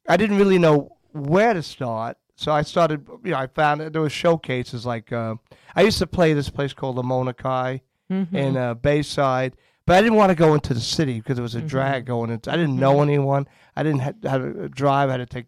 I 0.08 0.16
didn't 0.16 0.38
really 0.38 0.58
know 0.58 0.96
where 1.12 1.54
to 1.54 1.62
start. 1.62 2.16
So 2.34 2.50
I 2.50 2.62
started, 2.62 3.06
you 3.22 3.30
know, 3.32 3.36
I 3.38 3.46
found 3.46 3.80
that 3.80 3.92
there 3.92 4.02
were 4.02 4.10
showcases 4.10 4.84
like 4.86 5.12
uh, 5.12 5.34
I 5.76 5.82
used 5.82 5.98
to 5.98 6.06
play 6.06 6.32
this 6.32 6.48
place 6.50 6.72
called 6.72 6.96
the 6.96 7.02
Monakai 7.02 7.82
Mm-hmm. 8.10 8.34
in 8.36 8.56
uh, 8.56 8.74
Bayside, 8.74 9.52
but 9.86 9.94
I 9.96 10.00
didn't 10.02 10.16
want 10.16 10.30
to 10.30 10.34
go 10.34 10.54
into 10.54 10.74
the 10.74 10.80
city 10.80 11.20
because 11.20 11.38
it 11.38 11.42
was 11.42 11.54
a 11.54 11.60
drag 11.60 12.06
going 12.06 12.30
into. 12.30 12.50
I 12.50 12.56
didn't 12.56 12.74
know 12.74 13.02
anyone. 13.02 13.46
I 13.76 13.84
didn't 13.84 14.00
have, 14.00 14.16
have 14.24 14.42
to 14.42 14.68
drive. 14.68 15.10
I 15.10 15.12
had 15.12 15.18
to 15.18 15.26
take 15.26 15.46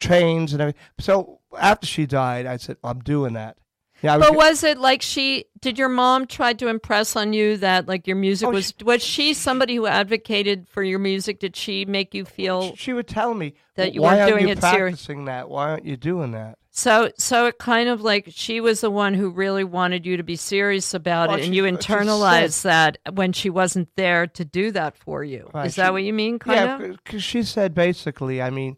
trains 0.00 0.54
and 0.54 0.62
everything. 0.62 0.80
So 0.98 1.40
after 1.58 1.86
she 1.86 2.06
died, 2.06 2.46
I 2.46 2.56
said, 2.56 2.78
I'm 2.82 3.00
doing 3.00 3.34
that. 3.34 3.58
Yeah, 4.02 4.16
was 4.16 4.26
But 4.26 4.32
go- 4.32 4.38
was 4.38 4.64
it 4.64 4.78
like 4.78 5.02
she 5.02 5.46
did 5.60 5.78
your 5.78 5.88
mom 5.88 6.26
try 6.26 6.52
to 6.52 6.68
impress 6.68 7.16
on 7.16 7.32
you 7.32 7.56
that 7.58 7.88
like 7.88 8.06
your 8.06 8.16
music 8.16 8.48
Oh, 8.48 8.52
was 8.52 8.72
was 8.84 9.02
she 9.02 9.34
somebody 9.34 9.74
who 9.76 9.86
advocated 9.86 10.68
for 10.68 10.82
your 10.82 10.98
music? 11.00 11.40
Did 11.40 11.56
she 11.56 11.84
make 11.84 12.14
you 12.14 12.24
feel 12.24 12.74
she 12.76 12.92
would 12.92 13.08
tell 13.08 13.34
me 13.34 13.54
that 13.74 13.94
you 13.94 14.02
weren't 14.02 14.28
doing 14.30 14.46
you 14.46 14.52
it 14.52 14.60
serious?" 14.60 14.76
practicing 15.04 15.24
that? 15.24 15.48
Why 15.48 15.70
aren't 15.70 15.84
you 15.84 15.96
doing 15.96 16.32
that? 16.32 16.58
so 16.70 17.10
so 17.18 17.46
it 17.46 17.58
kind 17.58 17.88
of 17.88 18.02
like 18.02 18.26
she 18.28 18.60
was 18.60 18.82
the 18.82 18.90
one 18.90 19.12
who 19.14 19.30
really 19.30 19.64
wanted 19.64 20.06
you 20.06 20.16
to 20.16 20.22
be 20.22 20.36
serious 20.36 20.94
about 20.94 21.28
Well, 21.30 21.38
it 21.38 21.44
and 21.46 21.52
she- 21.52 21.56
you 21.56 21.66
she 21.66 21.72
internalized 21.72 22.62
that 22.62 22.98
when 23.14 23.32
she 23.32 23.50
wasn't 23.50 23.88
there 23.96 24.28
to 24.28 24.44
do 24.44 24.70
that 24.70 24.96
for 24.96 25.24
you. 25.24 25.50
Right, 25.52 25.66
Is 25.66 25.74
that 25.74 25.92
what 25.92 26.04
you 26.04 26.12
mean 26.12 26.38
kind 26.38 26.56
yeah, 26.82 26.88
because 27.04 27.24
she 27.24 27.42
said 27.42 27.74
basically, 27.74 28.40
I 28.40 28.50
mean, 28.50 28.76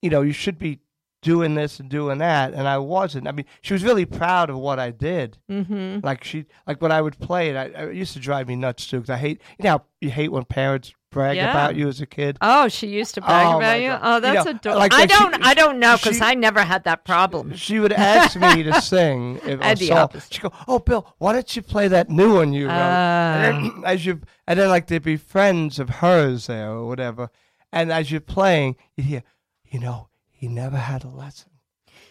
you 0.00 0.08
know, 0.08 0.22
you 0.22 0.32
should 0.32 0.58
be 0.58 0.78
doing 1.22 1.54
this 1.54 1.80
and 1.80 1.88
doing 1.88 2.18
that, 2.18 2.54
and 2.54 2.68
I 2.68 2.78
wasn't. 2.78 3.26
I 3.26 3.32
mean, 3.32 3.46
she 3.60 3.72
was 3.72 3.82
really 3.84 4.04
proud 4.04 4.50
of 4.50 4.56
what 4.58 4.78
I 4.78 4.90
did. 4.90 5.38
Mhm. 5.50 6.04
Like 6.04 6.22
she, 6.24 6.46
like 6.66 6.80
when 6.80 6.92
I 6.92 7.00
would 7.02 7.18
play 7.18 7.50
it, 7.50 7.56
I, 7.56 7.64
it 7.88 7.94
used 7.94 8.12
to 8.14 8.20
drive 8.20 8.46
me 8.48 8.56
nuts 8.56 8.86
too. 8.86 8.98
Because 9.00 9.10
I 9.10 9.16
hate, 9.18 9.40
you 9.58 9.64
know, 9.64 9.82
you 10.00 10.10
hate 10.10 10.30
when 10.30 10.44
parents 10.44 10.92
brag 11.10 11.36
Yeah. 11.36 11.50
about 11.50 11.74
you 11.74 11.88
as 11.88 12.00
a 12.00 12.06
kid. 12.06 12.36
Oh, 12.40 12.68
she 12.68 12.86
used 12.86 13.14
to 13.16 13.20
brag 13.22 13.46
Oh, 13.46 13.56
about 13.58 13.80
you. 13.80 13.88
God. 13.88 14.00
Oh, 14.02 14.14
You 14.16 14.20
that's 14.20 14.44
know, 14.44 14.50
adorable. 14.52 14.78
like 14.80 14.92
I 14.94 15.06
don't. 15.06 15.44
I 15.46 15.54
don't 15.54 15.78
know 15.80 15.96
because 15.96 16.20
I 16.20 16.34
never 16.34 16.60
had 16.62 16.84
that 16.84 17.04
problem. 17.04 17.54
She 17.56 17.80
would 17.80 17.92
ask 17.92 18.38
me 18.38 18.62
to 18.62 18.80
sing 18.80 19.40
if 19.44 19.60
I 19.60 19.64
a 19.64 19.68
had 19.68 19.78
the 19.78 19.86
song. 19.88 19.98
opposite. 19.98 20.32
She'd 20.34 20.42
go, 20.42 20.52
"Oh, 20.68 20.78
Bill, 20.78 21.14
why 21.18 21.32
don't 21.32 21.56
you 21.56 21.62
play 21.62 21.88
that 21.88 22.08
new 22.10 22.34
one 22.34 22.52
you 22.52 22.66
wrote?" 22.68 22.74
and 22.74 23.64
then, 23.66 23.72
as 23.84 24.06
you, 24.06 24.20
and 24.46 24.58
then 24.58 24.68
like 24.68 24.86
there'd 24.86 25.02
be 25.02 25.16
friends 25.16 25.78
of 25.80 25.88
hers 25.88 26.46
there 26.46 26.70
or 26.70 26.86
whatever, 26.86 27.30
and 27.72 27.90
as 27.90 28.10
you're 28.12 28.20
playing, 28.20 28.76
you 28.96 29.02
hear, 29.04 29.22
you 29.70 29.80
know, 29.80 30.08
he 30.38 30.48
never 30.48 30.76
had 30.76 31.04
a 31.04 31.08
lesson, 31.08 31.50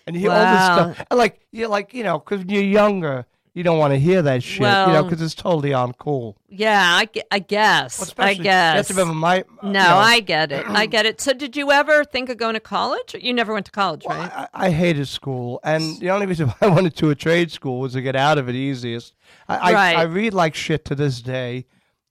and 0.06 0.16
you 0.16 0.22
hear 0.24 0.32
all 0.32 0.38
this 0.54 0.94
stuff, 0.96 1.08
and 1.10 1.18
like 1.18 1.40
you're 1.52 1.68
like, 1.70 1.94
you 1.94 2.04
know, 2.04 2.20
because 2.20 2.46
you're 2.46 2.62
younger, 2.62 3.26
you 3.54 3.64
don't 3.64 3.80
want 3.80 3.92
to 3.94 3.98
hear 4.00 4.22
that 4.22 4.44
shit, 4.44 4.60
you 4.62 4.94
know, 4.94 5.04
because 5.04 5.20
it's 5.22 5.34
totally 5.34 5.72
uncool. 5.72 6.36
Yeah, 6.48 6.80
I, 6.84 7.08
I 7.32 7.40
guess. 7.40 8.00
I 8.00 8.04
Especially- 8.04 8.50
uh, 8.50 8.74
You 8.76 8.78
guess. 8.78 8.90
remember 8.92 9.14
my. 9.16 9.44
no, 9.64 9.68
you 9.70 9.74
know, 9.74 9.98
I 9.98 10.20
get 10.20 10.52
it. 10.52 10.64
I 10.70 10.86
get 10.86 11.06
it. 11.08 11.20
So, 11.20 11.34
did 11.34 11.56
you 11.58 11.72
ever 11.72 12.04
think 12.04 12.30
of 12.30 12.38
going 12.38 12.54
to 12.54 12.60
college? 12.60 13.16
You 13.20 13.34
never 13.34 13.54
went 13.54 13.66
to 13.66 13.72
college, 13.72 14.04
Well, 14.06 14.18
right? 14.20 14.32
I, 14.54 14.68
I 14.68 14.70
hated 14.70 15.08
school, 15.08 15.60
and 15.64 16.00
the 16.00 16.12
only 16.12 16.26
reason 16.28 16.54
I 16.62 16.68
went 16.68 16.96
to 16.96 17.10
a 17.10 17.16
trade 17.16 17.52
school 17.52 17.80
was 17.80 17.94
to 17.94 18.02
get 18.02 18.16
out 18.16 18.38
of 18.38 18.48
it 18.50 18.56
easiest. 18.56 19.14
I, 19.48 19.74
Right. 19.74 19.96
I, 19.98 20.02
I 20.02 20.04
read 20.04 20.34
like 20.34 20.54
shit 20.54 20.86
to 20.86 20.96
this 20.96 21.22
day. 21.22 21.66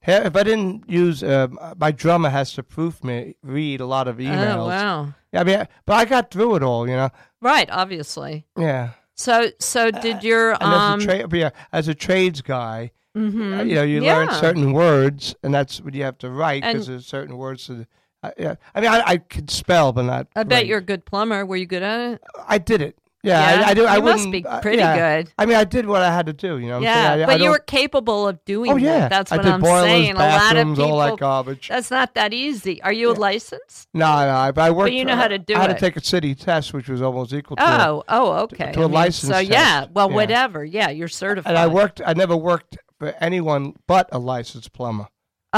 If 0.07 0.35
I 0.37 0.43
didn't 0.43 0.89
use, 0.89 1.21
um, 1.21 1.59
my 1.77 1.91
drummer 1.91 2.29
has 2.29 2.53
to 2.53 2.63
proof 2.63 3.03
me 3.03 3.35
read 3.43 3.81
a 3.81 3.85
lot 3.85 4.07
of 4.07 4.17
emails. 4.17 4.55
Oh, 4.55 4.67
wow. 4.67 5.13
I 5.33 5.43
mean, 5.43 5.67
but 5.85 5.93
I 5.93 6.05
got 6.05 6.31
through 6.31 6.55
it 6.55 6.63
all, 6.63 6.87
you 6.87 6.95
know. 6.95 7.09
Right, 7.41 7.69
obviously. 7.69 8.45
Yeah. 8.57 8.91
So, 9.15 9.49
so 9.59 9.91
did 9.91 10.23
your 10.23 10.51
And 10.51 10.63
um? 10.63 10.99
as 10.99 11.05
a 11.05 11.27
tra- 11.27 11.37
yeah, 11.37 11.49
as 11.73 11.87
a 11.87 11.93
trades 11.93 12.41
guy, 12.41 12.91
mhm. 13.17 13.59
uh, 13.59 13.63
you 13.63 13.75
know, 13.75 13.83
you 13.83 14.01
learn 14.01 14.31
certain 14.31 14.73
words, 14.73 15.35
and 15.43 15.53
that's 15.53 15.81
what 15.81 15.93
you 15.93 16.03
have 16.03 16.17
to 16.19 16.29
write 16.29 16.63
because 16.63 16.87
there's 16.87 17.05
certain 17.05 17.37
words. 17.37 17.67
To, 17.67 17.85
uh, 18.23 18.31
yeah. 18.37 18.55
I 18.73 18.81
mean, 18.81 18.91
I, 18.91 19.03
I 19.05 19.17
could 19.17 19.49
spell, 19.49 19.91
but 19.91 20.03
not. 20.03 20.27
I 20.35 20.43
bet 20.43 20.59
write. 20.59 20.67
you're 20.67 20.77
a 20.77 20.83
good 20.83 21.03
plumber. 21.05 21.45
Were 21.45 21.57
you 21.57 21.65
good 21.65 21.83
at 21.83 22.13
it? 22.13 22.23
I 22.47 22.59
did 22.59 22.81
it. 22.81 22.97
Yeah, 23.27 23.59
Yeah? 23.59 23.65
I, 23.67 23.69
I 23.69 23.73
do. 23.73 23.85
I 23.85 23.99
must 23.99 24.31
be 24.31 24.45
uh, 24.45 24.61
pretty 24.61 24.77
yeah. 24.79 25.21
good. 25.21 25.33
I 25.37 25.45
mean, 25.45 25.55
I 25.57 25.63
did 25.63 25.85
what 25.85 26.01
I 26.01 26.13
had 26.13 26.25
to 26.27 26.33
do. 26.33 26.57
You 26.57 26.67
know. 26.67 26.73
What 26.75 26.83
yeah, 26.83 26.93
I'm 26.95 27.17
saying? 27.17 27.23
I, 27.23 27.25
but 27.25 27.41
I 27.41 27.43
you 27.43 27.49
were 27.51 27.59
capable 27.59 28.27
of 28.27 28.43
doing 28.45 28.71
Oh 28.71 28.75
yeah, 28.77 28.99
that. 28.99 29.09
That's 29.09 29.31
I 29.31 29.37
what 29.37 29.45
I'm 29.45 29.61
boilers, 29.61 29.83
saying. 29.83 30.15
A 30.15 30.19
lot 30.19 30.55
of 30.57 30.67
people. 30.69 30.83
all 30.91 30.99
that 30.99 31.17
garbage. 31.17 31.67
That's 31.67 31.91
not 31.91 32.13
that 32.15 32.33
easy. 32.33 32.81
Are 32.81 32.93
you 32.93 33.11
a 33.11 33.13
licensed? 33.13 33.87
No, 33.93 34.05
no, 34.05 34.11
I, 34.11 34.51
I 34.55 34.71
worked. 34.71 34.91
you 34.93 35.05
know 35.05 35.13
for- 35.13 35.17
how 35.21 35.27
to 35.27 35.37
do 35.39 35.55
I 35.55 35.59
had 35.59 35.71
it. 35.71 35.73
to 35.75 35.79
take 35.79 35.95
a 35.97 36.03
city 36.03 36.35
test, 36.35 36.73
which 36.73 36.87
was 36.89 37.01
almost 37.01 37.33
equal 37.33 37.57
to. 37.57 37.63
a- 37.63 37.87
Oh, 37.89 38.03
oh, 38.09 38.31
okay. 38.43 38.71
to 38.71 38.79
a 38.81 38.83
I 38.83 38.85
mean, 38.87 38.91
license 38.93 39.31
So 39.33 39.39
yeah, 39.39 39.85
well, 39.93 40.09
Yeah. 40.09 40.15
whatever. 40.15 40.63
Yeah, 40.65 40.89
you're 40.89 41.07
certified. 41.07 41.51
and 41.51 41.57
I 41.57 41.67
worked. 41.67 42.01
I 42.05 42.13
never 42.13 42.35
worked 42.37 42.77
for 42.99 43.13
anyone 43.19 43.73
but 43.87 44.09
a 44.11 44.19
licensed 44.19 44.73
plumber. 44.73 45.07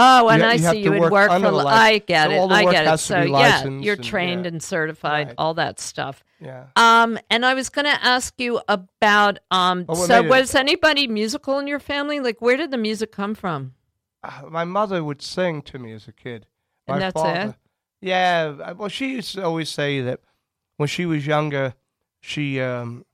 Oh, 0.02 0.30
and 0.30 0.42
You- 0.42 0.48
I 0.48 0.54
you 0.54 0.60
see 0.60 0.84
you 0.84 0.92
would 0.92 1.00
work 1.02 1.12
work 1.12 1.30
for. 1.42 1.52
li- 1.52 1.66
I 1.66 1.98
get 1.98 2.30
so 2.30 2.46
it. 2.46 2.52
I 2.52 2.72
get 2.72 2.94
it. 2.94 2.98
So 3.00 3.22
yeah, 3.22 3.68
you're 3.68 3.96
and- 3.96 4.04
trained 4.04 4.46
yeah. 4.46 4.50
and 4.52 4.64
certified. 4.64 5.28
Right. 5.28 5.36
All 5.38 5.54
that 5.56 5.80
stuff. 5.80 6.24
Yeah. 6.40 6.68
Um, 6.78 7.20
and 7.30 7.46
I 7.46 7.54
was 7.54 7.70
going 7.70 7.86
to 7.86 8.02
ask 8.06 8.34
you 8.38 8.62
about 8.70 9.40
um. 9.52 9.86
Oh, 9.90 10.00
what 10.00 10.08
so 10.08 10.22
made 10.22 10.28
it- 10.28 10.30
was 10.30 10.56
anybody 10.56 11.08
musical 11.08 11.60
in 11.60 11.68
your 11.68 11.80
family? 11.80 12.20
Like, 12.20 12.42
where 12.42 12.56
did 12.56 12.72
the 12.72 12.78
music 12.78 13.12
come 13.12 13.36
from? 13.36 13.74
Uh, 14.24 14.44
my 14.50 14.64
mother 14.64 15.04
would 15.04 15.22
sing 15.22 15.62
to 15.64 15.80
me 15.80 15.92
as 15.94 16.08
a 16.08 16.12
kid. 16.14 16.46
My 16.88 16.94
And 16.96 17.02
that's 17.04 17.22
it? 17.50 17.56
Yeah. 18.02 18.56
uh, 18.64 18.74
Well, 18.78 18.90
she 18.90 19.12
used 19.14 19.36
to 19.36 19.44
always 19.44 19.70
say 19.70 20.02
that 20.02 20.22
when 20.78 20.88
she 20.88 21.06
was 21.06 21.26
younger, 21.28 21.74
she 22.22 22.62
um, 22.62 23.06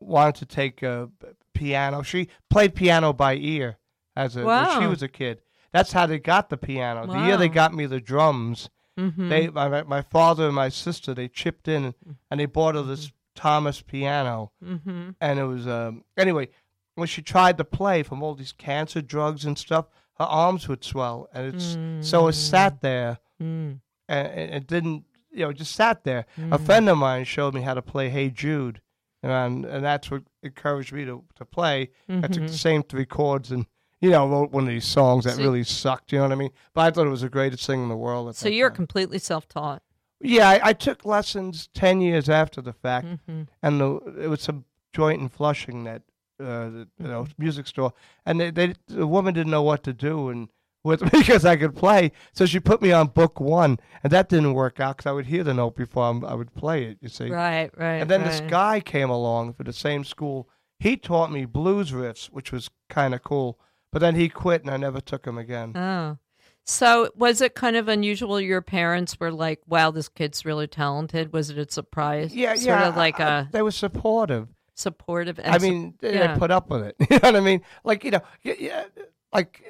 wanted 0.00 0.34
to 0.36 0.46
take 0.46 0.82
uh, 0.82 1.06
p- 1.20 1.28
piano. 1.54 2.02
She 2.02 2.28
played 2.50 2.74
piano 2.74 3.12
by 3.12 3.34
ear 3.36 3.78
as 4.16 4.36
a 4.36 4.44
when 4.44 4.80
she 4.80 4.86
was 4.86 5.02
a 5.02 5.08
kid. 5.08 5.40
That's 5.76 5.92
how 5.92 6.06
they 6.06 6.18
got 6.18 6.48
the 6.48 6.56
piano. 6.56 7.06
The 7.06 7.26
year 7.26 7.36
they 7.36 7.48
got 7.48 7.74
me 7.74 7.86
the 7.86 8.00
drums, 8.00 8.68
Mm-hmm. 8.98 9.28
they 9.28 9.48
my 9.48 9.82
my- 9.82 10.00
father 10.02 10.46
and 10.46 10.54
my 10.54 10.70
sister 10.70 11.12
they 11.12 11.28
chipped 11.28 11.68
in 11.68 11.94
and 12.30 12.40
they 12.40 12.46
bought 12.46 12.76
her 12.76 12.82
this 12.82 13.12
Thomas 13.34 13.82
piano. 13.82 14.52
mm-hmm. 14.64 15.10
and 15.20 15.38
it 15.38 15.44
was 15.44 15.66
um 15.66 16.02
anyway 16.16 16.48
when 16.94 17.06
she 17.06 17.20
tried 17.20 17.58
to 17.58 17.64
play 17.64 18.02
from 18.02 18.22
all 18.22 18.34
these 18.34 18.52
cancer 18.52 19.02
drugs 19.02 19.44
and 19.44 19.58
stuff 19.58 19.84
her 20.18 20.24
arms 20.24 20.66
would 20.66 20.82
swell 20.82 21.28
and 21.34 21.54
it's 21.54 21.76
so 22.08 22.26
it 22.28 22.32
sat 22.32 22.80
there 22.80 23.18
Mm. 23.42 23.80
and, 24.08 24.26
and 24.28 24.54
it 24.54 24.66
didn't 24.66 25.04
you 25.30 25.40
know 25.40 25.52
just 25.52 25.74
sat 25.74 26.04
there 26.04 26.24
a 26.50 26.58
friend 26.58 26.88
of 26.88 26.96
mine 26.96 27.24
showed 27.26 27.52
me 27.52 27.60
how 27.60 27.74
to 27.74 27.82
play 27.82 28.08
hey 28.08 28.30
jude 28.30 28.80
and 29.22 29.66
and 29.66 29.84
that's 29.84 30.10
what 30.10 30.22
encouraged 30.42 30.94
me 30.94 31.04
to, 31.04 31.22
to 31.34 31.44
play 31.44 31.90
i 32.08 32.26
took 32.28 32.46
the 32.46 32.62
same 32.68 32.82
three 32.82 33.04
chords 33.04 33.50
and 33.52 33.66
you 34.06 34.12
know 34.12 34.28
wrote 34.28 34.50
one 34.52 34.64
of 34.64 34.68
these 34.70 34.84
songs 34.86 35.24
that 35.24 35.34
So- 35.36 35.42
really 35.42 35.64
sucked 35.64 36.12
you 36.12 36.18
know 36.18 36.24
what 36.24 36.32
i 36.32 36.36
mean 36.36 36.50
but 36.74 36.80
i 36.82 36.90
thought 36.90 37.06
it 37.06 37.10
was 37.10 37.20
the 37.22 37.28
greatest 37.28 37.66
thing 37.66 37.82
in 37.82 37.88
the 37.88 37.96
world 37.96 38.28
at 38.28 38.36
So 38.36 38.48
you're 38.48 38.70
time. 38.70 38.76
completely 38.76 39.18
self-taught. 39.18 39.82
yeah 40.20 40.48
I, 40.48 40.60
I 40.70 40.72
took 40.72 41.04
lessons 41.04 41.68
10 41.74 42.00
years 42.00 42.28
after 42.28 42.60
the 42.60 42.72
fact 42.72 43.06
Mm-hmm. 43.06 43.42
and 43.62 43.80
the 43.80 43.96
it 44.24 44.28
was 44.28 44.40
some 44.42 44.64
joint 44.92 45.20
in 45.20 45.28
Flushing 45.28 45.84
that 45.84 46.02
uh, 46.40 46.68
the, 46.68 46.88
you 46.98 47.08
know 47.08 47.26
music 47.38 47.66
store, 47.66 47.92
and 48.26 48.38
they, 48.40 48.50
they 48.50 48.74
the 48.88 49.06
woman 49.06 49.32
didn't 49.34 49.50
know 49.50 49.62
what 49.62 49.82
to 49.84 49.92
do 49.94 50.28
and 50.28 50.48
with 50.84 51.00
because 51.10 51.44
I 51.46 51.56
could 51.56 51.74
play, 51.74 52.12
so 52.32 52.44
she 52.46 52.60
put 52.60 52.80
me 52.82 52.92
on 52.92 53.08
book 53.08 53.40
one, 53.40 53.78
and 54.04 54.12
that 54.12 54.28
didn't 54.28 54.52
work 54.54 54.78
out 54.78 54.96
because 54.98 55.08
I 55.10 55.12
would 55.12 55.26
hear 55.26 55.42
the 55.44 55.54
note 55.54 55.74
before 55.76 56.04
I'm, 56.04 56.24
I 56.24 56.34
would 56.34 56.54
play 56.54 56.84
it. 56.84 56.98
You 57.00 57.08
see, 57.08 57.30
Right, 57.30 57.70
right. 57.76 57.96
and 58.02 58.08
then 58.10 58.22
this 58.22 58.40
guy 58.42 58.80
came 58.80 59.08
along 59.10 59.54
for 59.54 59.64
the 59.64 59.72
same 59.72 60.04
school. 60.04 60.48
He 60.78 60.96
taught 60.98 61.32
me 61.32 61.44
blues 61.46 61.90
riffs, 61.90 62.26
which 62.26 62.52
was 62.52 62.68
kind 62.90 63.14
of 63.14 63.22
cool. 63.24 63.58
But 63.96 64.00
then 64.00 64.14
he 64.14 64.28
quit, 64.28 64.60
and 64.60 64.70
I 64.70 64.76
never 64.76 65.00
took 65.00 65.26
him 65.26 65.38
again. 65.38 65.74
Oh. 65.74 66.18
So 66.66 67.08
was 67.16 67.40
it 67.40 67.54
kind 67.54 67.76
of 67.76 67.88
unusual 67.88 68.38
your 68.38 68.60
parents 68.60 69.18
were 69.18 69.32
like, 69.32 69.62
wow, 69.66 69.90
this 69.90 70.10
kid's 70.10 70.44
really 70.44 70.66
talented? 70.66 71.32
Was 71.32 71.48
it 71.48 71.56
a 71.56 71.72
surprise? 71.72 72.36
yeah, 72.36 72.56
sort 72.56 72.66
yeah, 72.78 72.88
of 72.88 72.96
like 72.98 73.18
I- 73.20 73.38
a 73.38 73.46
they 73.50 73.62
were 73.62 73.70
supportive. 73.70 74.48
supportive. 74.74 75.40
I 75.42 75.56
mean, 75.56 75.94
they, 76.00 76.12
yeah. 76.12 76.34
they 76.34 76.38
put 76.38 76.50
up 76.50 76.68
with 76.68 76.82
it. 76.82 76.96
You 77.10 77.18
know 77.20 77.20
what 77.22 77.36
I 77.36 77.40
mean? 77.40 77.62
Like 77.84 78.04
you 78.04 78.10
know, 78.10 78.20
yeah, 78.42 78.84
like 79.32 79.64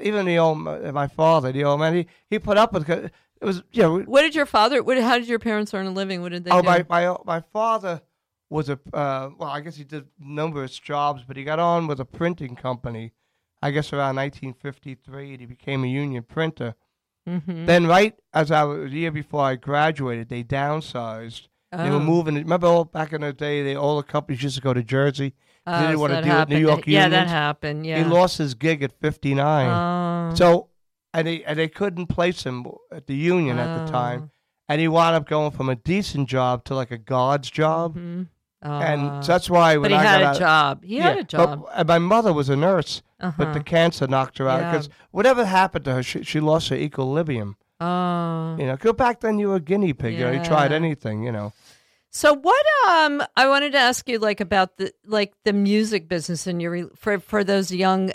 even 0.00 0.24
the 0.24 0.38
old 0.38 0.56
my 0.56 1.08
father, 1.08 1.52
the 1.52 1.64
old 1.64 1.78
man, 1.80 1.94
he, 1.94 2.06
he 2.30 2.38
put 2.38 2.56
up 2.56 2.72
with 2.72 2.88
it. 2.88 3.12
It 3.38 3.44
was 3.44 3.62
you 3.70 3.82
know. 3.82 3.98
What 3.98 4.22
did 4.22 4.34
your 4.34 4.46
father? 4.46 4.82
What? 4.82 4.96
How 4.96 5.18
did 5.18 5.28
your 5.28 5.38
parents 5.38 5.74
earn 5.74 5.84
a 5.84 5.90
living? 5.90 6.22
What 6.22 6.32
did 6.32 6.44
they 6.44 6.50
Oh, 6.52 6.62
do? 6.62 6.66
my 6.68 6.86
my 6.88 7.16
my 7.26 7.40
father 7.52 8.00
was 8.48 8.70
a 8.70 8.80
uh, 8.94 9.28
well, 9.36 9.50
I 9.50 9.60
guess 9.60 9.76
he 9.76 9.84
did 9.84 10.06
numerous 10.18 10.78
jobs, 10.78 11.22
but 11.28 11.36
he 11.36 11.44
got 11.44 11.58
on 11.58 11.86
with 11.86 12.00
a 12.00 12.06
printing 12.06 12.56
company. 12.56 13.12
I 13.62 13.70
guess 13.70 13.92
around 13.92 14.16
1953, 14.16 15.36
he 15.38 15.46
became 15.46 15.84
a 15.84 15.86
union 15.86 16.24
printer. 16.24 16.74
Mhm. 17.28 17.66
Then, 17.66 17.86
right 17.86 18.14
as 18.34 18.50
I 18.50 18.64
was 18.64 18.90
the 18.90 18.98
year 18.98 19.12
before 19.12 19.42
I 19.44 19.54
graduated, 19.56 20.28
they 20.28 20.42
downsized. 20.42 21.46
They 21.70 21.88
were 21.88 21.96
Oh. 21.96 22.00
moving. 22.00 22.34
Remember, 22.34 22.66
all 22.66 22.84
back 22.84 23.12
in 23.12 23.20
the 23.22 23.32
day, 23.32 23.62
they 23.62 23.74
all 23.76 23.96
the 23.96 24.02
companies 24.02 24.42
used 24.42 24.56
to 24.56 24.60
go 24.62 24.74
to 24.74 24.82
Jersey. 24.82 25.32
Oh, 25.66 25.72
they 25.72 25.78
didn't 25.86 25.96
so 25.96 26.00
want 26.00 26.12
to 26.12 26.22
deal 26.22 26.22
with 26.22 26.48
New 26.48 26.54
happened. 26.56 26.60
York 26.60 26.86
Yeah, 26.86 27.08
that 27.08 27.28
happened. 27.28 27.86
Yeah. 27.86 27.98
He 27.98 28.04
lost 28.04 28.38
his 28.38 28.54
gig 28.54 28.82
at 28.82 28.92
59. 29.00 29.68
Oh. 29.68 30.34
So, 30.34 30.68
and 31.14 31.26
they 31.28 31.44
and 31.44 31.58
they 31.58 31.68
couldn't 31.68 32.06
place 32.08 32.44
him 32.44 32.66
at 32.90 33.06
the 33.06 33.14
union 33.14 33.58
at 33.58 33.76
the 33.78 33.84
Oh. 33.84 33.92
time, 33.92 34.30
and 34.68 34.80
he 34.80 34.88
wound 34.88 35.14
up 35.14 35.26
going 35.28 35.52
from 35.52 35.68
a 35.68 35.76
decent 35.76 36.28
job 36.28 36.64
to 36.64 36.74
like 36.74 36.90
a 36.90 36.98
god's 36.98 37.48
job, 37.50 37.96
Mhm. 37.96 38.26
and 38.62 39.02
Oh. 39.10 39.20
so 39.22 39.32
that's 39.32 39.48
why 39.48 39.76
when 39.76 39.82
but 39.90 39.90
he 39.92 39.96
I 39.96 40.02
had 40.02 40.18
got 40.20 40.22
a 40.22 40.28
out, 40.28 40.38
job. 40.38 40.84
He 40.84 40.96
yeah, 40.96 41.02
had 41.04 41.18
a 41.18 41.24
job. 41.24 41.62
But, 41.64 41.70
and 41.78 41.88
my 41.88 41.98
mother 41.98 42.32
was 42.34 42.48
a 42.48 42.56
nurse, 42.56 43.02
uh-huh. 43.22 43.32
but 43.38 43.52
the 43.54 43.62
cancer 43.62 44.06
knocked 44.06 44.38
her 44.38 44.48
out 44.48 44.60
Yeah. 44.60 44.70
because 44.72 44.88
whatever 45.10 45.44
happened 45.44 45.84
to 45.86 45.94
her, 45.94 46.02
she, 46.02 46.22
she 46.22 46.40
lost 46.40 46.68
her 46.68 46.76
equilibrium. 46.76 47.56
oh. 47.80 48.56
You 48.58 48.66
know, 48.66 48.76
go 48.76 48.92
back 48.92 49.20
then, 49.20 49.38
you 49.38 49.48
were 49.48 49.56
a 49.56 49.60
guinea 49.60 49.92
pig. 49.92 50.14
You 50.14 50.26
know, 50.26 50.32
you 50.32 50.44
tried 50.44 50.72
anything. 50.72 51.22
You 51.22 51.32
know. 51.32 51.52
So 52.10 52.34
what 52.34 52.66
um 52.90 53.22
I 53.36 53.48
wanted 53.48 53.72
to 53.72 53.78
ask 53.78 54.06
you 54.08 54.18
like 54.18 54.40
about 54.40 54.76
the 54.76 54.92
like 55.06 55.32
the 55.44 55.52
music 55.54 56.08
business 56.08 56.46
and 56.46 56.60
your 56.60 56.88
for 56.94 57.18
for 57.20 57.42
those 57.42 57.72
young 57.72 58.12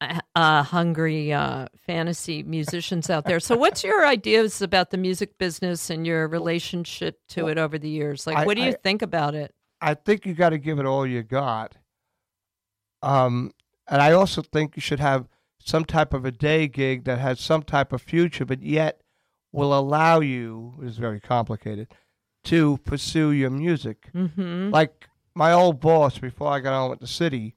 uh, 0.00 0.20
uh 0.36 0.62
hungry 0.62 1.32
uh 1.32 1.66
fantasy 1.86 2.44
musicians 2.44 3.10
out 3.10 3.24
there. 3.24 3.40
So 3.40 3.56
what's 3.56 3.82
your 3.82 4.06
ideas 4.06 4.62
about 4.62 4.90
the 4.90 4.96
music 4.96 5.38
business 5.38 5.90
and 5.90 6.06
your 6.06 6.28
relationship 6.28 7.18
to 7.30 7.48
it 7.48 7.58
over 7.58 7.78
the 7.78 7.88
years? 7.88 8.26
Like 8.28 8.36
I- 8.36 8.46
what 8.46 8.56
do 8.56 8.62
you 8.62 8.70
I- 8.70 8.82
think 8.82 9.02
about 9.02 9.34
it? 9.34 9.52
I 9.80 9.94
think 9.94 10.24
you 10.24 10.34
got 10.34 10.50
to 10.50 10.58
give 10.58 10.78
it 10.78 10.86
all 10.86 11.04
you 11.04 11.24
got. 11.24 11.76
Um, 13.02 13.50
and 13.92 14.02
I 14.02 14.10
also 14.12 14.42
think 14.42 14.74
you 14.74 14.82
should 14.82 14.98
have 14.98 15.28
some 15.60 15.84
type 15.84 16.12
of 16.12 16.24
a 16.24 16.32
day 16.32 16.66
gig 16.66 17.04
that 17.04 17.20
has 17.20 17.38
some 17.38 17.62
type 17.62 17.92
of 17.92 18.02
future, 18.02 18.44
but 18.44 18.62
yet 18.62 19.00
will 19.52 19.78
allow 19.78 20.18
you. 20.20 20.74
It's 20.82 20.96
very 20.96 21.20
complicated 21.20 21.86
to 22.44 22.78
pursue 22.78 23.30
your 23.30 23.50
music. 23.50 24.10
Mhm. 24.12 24.72
Like 24.72 25.08
my 25.34 25.52
old 25.52 25.80
boss 25.80 26.18
before 26.18 26.48
I 26.50 26.58
got 26.58 26.72
on 26.72 26.90
with 26.90 26.98
the 27.00 27.06
city. 27.06 27.54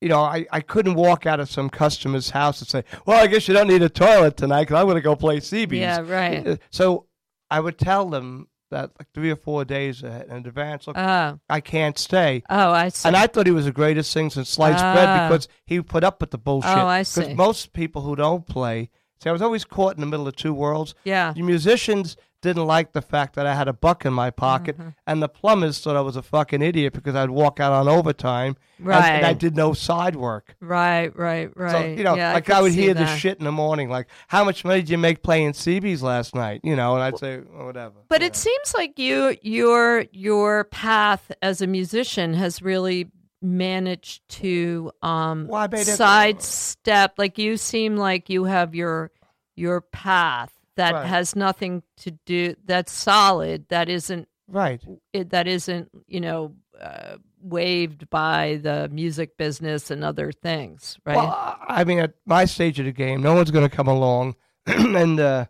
You 0.00 0.08
know, 0.10 0.20
I, 0.20 0.46
I 0.52 0.60
couldn't 0.60 0.94
walk 0.94 1.24
out 1.24 1.40
of 1.40 1.50
some 1.50 1.70
customer's 1.70 2.30
house 2.30 2.60
and 2.60 2.68
say, 2.68 2.84
"Well, 3.06 3.18
I 3.22 3.26
guess 3.26 3.48
you 3.48 3.54
don't 3.54 3.68
need 3.68 3.82
a 3.82 3.88
toilet 3.88 4.36
tonight 4.36 4.64
because 4.64 4.76
I'm 4.78 4.84
going 4.86 4.96
to 4.96 5.00
go 5.00 5.16
play 5.16 5.38
CBs." 5.40 5.78
Yeah, 5.80 6.00
right. 6.06 6.60
So 6.70 7.06
I 7.50 7.58
would 7.60 7.78
tell 7.78 8.08
them 8.10 8.48
that 8.74 8.90
like 8.98 9.08
three 9.14 9.30
or 9.30 9.36
four 9.36 9.64
days 9.64 10.02
ahead 10.02 10.26
in 10.28 10.46
advance. 10.46 10.86
Look, 10.86 10.98
Oh. 10.98 11.38
I 11.48 11.60
can't 11.60 11.98
stay. 11.98 12.42
Oh, 12.50 12.70
I 12.70 12.88
see. 12.90 13.08
And 13.08 13.16
I 13.16 13.26
thought 13.26 13.46
he 13.46 13.52
was 13.52 13.64
the 13.64 13.72
greatest 13.72 14.12
thing 14.12 14.30
since 14.30 14.50
sliced 14.50 14.82
bread 14.82 15.08
Ah. 15.08 15.28
because 15.28 15.48
he 15.64 15.80
put 15.80 16.04
up 16.04 16.20
with 16.20 16.30
the 16.30 16.38
bullshit. 16.38 16.70
Oh, 16.70 16.86
I 16.86 17.02
see. 17.04 17.20
Because 17.22 17.36
most 17.36 17.72
people 17.72 18.02
who 18.02 18.14
don't 18.16 18.46
play, 18.46 18.90
see, 19.24 19.28
I 19.30 19.32
was 19.32 19.42
always 19.42 19.64
caught 19.64 19.94
in 19.96 20.00
the 20.00 20.06
middle 20.06 20.28
of 20.28 20.36
two 20.36 20.54
worlds. 20.54 20.94
yeah. 21.04 21.32
The 21.32 21.42
musicians 21.42 22.16
didn't 22.42 22.66
like 22.66 22.92
the 22.92 23.00
fact 23.00 23.36
that 23.36 23.46
I 23.46 23.54
had 23.54 23.68
a 23.68 23.72
buck 23.72 24.04
in 24.04 24.12
my 24.12 24.28
pocket, 24.30 24.76
Mm-hmm. 24.76 24.90
and 25.06 25.22
the 25.22 25.30
plumbers 25.30 25.80
thought 25.80 25.96
I 25.96 26.02
was 26.02 26.14
a 26.16 26.20
fucking 26.22 26.60
idiot 26.60 26.92
because 26.92 27.14
I'd 27.14 27.30
walk 27.30 27.58
out 27.58 27.72
on 27.72 27.88
overtime 27.88 28.56
and- 28.76 28.86
Right. 28.86 29.08
and, 29.12 29.24
I 29.24 29.32
did 29.32 29.56
no 29.56 29.72
side 29.72 30.14
work. 30.14 30.54
Right, 30.60 31.10
right, 31.16 31.50
right. 31.56 31.70
So, 31.72 31.78
you 31.86 32.04
know, 32.04 32.14
yeah, 32.16 32.34
like 32.34 32.44
could 32.44 32.54
I, 32.56 32.60
would 32.60 32.72
hear 32.74 32.92
that. 32.92 33.18
shit 33.18 33.38
in 33.38 33.44
the 33.46 33.52
morning, 33.52 33.88
like, 33.88 34.08
how 34.28 34.44
much 34.44 34.62
money 34.62 34.80
did 34.80 34.90
you 34.90 34.98
make 34.98 35.22
playing 35.22 35.52
CBs 35.52 36.02
last 36.02 36.34
night? 36.34 36.60
You 36.64 36.76
know, 36.76 36.92
and 36.94 37.02
I'd 37.02 37.16
say, 37.18 37.40
oh, 37.58 37.64
whatever. 37.64 37.94
But 38.10 38.20
Yeah. 38.20 38.26
it 38.26 38.36
seems 38.36 38.74
like 38.76 38.98
you 38.98 39.36
your 39.40 40.04
your 40.12 40.64
path 40.64 41.32
as 41.40 41.62
a 41.62 41.66
musician 41.66 42.34
has 42.34 42.60
really 42.60 43.10
managed 43.40 44.26
to 44.28 44.90
um 45.02 45.46
Well, 45.48 45.66
I 45.70 45.76
sidestep 45.82 47.12
like 47.18 47.38
you 47.38 47.56
seem 47.56 47.96
like 47.96 48.30
you 48.30 48.44
have 48.44 48.74
your 48.74 49.10
your 49.56 49.80
path 49.80 50.52
that 50.76 50.92
Right. 50.94 51.06
has 51.06 51.36
nothing 51.36 51.82
to 51.98 52.10
do 52.26 52.54
that's 52.64 52.92
solid 52.92 53.66
that 53.68 53.88
isn't 53.88 54.28
Right. 54.48 54.82
it, 55.12 55.30
that 55.30 55.46
isn't 55.46 55.90
you 56.06 56.20
know 56.20 56.54
uh, 56.80 57.16
waved 57.40 58.10
by 58.10 58.58
the 58.62 58.88
music 58.90 59.36
business 59.38 59.90
and 59.90 60.02
other 60.02 60.32
things 60.32 60.98
right 61.06 61.16
Well, 61.16 61.58
I 61.68 61.84
mean, 61.84 61.98
at 62.00 62.14
my 62.26 62.44
stage 62.46 62.78
of 62.80 62.86
the 62.86 62.92
game, 62.92 63.22
no 63.22 63.34
one's 63.34 63.50
going 63.50 63.68
to 63.68 63.74
come 63.74 63.86
along 63.86 64.34
and 64.66 65.20
uh, 65.20 65.46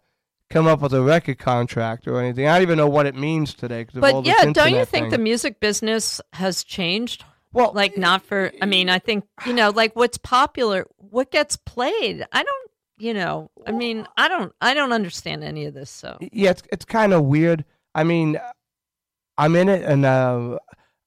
come 0.51 0.67
up 0.67 0.81
with 0.83 0.93
a 0.93 1.01
record 1.03 1.39
contract 1.39 2.07
or 2.07 2.21
anything. 2.21 2.47
I 2.47 2.55
don't 2.55 2.63
even 2.63 2.77
know 2.79 2.89
what 2.89 3.07
it 3.07 3.15
means 3.15 3.55
today. 3.55 3.85
'cause 3.85 3.97
of 3.97 4.05
all 4.05 4.23
but 4.23 4.27
yeah 4.29 4.53
don't 4.53 4.75
you 4.75 4.85
think 4.85 5.11
the 5.11 5.19
music 5.19 5.61
business 5.61 6.21
has 6.35 6.63
changed 6.63 7.25
well, 7.53 7.73
like 7.75 7.97
not 7.97 8.23
for 8.23 8.53
i 8.61 8.67
mean 8.67 8.89
i 8.91 8.99
think 8.99 9.25
you 9.47 9.55
know 9.55 9.71
like 9.71 9.95
what's 9.97 10.19
popular 10.19 10.87
what 10.97 11.31
gets 11.31 11.57
played 11.57 12.27
i 12.33 12.43
don't 12.43 12.64
you 13.05 13.13
know 13.13 13.51
i 13.67 13.73
mean 13.73 14.07
i 14.17 14.29
don't 14.29 14.53
i 14.61 14.73
don't 14.73 14.93
understand 14.93 15.45
any 15.45 15.67
of 15.67 15.75
this 15.75 15.91
so 15.91 16.17
yeah, 16.33 16.51
it's 16.51 16.63
it's 16.73 16.85
kind 16.85 17.13
of 17.13 17.25
weird. 17.25 17.65
I 17.95 18.05
mean, 18.05 18.39
I'm 19.39 19.57
in 19.57 19.69
it, 19.69 19.83
and 19.85 20.05
uh, 20.05 20.59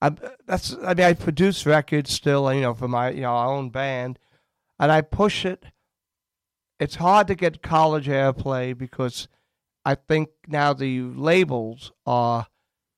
I 0.02 0.12
that's 0.46 0.76
I 0.84 0.94
mean, 0.94 1.06
I 1.06 1.14
produce 1.14 1.66
records 1.66 2.12
still, 2.12 2.52
you 2.54 2.62
know, 2.62 2.74
for 2.74 2.88
my 2.88 3.12
you 3.12 3.22
know 3.22 3.36
our 3.36 3.54
own 3.54 3.70
band, 3.70 4.20
and 4.80 4.92
I 4.92 5.02
push 5.02 5.46
it. 5.46 5.66
It's 6.80 6.96
hard 6.96 7.28
to 7.28 7.36
get 7.36 7.64
college 7.64 8.08
airplay 8.08 8.78
because 8.78 9.28
I 9.84 9.96
think 9.96 10.30
now 10.48 10.74
the 10.74 11.02
labels 11.02 11.92
are 12.06 12.48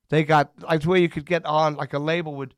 they 0.10 0.24
got 0.24 0.52
like 0.62 0.84
where 0.84 1.00
you 1.00 1.10
could 1.10 1.26
get 1.26 1.46
on 1.46 1.76
like 1.76 1.94
a 1.94 2.00
label 2.00 2.36
would 2.36 2.56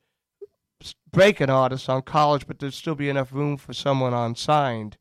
break 1.11 1.39
an 1.39 1.49
artist 1.49 1.89
on 1.89 2.01
college, 2.01 2.47
but 2.47 2.59
there'd 2.59 2.73
still 2.73 2.95
be 2.95 3.09
enough 3.09 3.31
room 3.31 3.57
for 3.57 3.73
someone 3.73 4.13
on 4.13 4.35
signed. 4.35 4.97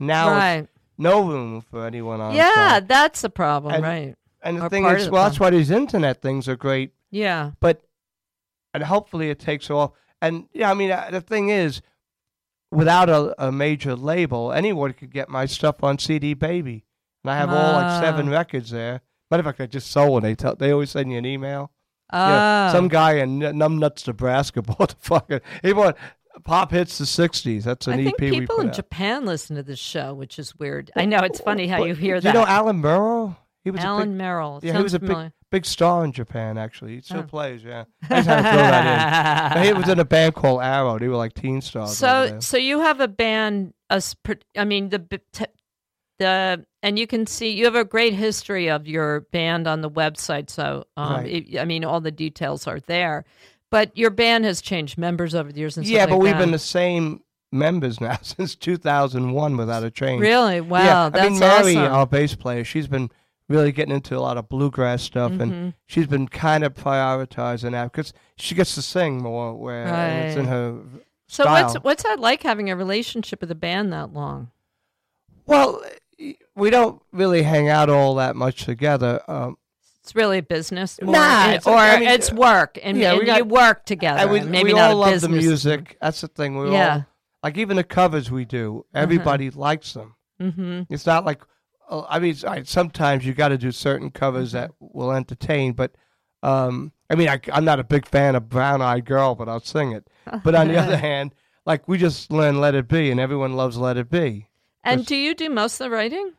Now 0.00 0.30
right 0.30 0.66
no 0.98 1.20
room 1.28 1.60
for 1.60 1.86
anyone 1.86 2.20
on 2.20 2.34
yeah 2.34 2.72
signed. 2.72 2.88
that's 2.88 3.22
a 3.24 3.30
problem 3.30 3.74
And- 3.74 3.82
right 3.84 4.14
And 4.42 4.56
the 4.58 4.64
Or 4.66 4.68
thing 4.70 4.84
is, 4.86 5.04
the 5.06 5.10
well, 5.12 5.24
that's 5.24 5.38
why 5.38 5.50
these 5.50 5.70
internet 5.70 6.20
things 6.22 6.48
are 6.48 6.56
great. 6.56 6.92
yeah 7.10 7.52
But 7.60 7.82
and 8.74 8.82
hopefully 8.84 9.30
it 9.30 9.38
takes 9.38 9.68
off. 9.70 9.90
And 10.22 10.48
yeah, 10.52 10.70
I 10.70 10.74
mean, 10.74 10.90
uh, 10.92 11.08
the 11.10 11.20
thing 11.20 11.48
is, 11.48 11.80
without 12.70 13.08
a, 13.10 13.34
a 13.46 13.50
major 13.50 13.94
label, 13.96 14.52
anyone 14.52 14.92
could 14.92 15.12
get 15.12 15.28
my 15.28 15.46
stuff 15.46 15.82
on 15.82 15.98
CD 15.98 16.34
Baby, 16.34 16.84
and 17.24 17.30
I 17.32 17.36
have 17.36 17.50
all 17.50 17.72
like 17.72 18.02
seven 18.02 18.28
Ah. 18.28 18.32
records 18.32 18.70
there. 18.70 19.00
Matter 19.30 19.40
of 19.40 19.46
fact, 19.46 19.60
I 19.60 19.66
just 19.66 19.90
sold 19.90 20.10
one. 20.12 20.22
They 20.22 20.34
tell, 20.34 20.54
they 20.56 20.70
always 20.72 20.90
send 20.90 21.10
you 21.12 21.18
an 21.18 21.26
email. 21.26 21.72
uh, 22.12 22.16
Yeah, 22.16 22.72
some 22.72 22.88
guy 22.88 23.14
in 23.14 23.40
Numbnuts, 23.40 24.06
Nebraska 24.06 24.62
bought 24.70 24.90
the 24.90 24.96
fucking. 25.00 25.40
He 25.62 25.72
bought 25.72 25.96
Pop 26.44 26.70
Hits 26.70 26.98
the 26.98 27.04
'60s. 27.04 27.62
That's 27.64 27.86
an 27.86 27.94
i 27.94 27.96
think 28.04 28.14
EP 28.14 28.20
we 28.30 28.40
people 28.40 28.60
in 28.60 28.68
out. 28.68 28.74
japan 28.74 29.24
listen 29.26 29.56
to 29.56 29.62
this 29.62 29.78
show 29.78 30.14
which 30.14 30.38
is 30.38 30.58
weird 30.58 30.90
i 30.96 31.04
know 31.04 31.18
it's 31.18 31.40
funny 31.40 31.66
how 31.66 31.78
But 31.78 31.88
you 31.88 31.94
hear 31.94 32.20
that 32.20 32.34
You 32.34 32.40
know 32.40 32.46
Alan 32.46 32.80
Burrow? 32.80 33.36
He 33.64 33.70
was 33.70 33.80
a 33.80 33.82
big, 33.82 33.86
alan 33.86 34.16
merrill 34.16 34.60
Yeah, 34.62 34.76
he 34.76 34.82
was 34.82 34.94
a 34.94 34.98
big, 35.00 35.32
big 35.50 35.66
star 35.66 36.02
in 36.04 36.12
Japan. 36.12 36.56
Actually, 36.56 36.94
he 36.94 37.00
still 37.02 37.18
Oh. 37.18 37.22
plays. 37.24 37.62
Yeah, 37.62 37.84
I 38.08 38.14
just 38.16 38.28
had 38.28 38.36
to 38.36 38.42
throw 38.42 38.56
that 38.62 39.56
in. 39.58 39.62
He 39.66 39.72
was 39.74 39.88
in 39.88 39.98
a 39.98 40.04
band 40.06 40.34
called 40.34 40.62
Arrow. 40.62 40.98
They 40.98 41.08
were 41.08 41.16
like 41.16 41.34
teen 41.34 41.60
stars. 41.60 41.94
So, 41.98 42.38
so 42.40 42.56
you 42.56 42.80
have 42.80 43.00
a 43.00 43.08
band. 43.08 43.74
A, 43.90 44.02
I 44.56 44.64
mean 44.64 44.88
the 44.88 45.02
the 46.18 46.64
and 46.82 46.98
you 46.98 47.06
can 47.06 47.26
see 47.26 47.50
you 47.50 47.64
have 47.66 47.74
a 47.74 47.84
great 47.84 48.14
history 48.14 48.70
of 48.70 48.86
your 48.86 49.20
band 49.32 49.66
on 49.66 49.80
the 49.82 49.90
website. 49.90 50.48
So, 50.50 50.84
um, 50.96 51.12
Right. 51.12 51.26
it- 51.52 51.58
I 51.58 51.64
mean, 51.64 51.84
all 51.84 52.00
the 52.00 52.10
details 52.10 52.66
are 52.66 52.80
there. 52.80 53.24
But 53.70 53.96
your 53.96 54.10
band 54.10 54.44
has 54.44 54.60
changed 54.60 54.98
members 54.98 55.34
over 55.34 55.52
the 55.52 55.60
years 55.60 55.76
and 55.76 55.86
yeah, 55.86 56.00
like 56.00 56.10
but 56.10 56.16
we've 56.18 56.32
that. 56.32 56.38
been 56.38 56.50
the 56.50 56.58
same 56.58 57.22
members 57.52 58.00
now 58.00 58.18
since 58.22 58.54
2001 58.56 59.56
without 59.56 59.82
a 59.84 59.90
change. 59.90 60.20
really 60.20 60.60
wow. 60.60 60.84
yeah, 60.84 61.08
that's 61.08 61.24
I 61.26 61.28
mean 61.30 61.38
Mary, 61.38 61.76
awesome. 61.76 61.92
our 61.92 62.06
bass 62.06 62.34
player, 62.34 62.64
she's 62.64 62.86
been 62.88 63.10
really 63.48 63.72
getting 63.72 63.94
into 63.94 64.16
a 64.16 64.20
lot 64.20 64.36
of 64.38 64.48
bluegrass 64.48 65.02
stuff, 65.02 65.32
Mm-hmm. 65.32 65.40
and 65.42 65.74
she's 65.86 66.06
been 66.06 66.28
kind 66.28 66.62
of 66.64 66.74
prioritizing 66.74 67.72
that 67.72 67.90
because 67.92 68.12
she 68.36 68.54
gets 68.54 68.74
to 68.76 68.82
sing 68.82 69.22
more. 69.22 69.54
Where 69.56 69.86
it's 70.26 70.36
in 70.36 70.46
her 70.46 70.78
so, 71.26 71.44
what's 71.46 71.74
what's 71.76 72.02
that 72.02 72.18
like 72.20 72.42
having 72.42 72.70
a 72.70 72.76
relationship 72.76 73.40
with 73.40 73.50
a 73.50 73.56
band 73.56 73.92
that 73.92 74.12
long? 74.12 74.50
well, 75.46 75.82
we 76.54 76.70
don't 76.70 77.00
really 77.12 77.42
hang 77.42 77.68
out 77.68 77.88
all 77.88 78.14
that 78.16 78.36
much 78.36 78.64
together. 78.64 79.20
Um, 79.26 79.56
It's 80.10 80.16
really 80.16 80.40
business, 80.40 80.98
more, 81.00 81.14
Nah, 81.14 81.50
it's 81.52 81.66
or 81.68 81.76
I 81.76 82.00
mean, 82.00 82.08
it's 82.08 82.32
work, 82.32 82.78
and, 82.82 82.98
yeah, 82.98 83.12
we 83.12 83.18
and 83.20 83.26
got- 83.26 83.38
you 83.38 83.44
work 83.44 83.84
together. 83.84 84.18
and 84.22 84.30
we, 84.32 84.40
maybe 84.40 84.72
we 84.72 84.72
not 84.72 84.90
all 84.90 84.96
a 84.96 84.98
love 84.98 85.10
business. 85.12 85.22
the 85.30 85.36
music. 85.48 85.96
That's 86.02 86.20
the 86.20 86.26
thing. 86.26 86.58
We 86.58 86.72
Yeah. 86.72 86.92
all 86.94 87.06
like 87.44 87.56
even 87.56 87.76
the 87.76 87.84
covers 87.84 88.28
we 88.28 88.44
do. 88.44 88.84
Everybody 88.92 89.50
likes 89.50 89.92
them. 89.92 90.16
Mm-hmm. 90.42 90.92
It's 90.92 91.06
not 91.06 91.24
like 91.24 91.42
uh, 91.88 92.02
I 92.08 92.18
mean, 92.18 92.34
sometimes 92.64 93.24
you 93.24 93.34
got 93.34 93.48
to 93.50 93.58
do 93.58 93.70
certain 93.70 94.10
covers 94.10 94.50
that 94.52 94.72
will 94.80 95.12
entertain, 95.12 95.74
but 95.74 95.92
um, 96.42 96.90
I 97.08 97.14
mean, 97.14 97.28
I, 97.28 97.40
I'm 97.52 97.64
not 97.64 97.78
a 97.78 97.84
big 97.84 98.04
fan 98.06 98.34
of 98.34 98.48
Brown 98.48 98.82
Eyed 98.82 99.04
Girl, 99.04 99.36
but 99.36 99.48
I'll 99.48 99.60
sing 99.60 99.92
it. 99.92 100.08
But 100.42 100.56
on 100.56 100.66
the 100.68 100.76
other 100.76 100.96
hand, 100.96 101.36
like 101.66 101.86
we 101.86 101.98
just 101.98 102.32
learned 102.32 102.60
Let 102.60 102.74
It 102.74 102.88
Be, 102.88 103.12
and 103.12 103.20
everyone 103.20 103.54
loves 103.54 103.76
Let 103.76 103.96
It 103.96 104.10
Be. 104.10 104.48
And 104.82 105.06
do 105.06 105.14
you 105.14 105.36
do 105.36 105.48
most 105.50 105.80
of 105.80 105.84
the 105.84 105.90
writing? 105.90 106.32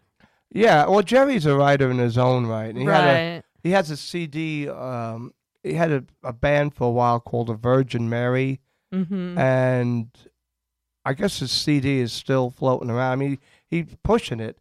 Yeah, 0.53 0.85
well, 0.87 1.01
Jerry's 1.01 1.45
a 1.45 1.55
writer 1.55 1.89
in 1.89 1.97
his 1.97 2.17
own 2.17 2.45
right. 2.45 2.65
and 2.69 2.77
He 2.77 2.83
had 2.83 3.03
a, 3.03 3.33
right. 3.35 3.43
He 3.63 3.71
has 3.71 3.89
a 3.91 3.97
CD. 3.97 4.67
Um, 4.69 5.33
he 5.63 5.73
had 5.73 5.91
a, 5.91 6.03
a 6.23 6.33
band 6.33 6.73
for 6.73 6.87
a 6.87 6.91
while 6.91 7.19
called 7.19 7.47
the 7.47 7.53
Virgin 7.53 8.09
Mary, 8.09 8.59
mm-hmm. 8.93 9.37
and 9.37 10.07
I 11.05 11.13
guess 11.13 11.39
his 11.39 11.51
CD 11.51 11.99
is 11.99 12.11
still 12.13 12.49
floating 12.49 12.89
around. 12.89 13.11
I 13.13 13.15
mean, 13.15 13.39
he's 13.67 13.85
pushing 14.03 14.39
it, 14.39 14.57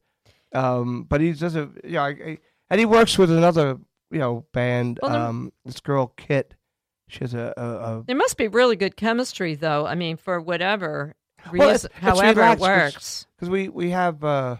um, 0.55 1.05
but 1.05 1.21
he 1.21 1.33
does 1.33 1.57
a 1.57 1.71
you 1.85 1.93
know, 1.93 2.37
and 2.71 2.79
he 2.81 2.87
works 2.87 3.17
with 3.19 3.31
another 3.31 3.79
you 4.11 4.19
know 4.19 4.45
band. 4.53 5.01
Well, 5.03 5.15
um, 5.15 5.53
this 5.65 5.81
girl 5.81 6.13
Kit, 6.17 6.55
she 7.09 7.21
has 7.21 7.35
a, 7.35 7.53
a, 7.57 7.63
a 7.63 8.05
There 8.07 8.17
must 8.17 8.37
be 8.37 8.49
really 8.49 8.77
good 8.77 8.97
chemistry, 8.97 9.55
though. 9.55 9.87
I 9.87 9.95
mean, 9.95 10.17
for 10.17 10.41
whatever 10.41 11.15
Well, 11.53 11.71
reason, 11.71 11.71
it's- 11.71 11.85
it's 11.85 11.95
however 12.21 12.43
it 12.43 12.59
works. 12.59 13.27
because 13.37 13.49
we 13.51 13.69
we 13.69 13.91
have 13.91 14.23
uh, 14.23 14.57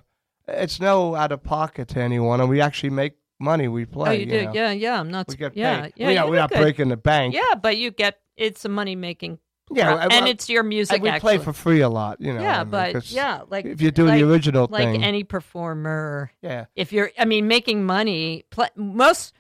it's 0.49 0.81
no 0.81 1.15
out 1.15 1.33
of 1.33 1.43
pocket 1.43 1.89
to 1.89 2.01
anyone, 2.01 2.41
and 2.41 2.49
we 2.49 2.61
actually 2.61 2.91
make 2.91 3.13
money. 3.41 3.69
We 3.69 3.87
play. 3.87 4.09
oh, 4.09 4.13
you 4.13 4.27
do? 4.27 4.45
know. 4.45 4.53
Yeah, 4.55 4.71
yeah. 4.73 5.01
I'm 5.01 5.11
not. 5.11 5.29
We 5.29 5.37
get 5.37 5.57
yeah, 5.57 5.83
paid. 5.83 5.93
yeah. 5.97 6.07
we, 6.09 6.17
are 6.19 6.31
we're 6.31 6.37
not 6.37 6.51
good. 6.51 6.61
breaking 6.61 6.89
the 6.89 6.97
bank. 6.97 7.35
Yeah, 7.35 7.55
but 7.61 7.77
you 7.77 7.91
get 7.91 8.21
it's 8.37 8.65
a 8.65 8.69
money 8.69 8.97
making. 8.97 9.39
yeah, 9.71 10.03
and, 10.03 10.13
I- 10.13 10.21
I- 10.21 10.29
it's 10.29 10.49
your 10.49 10.63
music. 10.63 10.95
and 10.95 11.03
we 11.03 11.09
actually. 11.09 11.37
play 11.37 11.45
for 11.45 11.53
free 11.53 11.81
a 11.81 11.89
lot. 11.89 12.21
You 12.21 12.35
know. 12.35 12.43
yeah, 12.43 12.61
I 12.61 12.65
mean, 12.65 12.71
but 12.71 13.11
yeah, 13.11 13.43
like 13.49 13.65
if 13.65 13.81
you 13.81 13.91
do 13.91 14.07
like, 14.07 14.21
the 14.21 14.31
original 14.31 14.69
like 14.71 14.85
thing, 14.85 15.03
any 15.03 15.25
performer, 15.25 16.31
yeah, 16.43 16.67
if 16.77 16.93
you're, 16.93 17.11
I 17.19 17.25
mean, 17.25 17.49
making 17.49 17.85
money. 17.85 18.45
Pl- 18.51 18.69
most, 18.77 19.35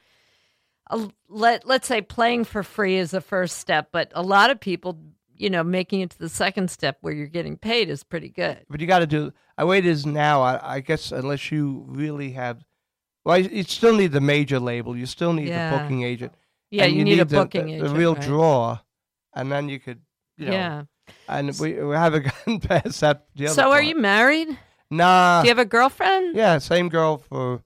uh, 0.90 1.08
let 1.28 1.66
let's 1.66 1.86
say 1.86 2.00
playing 2.00 2.44
for 2.44 2.62
free 2.62 2.96
is 2.96 3.10
the 3.10 3.20
first 3.20 3.58
step, 3.58 3.88
but 3.92 4.12
a 4.14 4.22
lot 4.22 4.50
of 4.50 4.60
people, 4.60 4.98
you 5.36 5.50
know, 5.50 5.64
making 5.64 6.00
it 6.00 6.10
to 6.10 6.18
the 6.18 6.28
second 6.28 6.70
step 6.70 6.98
where 7.00 7.12
you're 7.12 7.26
getting 7.26 7.56
paid 7.56 7.88
is 7.88 8.04
pretty 8.04 8.28
good. 8.28 8.64
but 8.68 8.80
you 8.80 8.86
got 8.86 9.00
to 9.00 9.06
do. 9.06 9.32
I 9.58 9.64
wait 9.64 9.84
is 9.84 10.06
now, 10.06 10.40
I, 10.40 10.76
I 10.76 10.80
guess, 10.80 11.12
unless 11.12 11.50
you 11.52 11.84
really 11.86 12.30
have, 12.30 12.64
well, 13.30 13.38
you, 13.38 13.48
you 13.58 13.62
still 13.62 13.94
need 13.96 14.12
the 14.12 14.20
major 14.20 14.58
label. 14.58 14.96
You 14.96 15.06
still 15.06 15.32
need 15.32 15.48
Yeah. 15.48 15.70
the 15.70 15.78
booking 15.78 16.02
agent. 16.02 16.32
Yeah, 16.70 16.84
and 16.84 16.94
you, 16.94 17.04
need, 17.04 17.20
a 17.20 17.24
the- 17.24 17.36
booking 17.36 17.66
the, 17.66 17.74
agent. 17.74 17.88
the 17.88 17.94
real 17.94 18.14
right? 18.14 18.22
draw, 18.24 18.78
and 19.34 19.50
then 19.50 19.68
you 19.68 19.78
could, 19.80 20.00
you 20.36 20.46
know, 20.46 20.52
Yeah. 20.52 20.82
and 21.28 21.56
we, 21.58 21.74
we 21.82 21.94
haven't 21.94 22.24
gotten 22.30 22.60
past 22.60 23.00
that. 23.00 23.26
The 23.34 23.46
other 23.46 23.54
So, 23.54 23.70
are 23.72 23.82
you 23.82 23.96
married? 23.96 24.48
Nah. 24.90 25.42
Do 25.42 25.46
you 25.48 25.50
have 25.50 25.58
a 25.58 25.64
girlfriend? 25.64 26.36
Yeah, 26.36 26.58
same 26.58 26.88
girl 26.88 27.18
for 27.18 27.62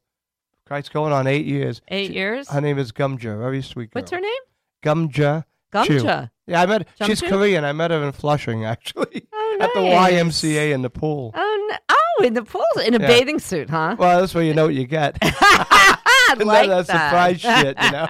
Christ 0.66 0.92
going 0.92 1.12
on 1.12 1.26
eight 1.26 1.46
years. 1.46 1.80
Eight 1.88 2.08
She- 2.08 2.14
years. 2.14 2.48
Her 2.48 2.60
name 2.60 2.78
is 2.78 2.92
Gumja, 2.92 3.38
very 3.38 3.62
sweet 3.62 3.90
girl. 3.90 4.00
What's 4.02 4.10
her 4.12 4.20
name? 4.20 4.42
Gumja. 4.82 5.44
Chu. 5.84 5.98
Gumja. 6.00 6.30
Yeah, 6.46 6.62
I 6.62 6.66
met. 6.66 6.86
She's 7.04 7.20
Korean. 7.20 7.64
I 7.64 7.72
met 7.72 7.90
her 7.90 8.02
in 8.04 8.12
Flushing, 8.12 8.64
actually, 8.74 9.26
Oh, 9.32 9.58
at 9.60 9.70
the. 9.74 9.80
YMCA 9.80 10.72
in 10.72 10.82
the 10.82 10.90
pool. 10.90 11.32
Oh, 11.34 11.66
no. 11.70 11.93
Oh, 12.18 12.24
in 12.24 12.34
the 12.34 12.42
pool, 12.42 12.64
in 12.84 12.94
a 12.94 12.98
Yeah. 13.00 13.06
bathing 13.06 13.38
suit, 13.38 13.70
huh? 13.70 13.96
Well, 13.98 14.20
that's 14.20 14.34
where 14.34 14.44
you 14.44 14.54
know 14.54 14.66
what 14.66 14.74
you 14.74 14.86
get. 14.86 15.18
And 16.30 16.44
like 16.48 16.68
that 16.68 16.86
that. 16.86 17.10
surprise 17.10 17.40
shit, 17.40 17.76
you 17.80 17.90
know. 17.90 18.06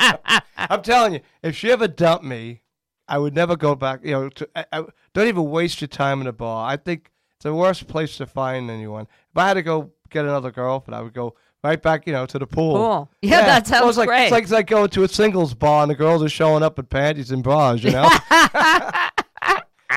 I'm 0.57 0.83
telling 0.83 1.15
you, 1.15 1.21
if 1.43 1.57
she 1.57 1.71
ever 1.71 1.89
dumped 1.89 2.25
me, 2.25 2.63
I 3.09 3.19
would 3.19 3.35
never 3.35 3.57
go 3.57 3.75
back. 3.75 4.01
You 4.05 4.13
know, 4.13 4.29
to, 4.31 4.49
I, 4.57 4.65
I, 4.73 4.85
don't 5.13 5.29
even 5.29 5.51
waste 5.51 5.81
your 5.81 5.89
time 5.89 6.21
in 6.21 6.27
a 6.27 6.33
bar. 6.33 6.71
I 6.71 6.77
think 6.77 7.11
it's 7.37 7.43
the 7.45 7.55
worst 7.55 7.87
place 7.89 8.17
to 8.19 8.27
find 8.27 8.71
anyone. 8.71 9.09
If 9.33 9.37
I 9.37 9.49
had 9.49 9.55
to 9.55 9.63
go 9.63 9.91
get 10.11 10.25
another 10.25 10.51
girlfriend, 10.53 10.95
I 10.97 11.03
would 11.03 11.13
go 11.13 11.35
right 11.63 11.83
back, 11.83 12.07
you 12.07 12.13
know, 12.13 12.25
to 12.25 12.39
the 12.39 12.47
pool. 12.47 12.77
Cool. 12.77 13.11
Yeah, 13.21 13.41
that 13.45 13.69
Well, 13.69 13.81
sounds 13.81 13.89
it's 13.91 13.99
like, 13.99 14.09
great. 14.09 14.23
It's 14.25 14.33
like, 14.33 14.43
it's 14.45 14.53
like 14.53 14.67
going 14.69 14.89
to 14.91 15.03
a 15.03 15.09
singles 15.09 15.53
bar 15.53 15.83
and 15.83 15.91
the 15.91 15.95
girls 15.97 16.23
are 16.23 16.29
showing 16.29 16.63
up 16.63 16.79
in 16.79 16.87
panties 16.87 17.31
and 17.31 17.43
bras, 17.43 17.83
you 17.83 17.91
know? 17.91 18.09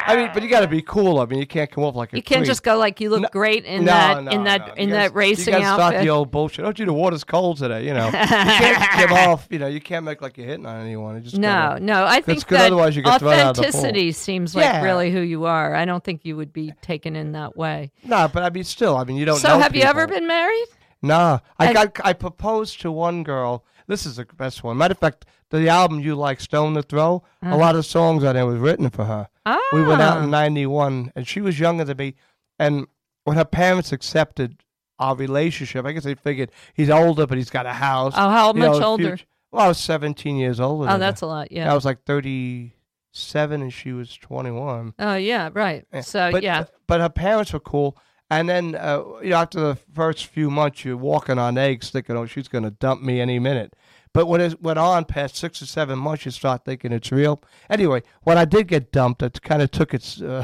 I 0.08 0.16
mean, 0.16 0.30
but 0.34 0.42
you 0.42 0.50
got 0.50 0.62
to 0.62 0.68
be 0.68 0.82
cool. 0.82 1.20
I 1.20 1.26
mean, 1.26 1.40
you 1.40 1.46
can't 1.46 1.70
come 1.70 1.84
off 1.84 1.96
like 1.96 2.14
a 2.14 2.16
you 2.16 2.24
can't 2.24 2.40
creep. 2.40 2.48
just 2.48 2.64
go 2.64 2.78
like 2.78 3.00
you 3.02 3.10
look 3.10 3.22
No- 3.24 3.30
great 3.32 3.66
in 3.66 3.82
no, 3.86 3.92
that 3.92 4.24
no, 4.24 4.32
in 4.32 4.44
that 4.46 4.78
in 4.78 4.90
You 4.90 4.96
that 4.96 5.08
gotta- 5.10 5.14
racing 5.18 5.54
you 5.54 5.60
gotta 5.60 5.76
start 5.82 6.04
the 6.04 6.10
old 6.10 6.32
bullshit. 6.32 6.66
Oh, 6.66 6.72
gee, 6.72 6.86
the 6.86 6.94
water's 6.94 7.24
cold 7.24 7.58
today. 7.58 7.86
You 7.86 7.94
know, 7.94 8.06
you 8.08 8.12
can't 8.12 8.98
give 9.00 9.12
off. 9.12 9.48
You 9.52 9.60
know, 9.60 9.68
you 9.68 9.82
can't 9.82 10.06
make 10.06 10.22
like 10.22 10.38
you're 10.38 10.48
hitting 10.48 10.66
on 10.66 10.82
anyone. 10.82 11.22
No, 11.34 11.40
gotta- 11.42 11.80
no. 11.84 12.06
I 12.06 12.22
think 12.22 12.48
that 12.48 12.68
otherwise 12.68 12.96
you 12.96 13.02
get 13.04 13.20
thrown 13.20 13.34
out 13.34 13.50
of 13.52 13.56
the 13.58 13.62
authenticity 13.68 14.12
seems 14.14 14.56
like 14.56 14.64
Yeah. 14.64 14.82
really 14.84 15.12
who 15.12 15.20
you 15.22 15.46
are. 15.46 15.76
I 15.76 15.86
don't 15.86 16.04
think 16.04 16.22
you 16.26 16.36
would 16.38 16.54
be 16.54 16.74
taken 16.82 17.16
in 17.16 17.34
that 17.34 17.58
way. 17.58 17.92
No, 18.04 18.28
but 18.32 18.44
I 18.44 18.50
mean, 18.50 18.64
still, 18.64 18.96
I 18.98 19.04
mean, 19.04 19.18
you 19.18 19.26
don't. 19.26 19.38
So, 19.38 19.60
have 19.60 19.76
you 19.76 19.84
ever 19.84 20.08
been 20.08 20.26
married? 20.28 20.68
Nah, 21.02 21.40
I 21.60 21.66
And- 21.68 21.76
got. 21.76 21.98
I 22.04 22.14
proposed 22.14 22.82
to 22.82 22.92
one 22.92 23.24
girl. 23.24 23.64
This 23.88 24.06
is 24.06 24.18
the 24.18 24.26
best 24.26 24.64
one. 24.64 24.78
Matter 24.78 24.92
of 24.94 24.98
fact, 24.98 25.26
the 25.50 25.70
album 25.70 26.00
you 26.00 26.16
like, 26.16 26.40
Stone 26.42 26.74
to 26.76 26.82
Throw. 26.82 27.24
A 27.42 27.56
lot 27.58 27.76
of 27.76 27.86
songs 27.86 28.24
on 28.24 28.36
there 28.36 28.46
was 28.46 28.60
written 28.60 28.90
for 28.90 29.06
her. 29.06 29.28
Ah, 29.46 29.60
We 29.74 29.84
went 29.84 30.02
out 30.02 30.22
in 30.24 30.30
'91, 30.30 31.12
and 31.16 31.28
she 31.28 31.40
was 31.42 31.60
younger 31.60 31.84
than 31.86 31.98
me. 31.98 32.16
And 32.60 32.88
when 33.24 33.38
her 33.38 33.46
parents 33.46 33.92
accepted 33.92 34.62
our 35.00 35.16
relationship, 35.16 35.86
I 35.86 35.92
guess 35.92 36.04
they 36.04 36.16
figured 36.16 36.52
he's 36.74 36.90
older, 36.90 37.28
but 37.28 37.38
he's 37.38 37.50
got 37.50 37.66
a 37.66 37.74
house. 37.74 38.14
Oh, 38.18 38.30
how 38.30 38.54
you 38.54 38.60
know, 38.62 38.72
much 38.74 38.82
a 38.82 38.86
older? 38.86 39.04
future- 39.04 39.26
Well, 39.52 39.66
I 39.66 39.68
was 39.68 39.78
17 39.78 40.36
years 40.38 40.60
older. 40.60 40.90
Oh, 40.90 40.98
that's 40.98 41.22
her. 41.22 41.28
a 41.28 41.30
lot. 41.30 41.52
Yeah, 41.52 41.72
I 41.72 41.76
was 41.76 41.86
like 41.86 42.04
37, 42.06 43.62
and 43.62 43.74
she 43.74 43.92
was 43.94 44.16
21. 44.18 44.94
Oh, 45.00 45.16
yeah. 45.16 45.50
Right. 45.54 45.86
Yeah. 45.94 46.02
So 46.02 46.32
but, 46.32 46.44
yeah. 46.44 46.66
But 46.88 47.02
her 47.02 47.10
parents 47.10 47.54
were 47.54 47.60
cool. 47.60 47.98
And 48.30 48.50
then, 48.50 48.76
uh, 48.76 49.04
you 49.22 49.30
know, 49.30 49.38
after 49.38 49.60
the 49.60 49.76
first 49.94 50.26
few 50.26 50.50
months, 50.52 50.84
you're 50.84 50.98
walking 50.98 51.40
on 51.40 51.58
eggs, 51.58 51.92
thinking, 51.92 52.18
"Oh, 52.18 52.26
she's 52.26 52.50
going 52.50 52.66
to 52.66 52.72
dump 52.72 53.02
me 53.02 53.22
any 53.22 53.40
minute." 53.40 53.74
But 54.18 54.26
when 54.26 54.42
it 54.42 54.60
went 54.64 54.80
on 54.80 55.06
past 55.06 55.36
six 55.36 55.62
or 55.62 55.68
seven 55.68 56.00
months, 56.00 56.26
you 56.26 56.32
start 56.32 56.66
thinking 56.66 56.92
it's 56.92 57.12
real. 57.12 57.40
Anyway, 57.70 58.02
when 58.24 58.36
I 58.36 58.46
did 58.46 58.68
get 58.68 58.92
dumped, 58.92 59.22
it 59.22 59.44
kind 59.44 59.62
of 59.62 59.70
took 59.70 59.94
its, 59.94 60.20
uh, 60.24 60.44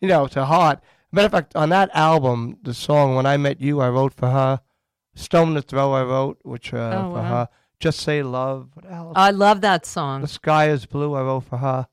you 0.00 0.06
know, 0.06 0.28
to 0.28 0.44
heart. 0.44 0.78
Matter 1.10 1.26
of 1.26 1.32
fact, 1.32 1.56
on 1.56 1.70
that 1.70 1.90
album, 1.92 2.58
the 2.62 2.72
song 2.72 3.16
"When 3.16 3.26
I 3.26 3.36
Met 3.36 3.60
You," 3.60 3.80
I 3.80 3.88
wrote 3.88 4.14
for 4.14 4.30
her. 4.30 4.60
"Stone 5.16 5.54
to 5.54 5.62
Throw," 5.62 5.92
I 5.92 6.04
wrote, 6.04 6.38
which 6.44 6.72
uh, 6.72 6.76
Oh, 7.04 7.10
for 7.10 7.14
wow. 7.16 7.22
her. 7.24 7.48
"Just 7.80 7.98
Say 7.98 8.22
Love,"? 8.22 8.68
I 9.16 9.32
love 9.32 9.60
that 9.62 9.84
song. 9.86 10.20
"The 10.20 10.28
Sky 10.28 10.68
Is 10.68 10.86
Blue," 10.86 11.12
I 11.16 11.22
wrote 11.22 11.40
for 11.40 11.56
her. 11.56 11.88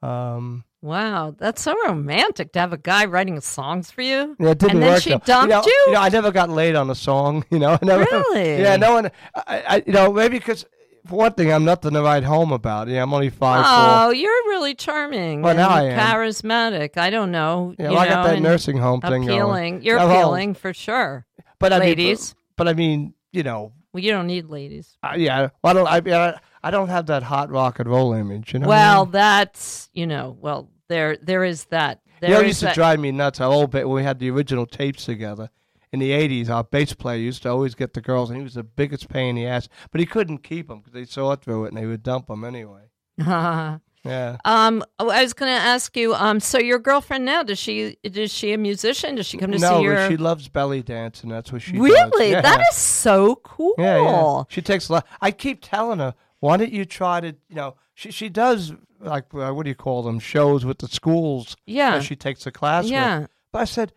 Um, 0.00 0.64
Wow, 0.82 1.34
that's 1.38 1.62
so 1.62 1.74
romantic 1.86 2.52
to 2.54 2.58
have 2.60 2.72
a 2.72 2.76
guy 2.76 3.04
writing 3.04 3.40
songs 3.40 3.90
for 3.92 4.02
you. 4.02 4.36
Yeah, 4.40 4.50
it 4.50 4.58
didn't 4.58 4.72
and 4.72 4.82
then 4.82 4.90
work. 4.94 5.02
she 5.02 5.10
though. 5.10 5.18
dumped 5.18 5.44
you 5.48 5.56
know, 5.60 5.62
you? 5.64 5.82
You 5.86 5.92
know, 5.92 6.00
I 6.00 6.08
never 6.08 6.32
got 6.32 6.50
laid 6.50 6.74
on 6.74 6.90
a 6.90 6.94
song. 6.94 7.44
You 7.50 7.58
know, 7.60 7.78
I 7.80 7.84
never, 7.84 8.04
Really? 8.04 8.60
Yeah, 8.60 8.76
no 8.76 8.94
one. 8.94 9.10
I, 9.34 9.62
I, 9.68 9.82
you 9.86 9.92
know, 9.92 10.12
maybe 10.12 10.38
because 10.38 10.66
for 11.06 11.16
one 11.16 11.32
thing, 11.34 11.52
I'm 11.52 11.64
nothing 11.64 11.92
to 11.92 12.02
write 12.02 12.24
home 12.24 12.50
about. 12.52 12.88
Yeah, 12.88 13.02
I'm 13.02 13.14
only 13.14 13.30
five 13.30 13.64
Oh, 13.66 14.10
you're 14.10 14.30
really 14.48 14.74
charming. 14.74 15.42
Well, 15.42 15.50
and 15.50 15.58
now 15.58 15.68
I 15.70 15.82
am. 15.84 15.98
charismatic. 15.98 16.96
I 16.96 17.10
don't 17.10 17.30
know. 17.30 17.74
Yeah, 17.78 17.86
you 17.90 17.92
well, 17.92 18.00
I 18.00 18.08
got 18.08 18.24
know, 18.26 18.32
that 18.34 18.40
nursing 18.40 18.76
home 18.78 19.00
thing 19.00 19.10
going. 19.10 19.28
appealing. 19.28 19.82
You're 19.82 19.98
Yeah, 19.98 20.06
well, 20.06 20.20
appealing 20.20 20.54
for 20.54 20.72
sure. 20.74 21.26
but 21.58 21.72
I 21.72 21.78
mean, 21.78 21.88
ladies. 21.90 22.34
but, 22.56 22.64
but 22.64 22.68
I 22.68 22.74
mean, 22.74 23.14
you 23.32 23.42
know, 23.44 23.72
Well, 23.92 24.02
you 24.02 24.10
don't 24.10 24.26
need 24.26 24.46
ladies. 24.46 24.96
uh, 25.04 25.14
yeah. 25.16 25.48
Well, 25.62 25.70
I 25.70 25.72
don't. 25.74 25.86
I, 25.88 26.00
mean, 26.00 26.14
I, 26.14 26.38
I 26.64 26.70
don't 26.70 26.88
have 26.88 27.06
that 27.06 27.22
hot 27.22 27.50
rock 27.50 27.78
and 27.80 27.88
roll 27.88 28.12
image. 28.14 28.52
You 28.52 28.60
know. 28.60 28.66
what 28.68 28.74
I 28.78 28.78
Well, 28.94 29.04
mean? 29.06 29.12
that's 29.12 29.90
you 29.92 30.06
know. 30.06 30.36
Well, 30.40 30.68
there 30.88 31.16
there 31.20 31.44
is 31.44 31.64
that. 31.66 32.00
There 32.20 32.30
you 32.30 32.36
know, 32.36 32.42
used 32.42 32.60
to 32.60 32.72
drive 32.72 33.00
me 33.00 33.10
nuts 33.10 33.40
a 33.40 33.48
little 33.48 33.66
bit 33.66 33.88
when 33.88 33.96
we 33.96 34.04
had 34.04 34.18
the 34.18 34.30
original 34.30 34.66
tapes 34.66 35.04
together. 35.04 35.50
In 35.92 35.98
the 35.98 36.10
'80s, 36.10 36.48
our 36.48 36.64
bass 36.64 36.94
player 36.94 37.18
used 37.18 37.42
to 37.42 37.50
always 37.50 37.74
get 37.74 37.92
the 37.92 38.00
girls, 38.00 38.30
and 38.30 38.38
he 38.38 38.42
was 38.42 38.54
the 38.54 38.62
biggest 38.62 39.08
pain 39.08 39.30
in 39.30 39.36
the 39.36 39.46
ass. 39.46 39.68
But 39.90 40.00
he 40.00 40.06
couldn't 40.06 40.38
keep 40.38 40.68
them 40.68 40.78
because 40.78 40.94
they 40.94 41.04
saw 41.04 41.36
through 41.36 41.66
it, 41.66 41.68
and 41.68 41.76
they 41.76 41.86
would 41.86 42.02
dump 42.02 42.28
them 42.28 42.44
anyway. 42.44 42.90
Yeah. 44.04 44.38
um, 44.44 44.82
oh, 44.98 45.10
I 45.10 45.22
was 45.22 45.32
going 45.32 45.52
to 45.54 45.60
ask 45.60 45.96
you. 45.96 46.14
Um, 46.14 46.40
so 46.40 46.58
your 46.58 46.78
girlfriend 46.78 47.24
now 47.24 47.42
does 47.42 47.58
she 47.58 47.96
is 48.02 48.32
she 48.32 48.52
a 48.52 48.58
musician? 48.58 49.14
Does 49.14 49.26
she 49.26 49.38
come 49.38 49.52
to 49.52 49.58
no, 49.58 49.78
see 49.78 49.84
your? 49.84 50.08
she 50.08 50.16
loves 50.16 50.48
belly 50.48 50.82
dancing. 50.82 51.30
That's 51.30 51.52
what 51.52 51.62
she 51.62 51.72
does. 51.72 51.80
really? 51.80 52.32
Yeah. 52.32 52.40
That 52.40 52.64
is 52.68 52.76
so 52.76 53.36
cool. 53.36 53.74
Yeah, 53.78 54.02
yeah. 54.02 54.42
She 54.48 54.60
takes 54.60 54.88
a 54.88 54.94
lot. 54.94 55.06
I 55.20 55.30
keep 55.30 55.60
telling 55.62 56.00
her, 56.00 56.14
why 56.40 56.56
don't 56.56 56.72
you 56.72 56.84
try 56.84 57.20
to, 57.20 57.28
you 57.28 57.54
know, 57.54 57.76
she 58.02 58.10
she 58.10 58.28
does 58.28 58.72
like 59.00 59.26
uh, 59.34 59.52
what 59.52 59.62
do 59.62 59.68
you 59.70 59.74
call 59.76 60.02
them 60.02 60.18
shows 60.18 60.64
with 60.64 60.78
the 60.78 60.88
schools. 60.88 61.56
Yeah. 61.66 61.92
that 61.92 62.04
she 62.04 62.16
takes 62.16 62.46
a 62.46 62.50
class. 62.50 62.86
Yeah. 62.86 63.20
With. 63.20 63.30
But 63.52 63.58
I 63.60 63.64
said, 63.64 63.92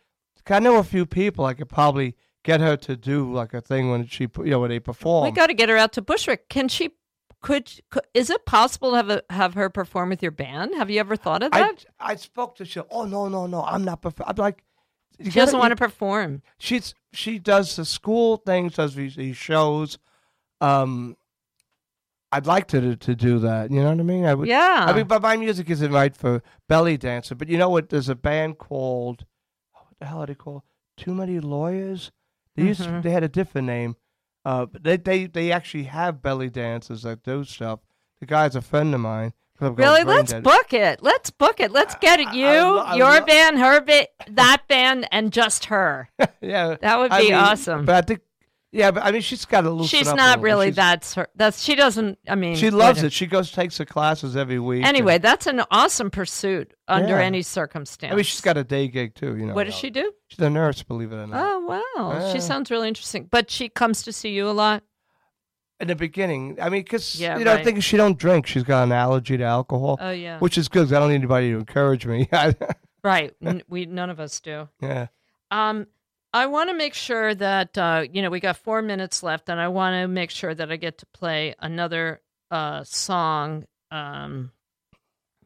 I 0.48 0.60
know 0.60 0.78
a 0.78 0.84
few 0.84 1.06
people. 1.06 1.46
I 1.46 1.54
could 1.54 1.70
probably 1.70 2.16
get 2.44 2.62
her 2.62 2.78
to 2.78 2.96
do 2.96 3.34
like 3.34 3.54
a 3.54 3.62
thing 3.62 3.90
when 3.90 4.06
she, 4.06 4.28
you 4.38 4.46
know, 4.46 4.60
when 4.60 4.70
they 4.70 4.80
perform. 4.80 5.24
We 5.26 5.32
got 5.32 5.48
to 5.48 5.54
get 5.54 5.70
her 5.70 5.78
out 5.78 5.94
to 5.94 6.02
Bushwick. 6.02 6.50
Can 6.50 6.68
she? 6.68 6.92
Could, 7.42 7.72
could 7.92 8.04
is 8.14 8.30
it 8.30 8.46
possible 8.46 8.92
to 8.92 8.98
have 8.98 9.10
a, 9.10 9.24
have 9.30 9.54
her 9.54 9.70
perform 9.70 10.10
with 10.10 10.22
your 10.22 10.32
band? 10.32 10.74
Have 10.76 10.90
you 10.90 11.00
ever 11.00 11.16
thought 11.16 11.44
of 11.44 11.52
that? 11.52 11.86
I 12.00 12.16
spoke 12.16 12.56
to 12.58 12.66
she. 12.66 12.82
Oh 12.92 13.06
no 13.06 13.28
no 13.28 13.46
no! 13.48 13.64
I'm 13.64 13.84
not. 13.84 14.02
Perf-. 14.02 14.24
I'm 14.26 14.36
like. 14.36 14.64
she 15.20 15.26
gotta- 15.26 15.40
doesn't 15.40 15.60
want 15.60 15.72
to 15.72 15.76
perform. 15.76 16.42
she's 16.58 16.94
she 17.14 17.38
does 17.40 17.76
the 17.76 17.86
school 17.86 18.38
things, 18.38 18.76
does 18.76 18.96
these, 18.96 19.16
these 19.16 19.38
shows. 19.38 19.98
Um, 20.62 21.18
I'd 22.32 22.46
like 22.48 22.68
to 22.70 22.96
to 22.96 23.16
do 23.16 23.40
that. 23.40 23.72
You 23.72 23.82
know 23.82 23.90
what 23.90 24.00
I 24.00 24.04
mean? 24.04 24.26
I 24.26 24.34
would. 24.34 24.48
Yeah. 24.48 24.86
I 24.88 24.94
mean, 24.94 25.08
but 25.08 25.22
my 25.22 25.38
music 25.38 25.70
isn't 25.70 25.92
right 25.92 26.16
for 26.16 26.42
belly 26.68 26.98
dancer. 26.98 27.36
But 27.36 27.48
you 27.50 27.58
know 27.58 27.70
what? 27.70 27.90
There's 27.90 28.10
a 28.10 28.16
band 28.16 28.58
called 28.58 29.26
what 29.72 29.86
the 30.00 30.06
hell 30.06 30.24
are 30.24 30.26
they 30.26 30.36
called? 30.36 30.64
Too 30.98 31.14
many 31.14 31.40
lawyers. 31.40 32.12
They 32.56 32.64
used 32.64 32.82
Mhm. 32.82 33.04
they 33.04 33.12
had 33.12 33.24
a 33.24 33.30
different 33.30 33.68
name. 33.68 33.96
Uh, 34.44 34.66
but 34.66 34.84
they 34.84 34.98
they 34.98 35.26
they 35.28 35.52
actually 35.52 35.84
have 35.84 36.22
belly 36.22 36.50
dancers 36.50 37.04
that 37.04 37.24
do 37.24 37.44
stuff. 37.44 37.80
The 38.20 38.26
guy's 38.26 38.56
a 38.56 38.62
friend 38.62 38.94
of 38.94 39.02
mine. 39.02 39.34
Really? 39.62 40.04
Let's 40.04 40.34
dead. 40.34 40.44
book 40.44 40.74
it. 40.74 41.02
Let's 41.02 41.30
book 41.30 41.62
it. 41.62 41.72
Let's 41.72 41.96
get 41.96 42.20
it. 42.20 42.34
You, 42.34 42.46
lo- 42.46 42.80
I 42.80 42.96
your 42.96 43.20
lo- 43.22 43.26
band, 43.26 43.58
her 43.60 43.80
band, 43.80 44.08
that 44.32 44.64
band, 44.68 45.08
and 45.14 45.32
just 45.32 45.66
her. 45.66 46.10
yeah, 46.42 46.76
That 46.82 47.00
would 47.00 47.12
I 47.12 47.20
be 47.20 47.26
mean, 47.28 47.36
awesome. 47.36 47.86
But 47.86 47.96
I 47.96 48.02
think, 48.02 48.20
yeah, 48.76 48.92
but 48.92 49.04
I 49.04 49.12
mean, 49.12 49.22
she's 49.22 49.46
got 49.46 49.62
to 49.62 49.70
loosen 49.72 49.98
She's 50.00 50.08
up 50.08 50.14
a 50.16 50.18
not 50.18 50.30
little 50.40 50.44
really 50.44 50.68
She's- 50.68 50.76
that's 50.76 51.14
her. 51.16 51.28
That's 51.36 51.62
she 51.64 51.76
doesn't. 51.76 52.20
I 52.28 52.36
mean, 52.36 52.56
She 52.56 52.70
loves 52.70 53.02
it. 53.04 53.14
She 53.14 53.26
goes 53.26 53.52
takes 53.52 53.78
the 53.78 53.86
classes 53.86 54.36
every 54.36 54.60
week. 54.60 54.80
and- 54.86 54.88
Anyway, 54.88 55.18
that's 55.18 55.48
an 55.48 55.62
awesome 55.72 56.10
pursuit 56.12 56.74
under 56.88 57.18
Yeah. 57.18 57.24
any 57.26 57.42
circumstance. 57.42 58.12
I 58.12 58.16
mean, 58.16 58.26
she's 58.26 58.42
got 58.42 58.58
a 58.58 58.64
day 58.64 58.88
gig 58.88 59.16
too. 59.16 59.38
You 59.38 59.46
know. 59.48 59.54
What 59.54 59.64
does 59.66 59.76
she 59.76 59.90
do? 59.90 60.12
She's 60.28 60.40
a 60.40 60.50
nurse, 60.50 60.84
believe 60.84 61.12
it 61.12 61.16
or 61.16 61.28
not. 61.28 61.42
Oh 61.42 61.60
wow, 61.96 62.12
Yeah. 62.20 62.34
she 62.34 62.40
sounds 62.40 62.70
really 62.70 62.88
interesting. 62.88 63.28
But 63.32 63.50
she 63.50 63.70
comes 63.70 64.04
to 64.04 64.12
see 64.12 64.30
you 64.30 64.48
a 64.50 64.52
lot. 64.52 64.84
In 65.80 65.88
the 65.90 65.96
beginning, 65.96 66.58
I 66.62 66.70
mean, 66.70 66.84
because 66.84 67.20
Yeah, 67.20 67.38
you 67.38 67.44
know, 67.44 67.52
right. 67.52 67.60
I 67.60 67.64
think 67.64 67.84
she 67.84 67.98
don't 67.98 68.18
drink. 68.18 68.48
She's 68.48 68.64
got 68.64 68.84
an 68.84 68.92
allergy 68.94 69.36
to 69.38 69.44
alcohol, 69.44 69.98
Oh 70.00 70.12
yeah, 70.12 70.40
which 70.40 70.58
is 70.58 70.70
good. 70.70 70.86
'cause 70.88 70.94
I 70.94 71.00
don't 71.00 71.10
need 71.10 71.16
anybody 71.16 71.52
to 71.52 71.58
encourage 71.58 72.06
me. 72.06 72.30
right. 73.04 73.34
N- 73.44 73.62
we 73.68 73.86
none 73.86 74.10
of 74.10 74.20
us 74.22 74.40
do. 74.40 74.70
yeah. 74.82 75.08
Um, 75.52 75.88
I 76.36 76.48
want 76.48 76.70
to 76.70 76.76
make 76.76 76.94
sure 76.94 77.34
that 77.34 77.78
uh, 77.78 78.04
you 78.12 78.22
know 78.22 78.30
we 78.30 78.42
got 78.42 78.58
four 78.58 78.82
minutes 78.82 79.24
left, 79.24 79.48
and 79.48 79.58
I 79.58 79.70
want 79.70 79.94
to 79.94 80.08
make 80.10 80.32
sure 80.32 80.54
that 80.54 80.70
I 80.70 80.76
get 80.76 80.98
to 80.98 81.06
play 81.08 81.56
another 81.60 82.22
uh, 82.52 82.84
song. 82.84 83.64
Um, 83.90 84.52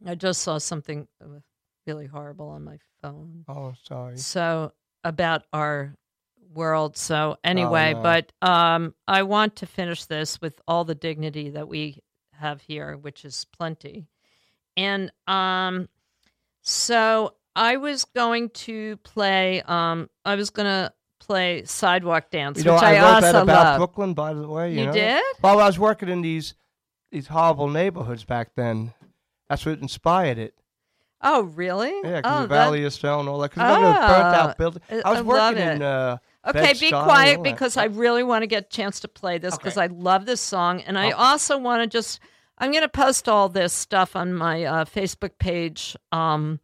I 0.04 0.16
just 0.16 0.42
saw 0.42 0.58
something 0.58 1.08
uh, 1.24 1.42
really 1.86 2.08
horrible 2.08 2.50
on 2.50 2.64
my 2.64 2.80
phone. 3.04 3.46
Oh, 3.48 3.74
sorry. 3.84 4.18
So 4.18 4.74
about 5.04 5.44
our 5.54 5.94
world. 6.56 6.98
So 6.98 7.38
anyway, 7.44 7.94
no. 7.94 8.02
but 8.02 8.32
um, 8.42 8.96
I 9.08 9.22
want 9.22 9.58
to 9.58 9.68
finish 9.68 10.06
this 10.06 10.42
with 10.42 10.60
all 10.68 10.86
the 10.86 10.96
dignity 10.96 11.52
that 11.52 11.68
we 11.68 12.00
have 12.34 12.62
here, 12.62 12.98
which 12.98 13.26
is 13.26 13.46
plenty. 13.56 14.08
And 14.76 15.12
um, 15.28 15.88
so 16.62 17.36
I 17.56 17.78
was 17.78 18.06
going 18.06 18.50
to 18.52 18.98
play. 18.98 19.62
Um, 19.64 20.10
I 20.26 20.36
was 20.36 20.50
going 20.50 20.68
to 20.68 20.94
play 21.20 21.64
sidewalk 21.66 22.30
dance, 22.32 22.58
You 22.60 22.66
know, 22.66 22.74
which 22.76 22.84
I, 22.84 22.96
I, 22.96 23.02
wrote 23.02 23.14
also 23.16 23.32
that 23.34 23.44
about 23.44 23.64
love. 23.66 23.78
Brooklyn, 23.78 24.14
by 24.14 24.34
the 24.34 24.48
way. 24.48 24.72
You, 24.74 24.80
You 24.82 24.86
know? 24.88 24.94
did? 24.94 25.24
Well, 25.42 25.60
I 25.60 25.66
was 25.68 25.78
working 25.80 26.10
in 26.10 26.22
these 26.22 26.54
these 27.12 27.28
horrible 27.28 27.68
neighborhoods 27.68 28.24
back 28.24 28.52
then. 28.56 28.94
That's 29.50 29.66
what 29.66 29.80
inspired 29.80 30.38
it. 30.38 30.54
Oh, 31.22 31.42
really? 31.42 31.92
Yeah, 32.04 32.22
'cause 32.22 32.32
oh, 32.34 32.42
the 32.44 32.48
that- 32.48 32.56
Valley 32.66 32.86
of 32.86 32.94
Stone, 32.94 33.28
all 33.28 33.40
that. 33.40 33.50
Because 33.52 33.68
the 33.68 33.82
burnt 33.84 33.98
Ah, 33.98 34.36
out 34.50 34.58
building. 34.58 34.82
I- 34.90 34.96
was 35.10 35.18
I 35.20 35.22
working 35.22 35.64
in. 35.64 35.82
Uh, 35.82 36.18
Okay, 36.48 36.72
be 36.74 36.90
Bed-Stuy 36.92 37.04
quiet 37.04 37.44
because 37.44 37.76
I 37.76 37.84
really 37.86 38.24
want 38.24 38.44
to 38.44 38.48
get 38.48 38.64
a 38.66 38.70
chance 38.70 39.02
to 39.02 39.10
play 39.10 39.40
this 39.40 39.58
because 39.58 39.78
Okay. 39.78 39.84
I 39.84 39.88
love 39.88 40.26
this 40.26 40.40
song, 40.40 40.80
and 40.82 40.98
I 40.98 41.08
Okay. 41.08 41.12
also 41.14 41.58
want 41.58 41.84
to 41.84 41.88
just. 41.88 42.22
I'm 42.58 42.72
going 42.72 42.82
to 42.84 42.88
post 42.90 43.28
all 43.28 43.50
this 43.50 43.74
stuff 43.74 44.16
on 44.16 44.34
my 44.34 44.64
uh, 44.64 44.86
Facebook 44.86 45.38
page, 45.38 45.98
um, 46.14 46.60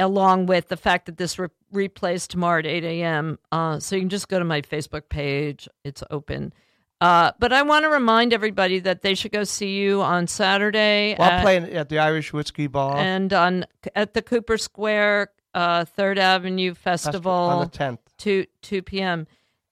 along 0.00 0.46
with 0.46 0.68
the 0.68 0.76
fact 0.76 1.06
that 1.06 1.16
this 1.16 1.38
re- 1.38 1.48
replays 1.72 2.26
tomorrow 2.26 2.58
at 2.60 2.66
8 2.66 2.84
a.m. 2.84 3.38
Uh, 3.52 3.78
so 3.78 3.96
you 3.96 4.02
can 4.02 4.08
just 4.08 4.28
go 4.28 4.38
to 4.38 4.44
my 4.44 4.62
Facebook 4.62 5.08
page; 5.08 5.68
it's 5.84 6.02
open. 6.10 6.52
Uh, 7.00 7.32
but 7.38 7.52
I 7.52 7.62
want 7.62 7.84
to 7.84 7.88
remind 7.88 8.34
everybody 8.34 8.78
that 8.80 9.00
they 9.00 9.14
should 9.14 9.32
go 9.32 9.44
see 9.44 9.78
you 9.80 10.02
on 10.02 10.26
Saturday 10.26 11.16
Well, 11.18 11.28
I'm 11.30 11.34
at- 11.38 11.42
playing 11.42 11.64
at 11.72 11.88
the 11.88 11.98
Irish 11.98 12.32
Whiskey 12.32 12.66
Bar 12.66 12.96
and 12.98 13.32
on 13.32 13.64
at 13.94 14.12
the 14.14 14.20
Cooper 14.20 14.58
Square 14.58 15.30
uh, 15.54 15.84
Third 15.86 16.18
Avenue 16.18 16.74
Festival 16.74 17.32
on 17.32 17.60
the 17.70 17.78
10th. 17.78 17.98
2 18.18 18.44
2 18.62 18.82
p.m. 18.82 19.26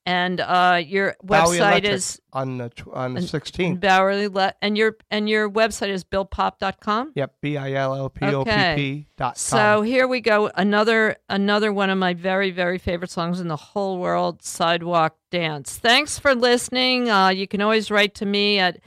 And 0.08 0.40
uh, 0.40 0.80
your 0.86 1.16
website 1.22 1.84
is 1.84 2.18
on 2.32 2.56
the 2.56 2.70
tw- 2.70 2.88
on 2.94 3.12
the 3.12 3.20
16th. 3.20 3.78
Bowery 3.78 4.28
Le- 4.28 4.54
and 4.62 4.78
your 4.78 4.96
and 5.10 5.28
your 5.28 5.50
website 5.50 5.90
is 5.90 6.02
billpopp.com. 6.02 7.12
Yep, 7.14 7.34
B 7.42 7.58
I 7.58 7.72
L 7.72 7.94
L 7.94 8.08
P 8.08 8.24
O 8.24 8.42
P. 8.42 8.50
P 8.50 9.06
dot. 9.18 9.36
So 9.36 9.82
here 9.82 10.08
we 10.08 10.22
go. 10.22 10.50
Another 10.54 11.16
another 11.28 11.74
one 11.74 11.90
of 11.90 11.98
my 11.98 12.14
very 12.14 12.50
very 12.50 12.78
favorite 12.78 13.10
songs 13.10 13.38
in 13.38 13.48
the 13.48 13.56
whole 13.56 13.98
world, 13.98 14.42
Sidewalk 14.42 15.16
Dance. 15.30 15.76
Thanks 15.76 16.18
for 16.18 16.34
listening. 16.34 17.10
Uh, 17.10 17.28
you 17.28 17.46
can 17.46 17.60
always 17.60 17.90
write 17.90 18.14
to 18.14 18.24
me 18.24 18.58
at 18.58 18.78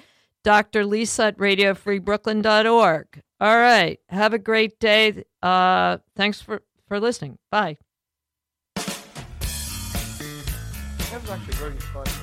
Dr. 0.44 0.86
Lisa 0.86 1.26
at 1.26 1.38
radiofreebrooklyn.org. 1.38 3.22
All 3.40 3.58
right. 3.58 4.00
Have 4.10 4.34
a 4.34 4.40
great 4.40 4.80
day. 4.80 5.24
Uh, 5.44 5.98
thanks 6.16 6.42
for, 6.42 6.64
for 6.88 7.00
listening. 7.00 7.38
Bye. 7.52 7.78
Was 11.22 11.30
actually 11.30 11.54
very 11.54 11.78
fun. 11.78 12.21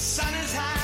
Sun 0.00 0.32
is 0.32 0.54
high, 0.54 0.79